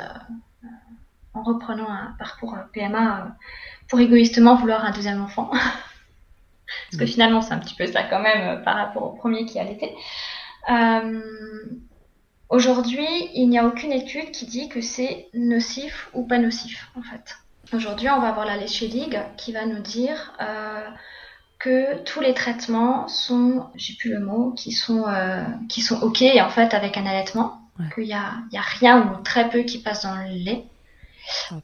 en 1.36 1.42
reprenant 1.42 1.88
un 1.90 2.14
parcours 2.18 2.56
PMA 2.72 3.36
pour 3.88 4.00
égoïstement 4.00 4.56
vouloir 4.56 4.84
un 4.84 4.90
deuxième 4.92 5.22
enfant. 5.22 5.50
Parce 6.90 6.98
que 6.98 7.06
finalement, 7.06 7.42
c'est 7.42 7.54
un 7.54 7.58
petit 7.58 7.74
peu 7.74 7.86
ça 7.86 8.02
quand 8.02 8.20
même 8.20 8.62
par 8.62 8.76
rapport 8.76 9.04
au 9.04 9.12
premier 9.12 9.46
qui 9.46 9.58
allaitait. 9.60 9.94
Euh, 10.68 11.20
Aujourd'hui, 12.48 13.08
il 13.34 13.48
n'y 13.48 13.58
a 13.58 13.66
aucune 13.66 13.92
étude 13.92 14.30
qui 14.30 14.46
dit 14.46 14.68
que 14.68 14.80
c'est 14.80 15.28
nocif 15.34 16.08
ou 16.14 16.22
pas 16.22 16.38
nocif, 16.38 16.90
en 16.96 17.02
fait. 17.02 17.36
Aujourd'hui, 17.72 18.08
on 18.08 18.20
va 18.20 18.28
avoir 18.28 18.46
la 18.46 18.56
Léché 18.56 18.86
Ligue 18.86 19.18
qui 19.36 19.52
va 19.52 19.66
nous 19.66 19.80
dire 19.80 20.32
euh, 20.40 20.88
que 21.58 22.00
tous 22.04 22.20
les 22.20 22.34
traitements 22.34 23.08
sont, 23.08 23.66
j'ai 23.74 23.94
plus 23.94 24.10
le 24.10 24.20
mot, 24.20 24.52
qui 24.52 24.70
sont, 24.70 25.08
euh, 25.08 25.42
qui 25.68 25.80
sont 25.80 26.00
OK 26.02 26.22
en 26.22 26.48
fait 26.48 26.72
avec 26.72 26.96
un 26.96 27.06
allaitement, 27.06 27.62
qu'il 27.94 28.04
n'y 28.04 28.14
a, 28.14 28.34
y 28.52 28.58
a 28.58 28.62
rien 28.62 29.02
ou 29.02 29.22
très 29.24 29.50
peu 29.50 29.62
qui 29.62 29.78
passe 29.82 30.04
dans 30.04 30.14
le 30.14 30.30
lait. 30.30 30.64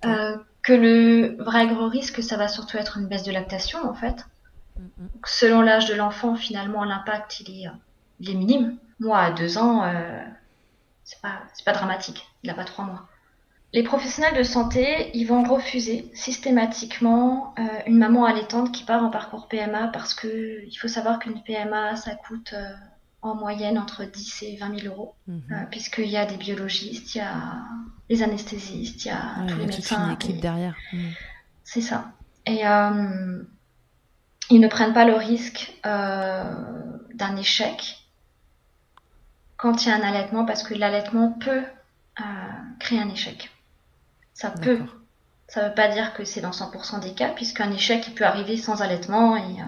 Euh, 0.05 0.37
que 0.63 0.73
le 0.73 1.37
vrai 1.43 1.67
gros 1.67 1.89
risque, 1.89 2.23
ça 2.23 2.37
va 2.37 2.49
surtout 2.49 2.77
être 2.77 2.99
une 2.99 3.07
baisse 3.07 3.25
de 3.25 3.33
lactation 3.33 3.79
en 3.89 3.95
fait. 3.95 4.27
Selon 5.25 5.61
l'âge 5.61 5.87
de 5.87 5.95
l'enfant, 5.95 6.37
finalement, 6.37 6.85
l'impact 6.85 7.41
il 7.41 7.51
est, 7.51 7.71
il 8.21 8.31
est 8.31 8.35
minime. 8.35 8.79
Moi, 9.01 9.19
à 9.19 9.31
deux 9.31 9.59
ans, 9.59 9.85
c'est 11.05 11.21
pas, 11.21 11.41
pas 11.65 11.73
dramatique. 11.73 12.27
Il 12.43 12.49
n'a 12.49 12.55
pas 12.55 12.65
trois 12.65 12.85
mois. 12.85 13.09
Les 13.75 13.83
professionnels 13.83 14.37
de 14.37 14.43
santé, 14.43 15.11
ils 15.15 15.25
vont 15.25 15.43
refuser 15.45 16.11
systématiquement 16.13 17.55
euh, 17.59 17.63
une 17.87 17.97
maman 17.97 18.27
allaitante 18.27 18.71
qui 18.71 18.85
part 18.85 19.03
en 19.03 19.09
parcours 19.09 19.49
PMA 19.49 19.89
parce 19.89 20.13
que 20.13 20.63
il 20.67 20.77
faut 20.77 20.89
savoir 20.89 21.19
qu'une 21.19 21.43
PMA, 21.43 21.97
ça 21.97 22.15
coûte 22.15 22.53
euh, 22.53 22.75
en 23.23 23.35
moyenne 23.35 23.79
entre 23.79 24.05
10 24.05 24.43
et 24.43 24.57
20 24.57 24.81
000 24.81 24.95
euros, 24.95 25.15
mhm. 25.27 25.43
euh, 25.51 25.65
puisqu'il 25.71 26.09
y 26.09 26.17
a 26.17 26.27
des 26.27 26.37
biologistes, 26.37 27.15
il 27.15 27.19
y 27.19 27.21
a 27.21 27.65
les 28.11 28.23
anesthésistes, 28.23 29.05
il 29.05 29.09
y 29.09 29.11
a 29.11 29.37
tous 29.49 29.57
les 29.57 29.67
médecins. 29.67 30.07
une 30.07 30.15
équipe 30.15 30.41
derrière. 30.41 30.77
Mhm. 30.93 31.13
C'est 31.65 31.81
ça. 31.81 32.13
Et 32.45 32.63
ils 34.51 34.61
ne 34.61 34.69
prennent 34.69 34.93
pas 34.93 35.05
le 35.05 35.15
risque 35.15 35.73
d'un 35.85 37.37
échec 37.37 38.03
quand 39.63 39.87
il 39.87 39.91
y 39.91 39.93
a 39.93 39.95
un 39.95 40.01
allaitement 40.01 40.45
parce 40.45 40.65
que 40.65 40.75
l'allaitement 40.75 41.31
peut 41.31 41.63
euh, 42.21 42.25
créer 42.81 42.99
un 42.99 43.09
échec. 43.09 43.49
Ça 44.35 44.51
peut. 44.51 44.81
Ça 45.47 45.63
ne 45.63 45.69
veut 45.69 45.75
pas 45.75 45.87
dire 45.87 46.15
que 46.15 46.25
c'est 46.25 46.41
dans 46.41 46.51
100% 46.51 47.01
des 47.01 47.13
cas, 47.15 47.29
puisqu'un 47.29 47.71
échec 47.71 48.09
il 48.09 48.15
peut 48.15 48.25
arriver 48.25 48.57
sans 48.57 48.83
allaitement 48.83 49.37
et 49.37 49.61
euh, 49.61 49.65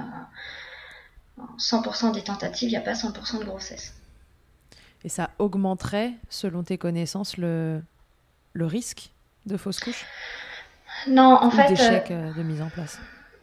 100% 1.59 2.13
des 2.13 2.23
tentatives, 2.23 2.69
il 2.69 2.73
n'y 2.73 2.79
a 2.79 2.81
pas 2.81 2.93
100% 2.93 3.41
de 3.41 3.45
grossesse. 3.45 3.95
Et 5.05 5.09
ça 5.09 5.31
augmenterait, 5.39 6.13
selon 6.29 6.63
tes 6.63 6.79
connaissances, 6.79 7.37
le, 7.37 7.83
le 8.53 8.67
risque 8.67 9.11
de 9.47 9.57
fausse 9.57 9.81
couche 9.81 10.07
Non, 11.09 11.39
en 11.41 11.51
fait. 11.51 11.69
D'échec 11.69 12.11
euh, 12.11 12.33
de 12.33 12.43
mise 12.43 12.63
en 12.63 12.71
place? 12.71 12.99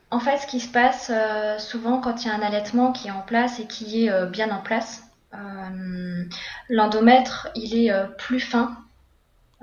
En 0.09 0.19
fait, 0.19 0.37
ce 0.37 0.47
qui 0.47 0.59
se 0.59 0.71
passe 0.71 1.11
euh, 1.13 1.57
souvent 1.59 2.01
quand 2.01 2.23
il 2.23 2.27
y 2.27 2.31
a 2.31 2.35
un 2.35 2.41
allaitement 2.41 2.91
qui 2.91 3.07
est 3.07 3.11
en 3.11 3.21
place 3.21 3.59
et 3.59 3.67
qui 3.67 4.05
est 4.05 4.25
bien 4.27 4.51
en 4.51 4.61
place, 4.61 5.03
euh, 5.33 6.23
l'endomètre, 6.69 7.49
il 7.55 7.77
est 7.77 7.91
euh, 7.91 8.05
plus 8.05 8.39
fin 8.39 8.77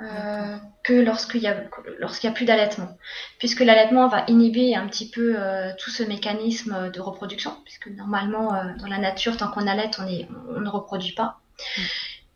euh, 0.01 0.57
que 0.85 0.93
lorsqu'il 0.93 1.43
y 1.43 1.49
a 1.49 1.57
lorsqu'il 1.99 2.29
y 2.29 2.31
a 2.31 2.35
plus 2.35 2.45
d'allaitement, 2.45 2.97
puisque 3.39 3.61
l'allaitement 3.61 4.09
va 4.09 4.25
inhiber 4.29 4.75
un 4.77 4.87
petit 4.87 5.11
peu 5.11 5.37
tout 5.79 5.91
ce 5.91 6.03
mécanisme 6.03 6.91
de 6.91 7.01
reproduction, 7.01 7.57
puisque 7.65 7.89
normalement 7.89 8.51
dans 8.79 8.87
la 8.87 8.99
nature, 8.99 9.37
tant 9.37 9.51
qu'on 9.51 9.67
allait, 9.67 9.91
on, 9.99 10.07
est, 10.07 10.29
on 10.55 10.61
ne 10.61 10.69
reproduit 10.69 11.15
pas. 11.15 11.41
Mm. 11.77 11.83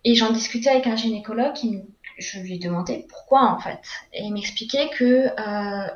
Et 0.05 0.15
j'en 0.17 0.33
discutais 0.33 0.71
avec 0.71 0.87
un 0.87 0.97
gynécologue 0.97 1.53
qui 1.53 1.81
je 2.19 2.41
lui 2.41 2.55
ai 2.55 2.59
demandé 2.59 3.07
pourquoi 3.09 3.45
en 3.45 3.59
fait. 3.59 3.81
Et 4.13 4.25
il 4.25 4.33
m'expliquait 4.33 4.91
que 4.91 5.29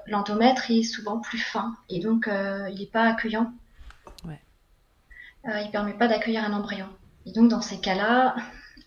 l'endomètre 0.07 0.71
est 0.71 0.85
souvent 0.85 1.19
plus 1.19 1.39
fin 1.39 1.77
et 1.89 1.99
donc 1.99 2.29
il 2.29 2.79
n'est 2.79 2.87
pas 2.87 3.09
accueillant. 3.09 3.53
Ouais. 4.25 4.41
il 5.45 5.71
permet 5.73 5.95
pas 5.95 6.07
d'accueillir 6.07 6.45
un 6.45 6.53
embryon. 6.53 6.89
Et 7.27 7.33
donc 7.33 7.51
dans 7.51 7.61
ces 7.61 7.81
cas-là, 7.81 8.37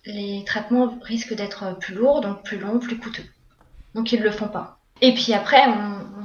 les 0.06 0.43
traitements 0.45 0.97
risquent 1.02 1.36
d'être 1.36 1.78
plus 1.80 1.95
lourds, 1.95 2.22
donc 2.22 2.43
plus 2.43 2.58
longs, 2.58 2.80
plus 2.80 2.97
coûteux. 2.97 3.26
Donc 3.95 4.12
ils 4.12 4.20
ne 4.20 4.26
le 4.26 4.32
font 4.32 4.47
pas. 4.47 4.80
Et 5.02 5.14
puis 5.14 5.34
après, 5.34 5.62
on 5.68 6.22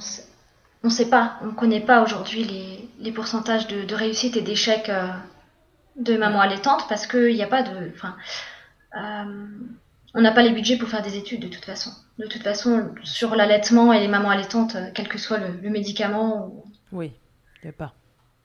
ne 0.84 0.90
sait 0.90 1.08
pas, 1.08 1.38
on 1.42 1.46
ne 1.46 1.52
connaît 1.52 1.80
pas 1.80 2.02
aujourd'hui 2.02 2.44
les, 2.98 3.12
pourcentages 3.12 3.66
de, 3.68 3.94
réussite 3.94 4.36
et 4.36 4.40
d'échec 4.40 4.88
euh, 4.88 5.08
de 5.96 6.16
maman 6.16 6.40
allaitante 6.40 6.88
parce 6.88 7.06
qu'il 7.06 7.34
n'y 7.34 7.42
a 7.42 7.46
pas 7.46 7.62
de... 7.62 7.92
Enfin, 7.94 8.16
euh, 8.96 9.46
on 10.14 10.20
n'a 10.20 10.32
pas 10.32 10.42
les 10.42 10.50
budgets 10.50 10.76
pour 10.76 10.88
faire 10.88 11.02
des 11.02 11.16
études 11.16 11.40
de 11.40 11.48
toute 11.48 11.64
façon. 11.64 11.90
De 12.18 12.26
toute 12.26 12.42
façon, 12.42 12.94
sur 13.02 13.34
l'allaitement 13.34 13.92
et 13.92 14.00
les 14.00 14.08
mamans 14.08 14.30
allaitantes, 14.30 14.76
quel 14.94 15.08
que 15.08 15.18
soit 15.18 15.38
le, 15.38 15.70
médicament... 15.70 16.64
Oui, 16.92 17.12
il 17.62 17.66
n'y 17.66 17.70
a 17.70 17.72
pas. 17.72 17.94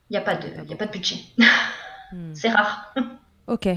Il 0.10 0.14
n'y 0.14 0.18
a, 0.18 0.22
pas 0.22 0.36
de, 0.36 0.48
a 0.48 0.76
pas 0.76 0.88
de 0.88 0.92
budget. 0.92 1.18
Hmm. 2.12 2.34
C'est 2.34 2.50
rare. 2.50 2.94
Ok. 3.48 3.68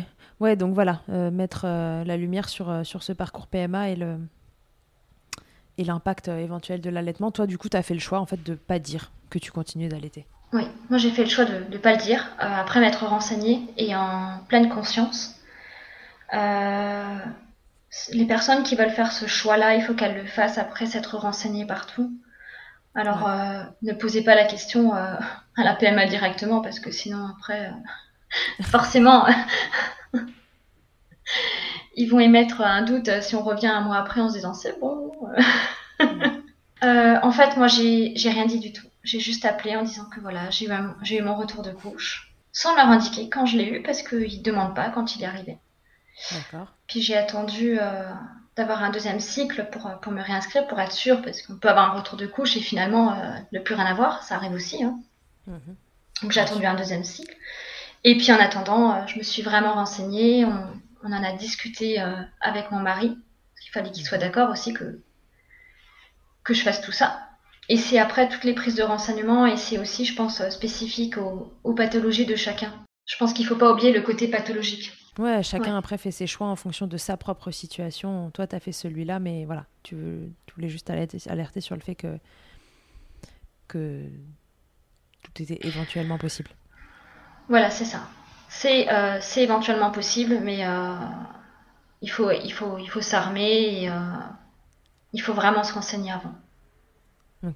Ouais, 0.43 0.57
donc 0.57 0.75
voilà, 0.75 1.03
euh, 1.09 1.31
mettre 1.31 1.67
euh, 1.67 2.03
la 2.03 2.17
lumière 2.17 2.49
sur, 2.49 2.69
euh, 2.69 2.83
sur 2.83 3.05
ce 3.05 3.13
parcours 3.13 3.47
PMA 3.47 3.91
et 3.91 3.97
le 3.97 4.19
et 5.79 5.85
l'impact 5.85 6.27
éventuel 6.27 6.81
de 6.81 6.91
l'allaitement. 6.91 7.31
Toi, 7.31 7.47
du 7.47 7.59
coup, 7.59 7.69
tu 7.69 7.77
as 7.77 7.83
fait 7.83 7.95
le 7.95 8.01
choix 8.01 8.19
en 8.19 8.27
fait 8.27 8.43
de 8.43 8.57
pas 8.57 8.81
dire 8.81 9.13
que 9.31 9.39
tu 9.39 9.53
continues 9.53 9.89
d'allaiter. 9.89 10.27
Oui, 10.53 10.65
moi 10.91 10.99
j'ai 10.99 11.11
fait 11.11 11.23
le 11.23 11.31
choix 11.31 11.45
de 11.45 11.65
ne 11.71 11.79
pas 11.79 11.93
le 11.93 11.99
dire, 11.99 12.29
après 12.39 12.81
m'être 12.81 13.07
renseignée 13.07 13.63
et 13.79 13.95
en 13.95 14.41
pleine 14.49 14.69
conscience. 14.69 15.41
les 16.33 18.27
personnes 18.27 18.65
qui 18.65 18.75
veulent 18.75 18.91
faire 18.91 19.13
ce 19.13 19.27
choix-là, 19.27 19.77
il 19.77 19.83
faut 19.83 19.95
qu'elles 19.95 20.17
le 20.17 20.27
fassent 20.27 20.59
après 20.59 20.87
s'être 20.87 21.17
renseignées 21.17 21.67
partout. 21.67 22.13
Alors, 22.95 23.31
ne 23.81 23.93
posez 23.95 24.25
pas 24.25 24.35
la 24.35 24.45
question 24.45 24.93
à 24.93 25.21
la 25.57 25.75
PMA 25.75 26.07
directement, 26.07 26.61
parce 26.61 26.81
que 26.81 26.91
sinon, 26.91 27.29
après, 27.29 27.73
forcément, 28.63 29.27
ils 31.97 32.07
vont 32.09 32.21
émettre 32.21 32.61
un 32.61 32.83
doute 32.83 33.11
si 33.23 33.35
on 33.35 33.43
revient 33.43 33.69
un 33.69 33.81
mois 33.81 33.97
après 33.97 34.21
en 34.21 34.29
se 34.29 34.35
disant 34.35 34.55
c'est 34.55 34.79
bon. 34.81 35.13
Euh, 36.85 37.17
en 37.23 37.31
fait, 37.31 37.57
moi, 37.57 37.69
j'ai 37.69 38.13
rien 38.17 38.47
dit 38.47 38.59
du 38.59 38.73
tout. 38.73 38.87
J'ai 39.05 39.21
juste 39.21 39.45
appelé 39.45 39.77
en 39.77 39.83
disant 39.83 40.05
que 40.07 40.21
voilà, 40.21 40.51
j'ai 40.51 40.67
eu, 40.67 41.19
eu, 41.19 41.23
mon 41.23 41.37
retour 41.37 41.63
de 41.63 41.71
couche, 41.71 42.35
sans 42.53 42.75
leur 42.75 42.87
indiquer 42.87 43.29
quand 43.29 43.47
je 43.47 43.57
l'ai 43.57 43.69
eu, 43.69 43.83
parce 43.83 44.03
qu'ils 44.03 44.39
ne 44.39 44.43
demandent 44.43 44.75
pas 44.75 44.91
quand 44.91 45.15
il 45.15 45.23
est 45.23 45.27
arrivé. 45.27 45.59
Puis 46.87 47.01
j'ai 47.01 47.17
attendu 47.17 47.79
euh, 47.81 48.11
d'avoir 48.57 48.83
un 48.83 48.91
deuxième 48.91 49.21
cycle 49.21 49.69
pour, 49.71 49.91
pour 50.01 50.13
me 50.13 50.23
réinscrire, 50.23 50.67
pour 50.67 50.81
être 50.81 50.93
sûre, 50.93 51.23
parce 51.23 51.43
qu'on 51.43 51.57
peut 51.57 51.69
avoir 51.69 51.93
un 51.93 51.99
retour 51.99 52.19
de 52.19 52.27
couche 52.27 52.57
et 52.57 52.61
finalement 52.61 53.13
euh, 53.13 53.33
ne 53.53 53.59
plus 53.59 53.75
rien 53.75 53.87
avoir, 53.87 54.23
ça 54.23 54.37
arrive 54.37 54.53
aussi. 54.53 54.83
Hein. 54.83 54.99
Mhm. 55.47 55.77
Donc 56.23 56.33
j'ai 56.33 56.41
attendu 56.41 56.67
un 56.67 56.75
deuxième 56.75 57.05
cycle. 57.05 57.35
Et 58.05 58.17
puis 58.17 58.33
en 58.33 58.37
attendant, 58.37 58.93
euh, 58.93 59.07
je 59.07 59.19
me 59.19 59.23
suis 59.23 59.43
vraiment 59.43 59.75
renseignée, 59.75 60.45
on, 60.45 61.13
en 61.13 61.25
a 61.25 61.33
discuté 61.33 62.01
euh, 62.01 62.15
avec 62.41 62.71
mon 62.71 62.81
mari. 62.81 63.17
Il 63.65 63.71
fallait 63.71 63.91
qu'il 63.91 64.05
soit 64.05 64.19
d'accord 64.19 64.51
aussi 64.51 64.73
que, 64.73 65.01
que 66.45 66.55
je 66.55 66.63
fasse 66.63 66.81
tout 66.81 66.93
ça. 66.93 67.21
Et 67.69 67.77
c'est 67.77 67.99
après 67.99 68.29
toutes 68.29 68.45
les 68.45 68.55
prises 68.55 68.75
de 68.75 68.83
renseignements 68.83 69.47
et 69.47 69.57
c'est 69.57 69.79
aussi, 69.79 70.05
je 70.05 70.17
pense, 70.17 70.47
spécifique 70.51 71.17
aux, 71.17 71.75
pathologies 71.75 72.27
de 72.27 72.35
chacun. 72.35 72.73
Je 73.07 73.17
pense 73.17 73.33
qu'il 73.33 73.45
ne 73.45 73.49
faut 73.49 73.57
pas 73.57 73.73
oublier 73.73 73.93
le 73.93 74.03
côté 74.03 74.29
pathologique. 74.29 74.93
Ouais, 75.19 75.43
chacun 75.43 75.77
après 75.77 75.99
fait 75.99 76.11
ses 76.11 76.27
choix 76.27 76.49
en 76.49 76.57
fonction 76.57 76.87
de 76.87 76.97
sa 76.97 77.17
propre 77.17 77.51
situation. 77.51 78.31
Toi, 78.31 78.47
tu 78.47 78.57
as 78.57 78.61
fait 78.61 78.73
celui-là, 78.73 79.21
mais 79.21 79.45
voilà, 79.45 79.67
tu, 79.83 79.97
voulais 80.57 80.69
juste 80.69 80.91
alerter, 80.91 81.19
alerter, 81.27 81.61
sur 81.61 81.77
le 81.77 81.83
fait 81.83 81.95
que, 81.95 82.19
que 83.69 84.05
tout 85.23 85.43
était 85.43 85.59
éventuellement 85.67 86.19
possible. 86.19 86.51
Voilà, 87.49 87.71
c'est 87.71 87.85
ça. 87.85 88.01
C'est 88.49 88.93
euh, 88.93 89.19
éventuellement 89.37 89.91
possible, 89.91 90.39
mais 90.43 90.67
euh, 90.67 90.95
il 92.03 92.11
faut, 92.11 92.31
il 92.31 92.51
faut, 92.51 92.79
il 92.79 92.87
faut 92.87 93.01
s'armer 93.01 93.83
et 93.83 93.91
euh, 93.91 93.95
il 95.13 95.21
faut 95.21 95.33
vraiment 95.33 95.65
se 95.65 95.73
renseigner 95.73 96.13
avant 96.13 96.35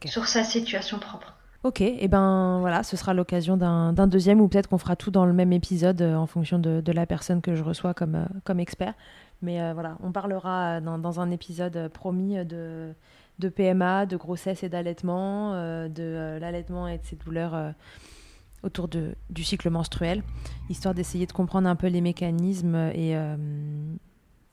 sur 0.06 0.26
sa 0.26 0.42
situation 0.42 0.98
propre. 0.98 1.34
Ok, 1.62 1.80
et 1.80 2.08
ben 2.08 2.58
voilà, 2.60 2.82
ce 2.82 2.96
sera 2.96 3.14
l'occasion 3.14 3.56
d'un 3.56 4.06
deuxième 4.06 4.40
ou 4.40 4.48
peut-être 4.48 4.68
qu'on 4.68 4.78
fera 4.78 4.96
tout 4.96 5.10
dans 5.10 5.26
le 5.26 5.32
même 5.32 5.52
épisode 5.52 6.02
en 6.02 6.26
fonction 6.26 6.58
de, 6.58 6.92
la 6.92 7.06
personne 7.06 7.40
que 7.40 7.54
je 7.54 7.62
reçois 7.62 7.94
comme, 7.94 8.26
comme 8.44 8.58
expert. 8.58 8.94
Mais 9.42 9.72
voilà, 9.72 9.96
on 10.02 10.12
parlera 10.12 10.80
dans, 10.80 11.20
un 11.20 11.30
épisode 11.30 11.88
promis 11.92 12.44
de, 12.44 12.92
de 13.38 13.48
PMA, 13.48 14.06
de 14.06 14.16
grossesse 14.16 14.62
et 14.62 14.68
d'allaitement, 14.68 15.52
de 15.88 16.38
l'allaitement 16.40 16.88
et 16.88 16.98
de 16.98 17.04
ses 17.04 17.16
douleurs 17.16 17.74
autour 18.66 18.88
de, 18.88 19.14
du 19.30 19.44
cycle 19.44 19.70
menstruel, 19.70 20.22
histoire 20.68 20.94
d'essayer 20.94 21.26
de 21.26 21.32
comprendre 21.32 21.68
un 21.68 21.76
peu 21.76 21.86
les 21.86 22.00
mécanismes 22.00 22.90
et, 22.94 23.16
euh, 23.16 23.36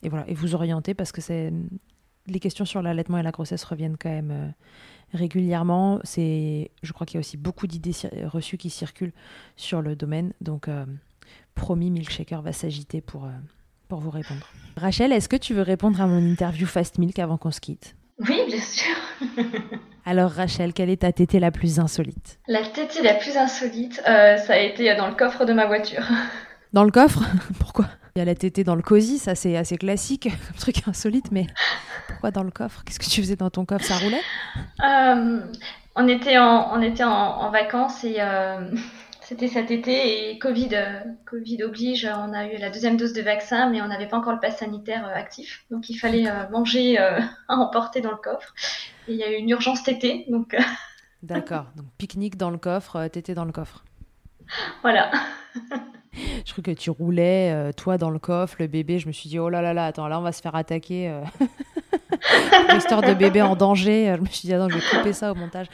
et, 0.04 0.10
voilà, 0.10 0.28
et 0.30 0.34
vous 0.34 0.56
orienter 0.56 0.94
parce 0.94 1.12
que 1.12 1.22
les 2.28 2.40
questions 2.40 2.66
sur 2.66 2.82
l'allaitement 2.82 3.18
et 3.18 3.24
la 3.24 3.32
grossesse 3.32 3.64
reviennent 3.64 3.98
quand 3.98 4.10
même 4.10 4.32
euh, 4.32 4.48
régulièrement. 5.14 6.00
Je 6.06 6.92
crois 6.94 7.06
qu'il 7.06 7.16
y 7.16 7.18
a 7.18 7.20
aussi 7.20 7.38
beaucoup 7.38 7.68
d'idées 7.68 7.96
reçues 8.26 8.58
qui 8.58 8.70
circulent 8.70 9.14
sur 9.58 9.82
le 9.82 9.96
domaine. 9.96 10.32
Donc, 10.40 10.68
euh, 10.68 10.86
promis, 11.56 11.92
Milkshaker 11.92 12.42
va 12.42 12.54
s'agiter 12.54 13.02
pour, 13.02 13.28
pour 13.90 14.00
vous 14.00 14.12
répondre. 14.12 14.48
Rachel, 14.78 15.12
est-ce 15.12 15.28
que 15.28 15.36
tu 15.36 15.54
veux 15.54 15.62
répondre 15.62 16.00
à 16.00 16.08
mon 16.08 16.24
interview 16.26 16.66
Fast 16.66 16.98
Milk 16.98 17.20
avant 17.20 17.38
qu'on 17.38 17.52
se 17.52 17.60
quitte? 17.60 17.96
Oui, 18.20 18.42
bien 18.48 18.60
sûr. 18.60 18.96
Alors 20.06 20.32
Rachel, 20.32 20.74
quelle 20.74 20.90
est 20.90 21.02
ta 21.02 21.12
tétée 21.12 21.40
la 21.40 21.52
plus 21.52 21.80
insolite? 21.80 22.40
La 22.48 22.62
tétée 22.64 23.02
la 23.02 23.14
plus 23.14 23.38
insolite, 23.38 24.02
euh, 24.08 24.38
ça 24.38 24.54
a 24.54 24.58
été 24.58 24.94
dans 24.96 25.08
le 25.08 25.16
coffre 25.16 25.46
de 25.46 25.54
ma 25.54 25.66
voiture. 25.66 26.04
Dans 26.74 26.84
le 26.84 26.92
coffre? 26.92 27.22
Pourquoi? 27.60 27.86
Il 28.16 28.20
y 28.20 28.22
a 28.22 28.26
la 28.26 28.36
tétée 28.36 28.64
dans 28.64 28.76
le 28.76 28.84
cosy, 28.84 29.18
ça 29.18 29.34
c'est 29.34 29.58
assez 29.58 29.76
classique, 29.78 30.24
comme 30.24 30.56
truc 30.60 30.88
insolite, 30.88 31.32
mais 31.32 31.48
pourquoi 32.08 32.30
dans 32.30 32.44
le 32.44 32.52
coffre? 32.52 32.84
Qu'est-ce 32.84 33.00
que 33.00 33.06
tu 33.06 33.22
faisais 33.22 33.36
dans 33.36 33.50
ton 33.50 33.66
coffre? 33.66 33.84
Ça 33.84 33.96
roulait? 33.98 34.22
Euh, 34.84 35.40
On 35.96 36.08
était 36.08 36.38
en, 36.38 36.78
on 36.78 36.82
était 36.84 37.04
en, 37.04 37.50
vacances 37.50 38.04
et 38.04 38.18
euh, 38.20 38.70
c'était 39.26 39.48
cet 39.48 39.72
été 39.72 40.32
et 40.32 40.40
Covid, 40.40 40.70
Covid 41.26 41.64
oblige, 41.64 42.06
on 42.06 42.34
a 42.34 42.48
eu 42.48 42.58
la 42.58 42.70
deuxième 42.70 42.98
dose 42.98 43.14
de 43.14 43.22
vaccin, 43.22 43.70
mais 43.70 43.82
on 43.82 43.88
n'avait 43.88 44.08
pas 44.08 44.18
encore 44.18 44.34
le 44.34 44.40
pass 44.40 44.58
sanitaire 44.58 45.06
actif, 45.08 45.66
donc 45.72 45.90
il 45.90 45.96
fallait 45.96 46.28
manger 46.52 46.98
à 47.48 47.56
emporter 47.56 48.02
dans 48.02 48.12
le 48.12 48.18
coffre. 48.18 48.54
Et 49.08 49.14
il 49.14 49.18
y 49.18 49.24
a 49.24 49.32
eu 49.32 49.36
une 49.36 49.50
urgence 49.50 49.84
tétée, 49.84 50.26
donc. 50.30 50.56
D'accord, 51.24 51.66
donc 51.76 51.86
pique-nique 51.98 52.38
dans 52.38 52.50
le 52.50 52.58
coffre, 52.58 53.08
tétée 53.08 53.34
dans 53.34 53.46
le 53.46 53.54
coffre. 53.54 53.84
Voilà. 54.82 55.10
je 56.46 56.52
crois 56.52 56.64
que 56.64 56.72
tu 56.72 56.90
roulais, 56.90 57.52
euh, 57.52 57.72
toi 57.72 57.98
dans 57.98 58.10
le 58.10 58.20
coffre, 58.20 58.58
le 58.60 58.68
bébé. 58.68 59.00
Je 59.00 59.08
me 59.08 59.12
suis 59.12 59.30
dit, 59.30 59.40
oh 59.40 59.50
là 59.50 59.62
là 59.62 59.74
là, 59.74 59.86
attends, 59.86 60.08
là 60.08 60.20
on 60.20 60.24
va 60.24 60.32
se 60.32 60.42
faire 60.42 60.56
attaquer. 60.56 61.10
Euh... 61.10 61.24
Histoire 62.78 63.02
de 63.02 63.14
bébé 63.14 63.42
en 63.42 63.56
danger. 63.56 64.14
Je 64.18 64.22
me 64.22 64.28
suis 64.28 64.48
dit, 64.48 64.54
attends, 64.54 64.70
je 64.70 64.76
vais 64.76 64.98
couper 64.98 65.14
ça 65.14 65.32
au 65.32 65.36
montage. 65.36 65.68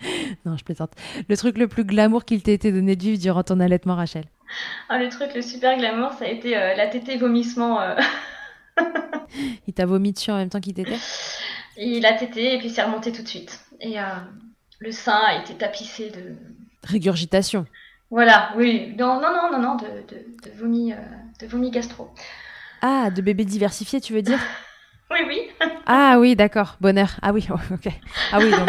non, 0.44 0.56
je 0.56 0.64
plaisante. 0.64 0.92
Le 1.28 1.36
truc 1.36 1.58
le 1.58 1.68
plus 1.68 1.84
glamour 1.84 2.24
qu'il 2.24 2.42
t'ait 2.42 2.54
été 2.54 2.72
donné 2.72 2.96
de 2.96 3.02
vivre 3.02 3.20
durant 3.20 3.42
ton 3.42 3.60
allaitement, 3.60 3.94
Rachel? 3.94 4.24
Ah, 4.88 4.98
Le 4.98 5.08
truc 5.08 5.34
le 5.34 5.42
super 5.42 5.76
glamour, 5.76 6.12
ça 6.12 6.24
a 6.24 6.28
été 6.28 6.56
euh, 6.56 6.74
la 6.74 6.86
tétée 6.86 7.16
vomissement. 7.16 7.80
Euh. 7.80 7.96
il 9.66 9.74
t'a 9.74 9.86
vomi 9.86 10.12
dessus 10.12 10.30
en 10.30 10.36
même 10.36 10.50
temps 10.50 10.60
qu'il 10.60 10.74
t'était? 10.74 10.98
Il 11.76 12.06
a 12.06 12.12
tété 12.14 12.54
et 12.54 12.58
puis 12.58 12.70
s'est 12.70 12.82
remonté 12.82 13.12
tout 13.12 13.22
de 13.22 13.28
suite. 13.28 13.60
Et 13.80 13.96
le 14.78 14.92
sein 14.92 15.20
a 15.26 15.40
été 15.40 15.54
tapissé 15.54 16.10
de. 16.10 16.36
Régurgitation. 16.84 17.66
Voilà, 18.10 18.52
oui. 18.56 18.94
Non, 18.96 19.20
non, 19.20 19.32
non, 19.32 19.50
non, 19.50 19.58
non, 19.58 19.74
de, 19.76 19.84
de, 19.84 20.50
de 20.50 20.56
vomi, 20.56 20.92
euh, 20.92 20.96
de 21.40 21.46
vomi 21.46 21.70
gastro. 21.70 22.10
Ah, 22.82 23.10
de 23.10 23.20
bébé 23.20 23.44
diversifié, 23.44 24.00
tu 24.00 24.12
veux 24.12 24.22
dire? 24.22 24.38
Oui, 25.10 25.18
oui. 25.26 25.50
ah 25.86 26.16
oui, 26.18 26.36
d'accord, 26.36 26.76
bonheur. 26.80 27.18
Ah 27.22 27.32
oui, 27.32 27.46
ok. 27.70 27.88
Ah 28.32 28.38
oui, 28.38 28.50
donc 28.50 28.68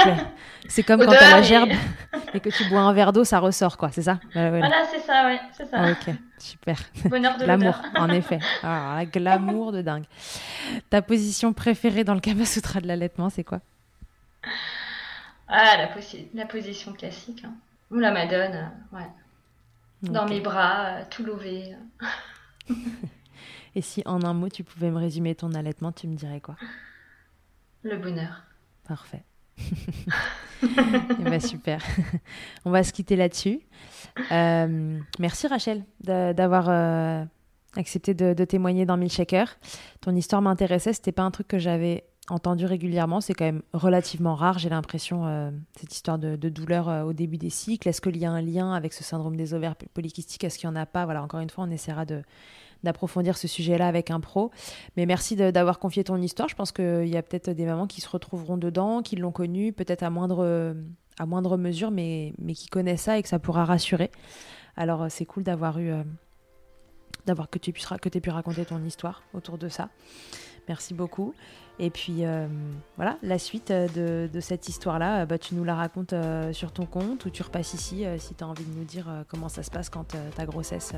c'est 0.68 0.84
comme 0.84 1.04
quand 1.04 1.12
t'as 1.12 1.32
la 1.32 1.42
gerbe 1.42 1.70
et... 2.34 2.40
que 2.40 2.50
tu 2.50 2.66
bois 2.70 2.82
un 2.82 2.94
verre 2.94 3.14
d'eau, 3.14 3.24
ça 3.24 3.40
ressort, 3.40 3.78
quoi, 3.78 3.90
c'est 3.92 4.04
ça? 4.04 4.20
Voilà, 4.34 4.86
c'est 4.92 5.00
ça, 5.00 5.26
ouais, 5.26 5.40
c'est 5.52 5.66
ça. 5.66 5.78
Ah, 5.80 5.92
ok, 5.92 6.14
super. 6.38 6.78
Bonheur 7.06 7.38
de 7.38 7.46
L'amour, 7.46 7.82
en 7.96 8.10
effet. 8.10 8.40
Ah, 8.64 9.02
glamour 9.06 9.72
de 9.72 9.82
dingue. 9.82 10.06
Ta 10.90 11.02
position 11.02 11.54
préférée 11.54 12.04
dans 12.04 12.14
le 12.14 12.20
Kama 12.20 12.46
Sutra 12.46 12.82
de 12.82 12.88
l'allaitement, 12.88 13.30
c'est 13.30 13.44
quoi? 13.44 13.60
Ah, 15.48 15.78
la, 15.78 15.90
la 16.34 16.46
position 16.46 16.94
classique. 16.94 17.44
Hein. 17.46 17.54
Ou 17.90 18.00
la 18.00 18.12
madone, 18.12 18.72
euh, 18.94 18.98
ouais 18.98 19.08
dans 20.02 20.26
mes 20.26 20.40
bras, 20.40 20.86
euh, 20.86 21.04
tout 21.10 21.24
levé. 21.24 21.76
Et 23.78 23.82
si 23.82 24.02
en 24.08 24.24
un 24.24 24.34
mot 24.34 24.50
tu 24.50 24.64
pouvais 24.64 24.90
me 24.90 24.98
résumer 24.98 25.36
ton 25.36 25.54
allaitement, 25.54 25.92
tu 25.92 26.08
me 26.08 26.16
dirais 26.16 26.42
quoi? 26.42 26.56
Le 27.84 27.96
bonheur. 27.96 28.44
Parfait. 28.88 29.24
Ben, 31.22 31.40
super. 31.40 31.84
On 32.66 32.72
va 32.72 32.82
se 32.82 32.92
quitter 32.92 33.16
là-dessus. 33.16 33.60
Euh, 34.32 35.00
merci 35.20 35.46
Rachel 35.46 35.84
d'avoir 36.02 36.68
euh, 36.70 37.24
accepté 37.76 38.16
de, 38.16 38.34
témoigner 38.46 38.88
dans 38.88 38.98
Milkshaker. 38.98 39.56
Ton 40.02 40.16
histoire 40.16 40.42
m'intéressait. 40.42 40.94
C'était 40.94 41.12
pas 41.12 41.22
un 41.22 41.30
truc 41.30 41.48
que 41.48 41.60
j'avais 41.60 42.06
entendu 42.30 42.66
régulièrement. 42.66 43.22
C'est 43.22 43.36
quand 43.36 43.46
même 43.46 43.62
relativement 43.74 44.34
rare, 44.34 44.58
j'ai 44.58 44.70
l'impression, 44.70 45.28
euh, 45.28 45.52
cette 45.80 45.94
histoire 45.94 46.18
de, 46.18 46.36
douleur 46.50 47.06
au 47.06 47.14
début 47.14 47.38
des 47.38 47.52
cycles. 47.52 47.88
Est-ce 47.88 48.02
qu'il 48.02 48.18
y 48.18 48.26
a 48.26 48.32
un 48.32 48.42
lien 48.42 48.74
avec 48.74 48.94
ce 48.94 49.04
syndrome 49.04 49.36
des 49.36 49.54
ovaires 49.54 49.76
polykystiques? 49.94 50.44
Est-ce 50.44 50.58
qu'il 50.58 50.68
n'y 50.68 50.76
en 50.76 50.82
a 50.82 50.88
pas? 50.88 51.06
Voilà, 51.06 51.22
encore 51.22 51.42
une 51.42 51.52
fois, 51.52 51.66
on 51.66 51.70
essaiera 51.70 52.06
de 52.06 52.24
d'approfondir 52.84 53.38
ce 53.38 53.48
sujet-là 53.48 53.88
avec 53.88 54.12
un 54.12 54.20
pro. 54.20 54.52
Mais 54.96 55.06
merci 55.06 55.36
d'avoir 55.36 55.80
confié 55.80 56.04
ton 56.04 56.18
histoire. 56.22 56.50
Je 56.50 56.56
pense 56.56 56.72
qu'il 56.72 57.08
y 57.08 57.18
a 57.18 57.22
peut-être 57.22 57.50
des 57.50 57.66
mamans 57.66 57.88
qui 57.88 58.02
se 58.02 58.10
retrouveront 58.10 58.58
dedans, 58.58 59.02
qui 59.02 59.16
l'ont 59.16 59.32
connu, 59.32 59.74
peut-être 59.74 60.04
à 60.04 60.10
moindre, 60.10 60.76
à 61.20 61.26
moindre 61.26 61.58
mesure, 61.58 61.92
mais, 61.92 62.34
mais 62.38 62.54
qui 62.54 62.68
connaissent 62.68 63.04
ça 63.04 63.18
et 63.18 63.24
que 63.24 63.30
ça 63.30 63.40
pourra 63.40 63.66
rassurer. 63.66 64.12
Alors 64.76 65.04
euh, 65.04 65.08
c'est 65.10 65.26
cool 65.26 65.44
d'avoir 65.44 65.80
eu... 65.80 65.92
d'avoir 67.26 67.50
que 67.50 67.60
tu 67.60 67.72
aies 67.72 68.22
pu 68.22 68.30
raconter 68.30 68.66
ton 68.66 68.84
histoire 68.86 69.24
autour 69.34 69.58
de 69.58 69.70
ça. 69.70 69.90
Merci 70.68 70.94
beaucoup. 70.94 71.34
Et 71.80 71.92
puis 71.92 72.26
euh, 72.26 72.48
voilà, 72.96 73.18
la 73.22 73.38
suite 73.38 73.70
euh, 73.70 74.28
de, 74.28 74.40
cette 74.40 74.68
histoire-là, 74.68 75.22
euh, 75.22 75.26
bah, 75.26 75.38
tu 75.38 75.54
nous 75.54 75.64
la 75.64 75.76
racontes 75.76 76.16
sur 76.52 76.72
ton 76.72 76.86
compte 76.86 77.26
ou 77.26 77.30
tu 77.30 77.44
repasses 77.44 77.74
ici 77.74 78.06
si 78.18 78.34
tu 78.34 78.44
as 78.44 78.48
envie 78.48 78.64
de 78.64 78.74
nous 78.74 78.84
dire 78.84 79.06
comment 79.28 79.50
ça 79.50 79.64
se 79.64 79.70
passe 79.70 79.90
quand 79.90 80.16
ta 80.36 80.46
grossesse 80.46 80.94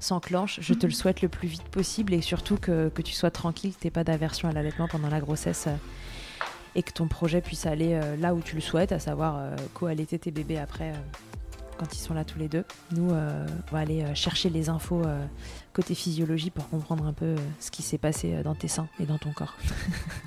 s'enclenche. 0.00 0.60
Je 0.60 0.74
te 0.74 0.86
le 0.86 0.92
souhaite 0.92 1.22
le 1.22 1.28
plus 1.28 1.48
vite 1.48 1.68
possible 1.68 2.14
et 2.14 2.20
surtout 2.20 2.56
que, 2.56 2.90
tu 3.02 3.12
sois 3.12 3.30
tranquille, 3.30 3.74
que 3.74 3.80
tu 3.80 3.86
n'aies 3.86 3.92
pas 3.92 4.04
d'aversion 4.04 4.48
à 4.48 4.52
l'allaitement 4.52 4.88
pendant 4.88 5.08
la 5.08 5.20
grossesse 5.20 5.68
et 6.74 6.82
que 6.82 6.92
ton 6.92 7.08
projet 7.08 7.40
puisse 7.40 7.66
aller 7.66 8.00
là 8.18 8.34
où 8.34 8.40
tu 8.40 8.54
le 8.54 8.60
souhaites, 8.60 8.92
à 8.92 8.98
savoir 8.98 9.50
co-allaiter 9.74 10.18
tes 10.18 10.30
bébés 10.30 10.58
après 10.58 10.92
quand 11.82 11.96
ils 11.96 12.00
sont 12.00 12.14
là 12.14 12.24
tous 12.24 12.38
les 12.38 12.48
deux. 12.48 12.64
Nous, 12.92 13.10
on 13.10 13.72
va 13.72 13.78
aller 13.78 14.04
chercher 14.14 14.50
les 14.50 14.68
infos 14.68 15.02
côté 15.72 15.94
physiologie 15.94 16.50
pour 16.50 16.68
comprendre 16.68 17.06
un 17.06 17.12
peu 17.12 17.24
euh, 17.24 17.36
ce 17.58 17.70
qui 17.70 17.82
s'est 17.82 17.98
passé 17.98 18.34
euh, 18.34 18.42
dans 18.42 18.54
tes 18.54 18.68
seins 18.68 18.88
et 19.00 19.06
dans 19.06 19.18
ton 19.18 19.32
corps. 19.32 19.56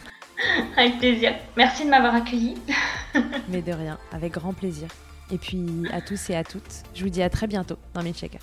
avec 0.77 0.97
plaisir. 0.99 1.33
Merci 1.55 1.85
de 1.85 1.89
m'avoir 1.89 2.15
accueilli. 2.15 2.55
Mais 3.49 3.61
de 3.61 3.71
rien, 3.71 3.97
avec 4.11 4.33
grand 4.33 4.53
plaisir. 4.53 4.87
Et 5.31 5.37
puis 5.37 5.65
à 5.91 6.01
tous 6.01 6.29
et 6.29 6.35
à 6.35 6.43
toutes, 6.43 6.83
je 6.93 7.03
vous 7.03 7.09
dis 7.09 7.23
à 7.23 7.29
très 7.29 7.47
bientôt 7.47 7.77
dans 7.93 8.03
Milkshaker. 8.03 8.41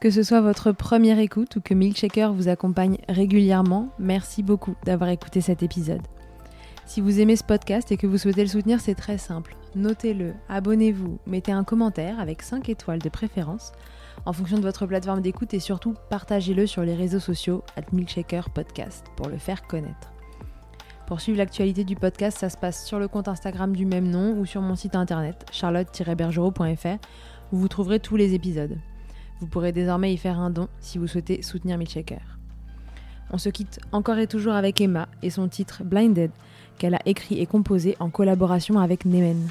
Que 0.00 0.10
ce 0.10 0.22
soit 0.22 0.40
votre 0.40 0.72
première 0.72 1.18
écoute 1.18 1.56
ou 1.56 1.60
que 1.60 1.74
Milkshaker 1.74 2.32
vous 2.32 2.48
accompagne 2.48 2.98
régulièrement, 3.08 3.88
merci 3.98 4.42
beaucoup 4.42 4.74
d'avoir 4.84 5.10
écouté 5.10 5.40
cet 5.40 5.62
épisode. 5.62 6.02
Si 6.84 7.00
vous 7.00 7.20
aimez 7.20 7.36
ce 7.36 7.44
podcast 7.44 7.90
et 7.90 7.96
que 7.96 8.06
vous 8.06 8.18
souhaitez 8.18 8.42
le 8.42 8.48
soutenir, 8.48 8.80
c'est 8.80 8.94
très 8.94 9.18
simple. 9.18 9.56
Notez-le, 9.76 10.32
abonnez-vous, 10.48 11.18
mettez 11.26 11.52
un 11.52 11.62
commentaire 11.62 12.18
avec 12.18 12.40
5 12.40 12.70
étoiles 12.70 12.98
de 12.98 13.10
préférence 13.10 13.72
en 14.24 14.32
fonction 14.32 14.56
de 14.56 14.62
votre 14.62 14.86
plateforme 14.86 15.20
d'écoute 15.20 15.52
et 15.52 15.60
surtout 15.60 15.92
partagez-le 16.08 16.66
sur 16.66 16.80
les 16.80 16.94
réseaux 16.94 17.20
sociaux 17.20 17.62
at 17.76 17.82
Milkshaker 17.92 18.48
Podcast 18.48 19.04
pour 19.16 19.28
le 19.28 19.36
faire 19.36 19.66
connaître. 19.66 20.14
Pour 21.06 21.20
suivre 21.20 21.36
l'actualité 21.36 21.84
du 21.84 21.94
podcast, 21.94 22.38
ça 22.38 22.48
se 22.48 22.56
passe 22.56 22.86
sur 22.86 22.98
le 22.98 23.06
compte 23.06 23.28
Instagram 23.28 23.76
du 23.76 23.84
même 23.84 24.08
nom 24.08 24.38
ou 24.38 24.46
sur 24.46 24.62
mon 24.62 24.76
site 24.76 24.96
internet 24.96 25.44
charlotte-bergerot.fr 25.52 26.96
où 27.52 27.58
vous 27.58 27.68
trouverez 27.68 28.00
tous 28.00 28.16
les 28.16 28.32
épisodes. 28.32 28.78
Vous 29.40 29.46
pourrez 29.46 29.72
désormais 29.72 30.10
y 30.10 30.16
faire 30.16 30.40
un 30.40 30.48
don 30.48 30.68
si 30.80 30.96
vous 30.96 31.06
souhaitez 31.06 31.42
soutenir 31.42 31.76
Milkshaker. 31.76 32.38
On 33.30 33.36
se 33.36 33.50
quitte 33.50 33.78
encore 33.92 34.16
et 34.16 34.26
toujours 34.26 34.54
avec 34.54 34.80
Emma 34.80 35.06
et 35.22 35.28
son 35.28 35.48
titre 35.48 35.84
Blinded 35.84 36.30
qu'elle 36.78 36.94
a 36.94 37.02
écrit 37.04 37.40
et 37.40 37.46
composé 37.46 37.94
en 38.00 38.08
collaboration 38.08 38.78
avec 38.78 39.04
Nemen. 39.04 39.50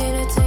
dinner 0.00 0.24
time. 0.30 0.39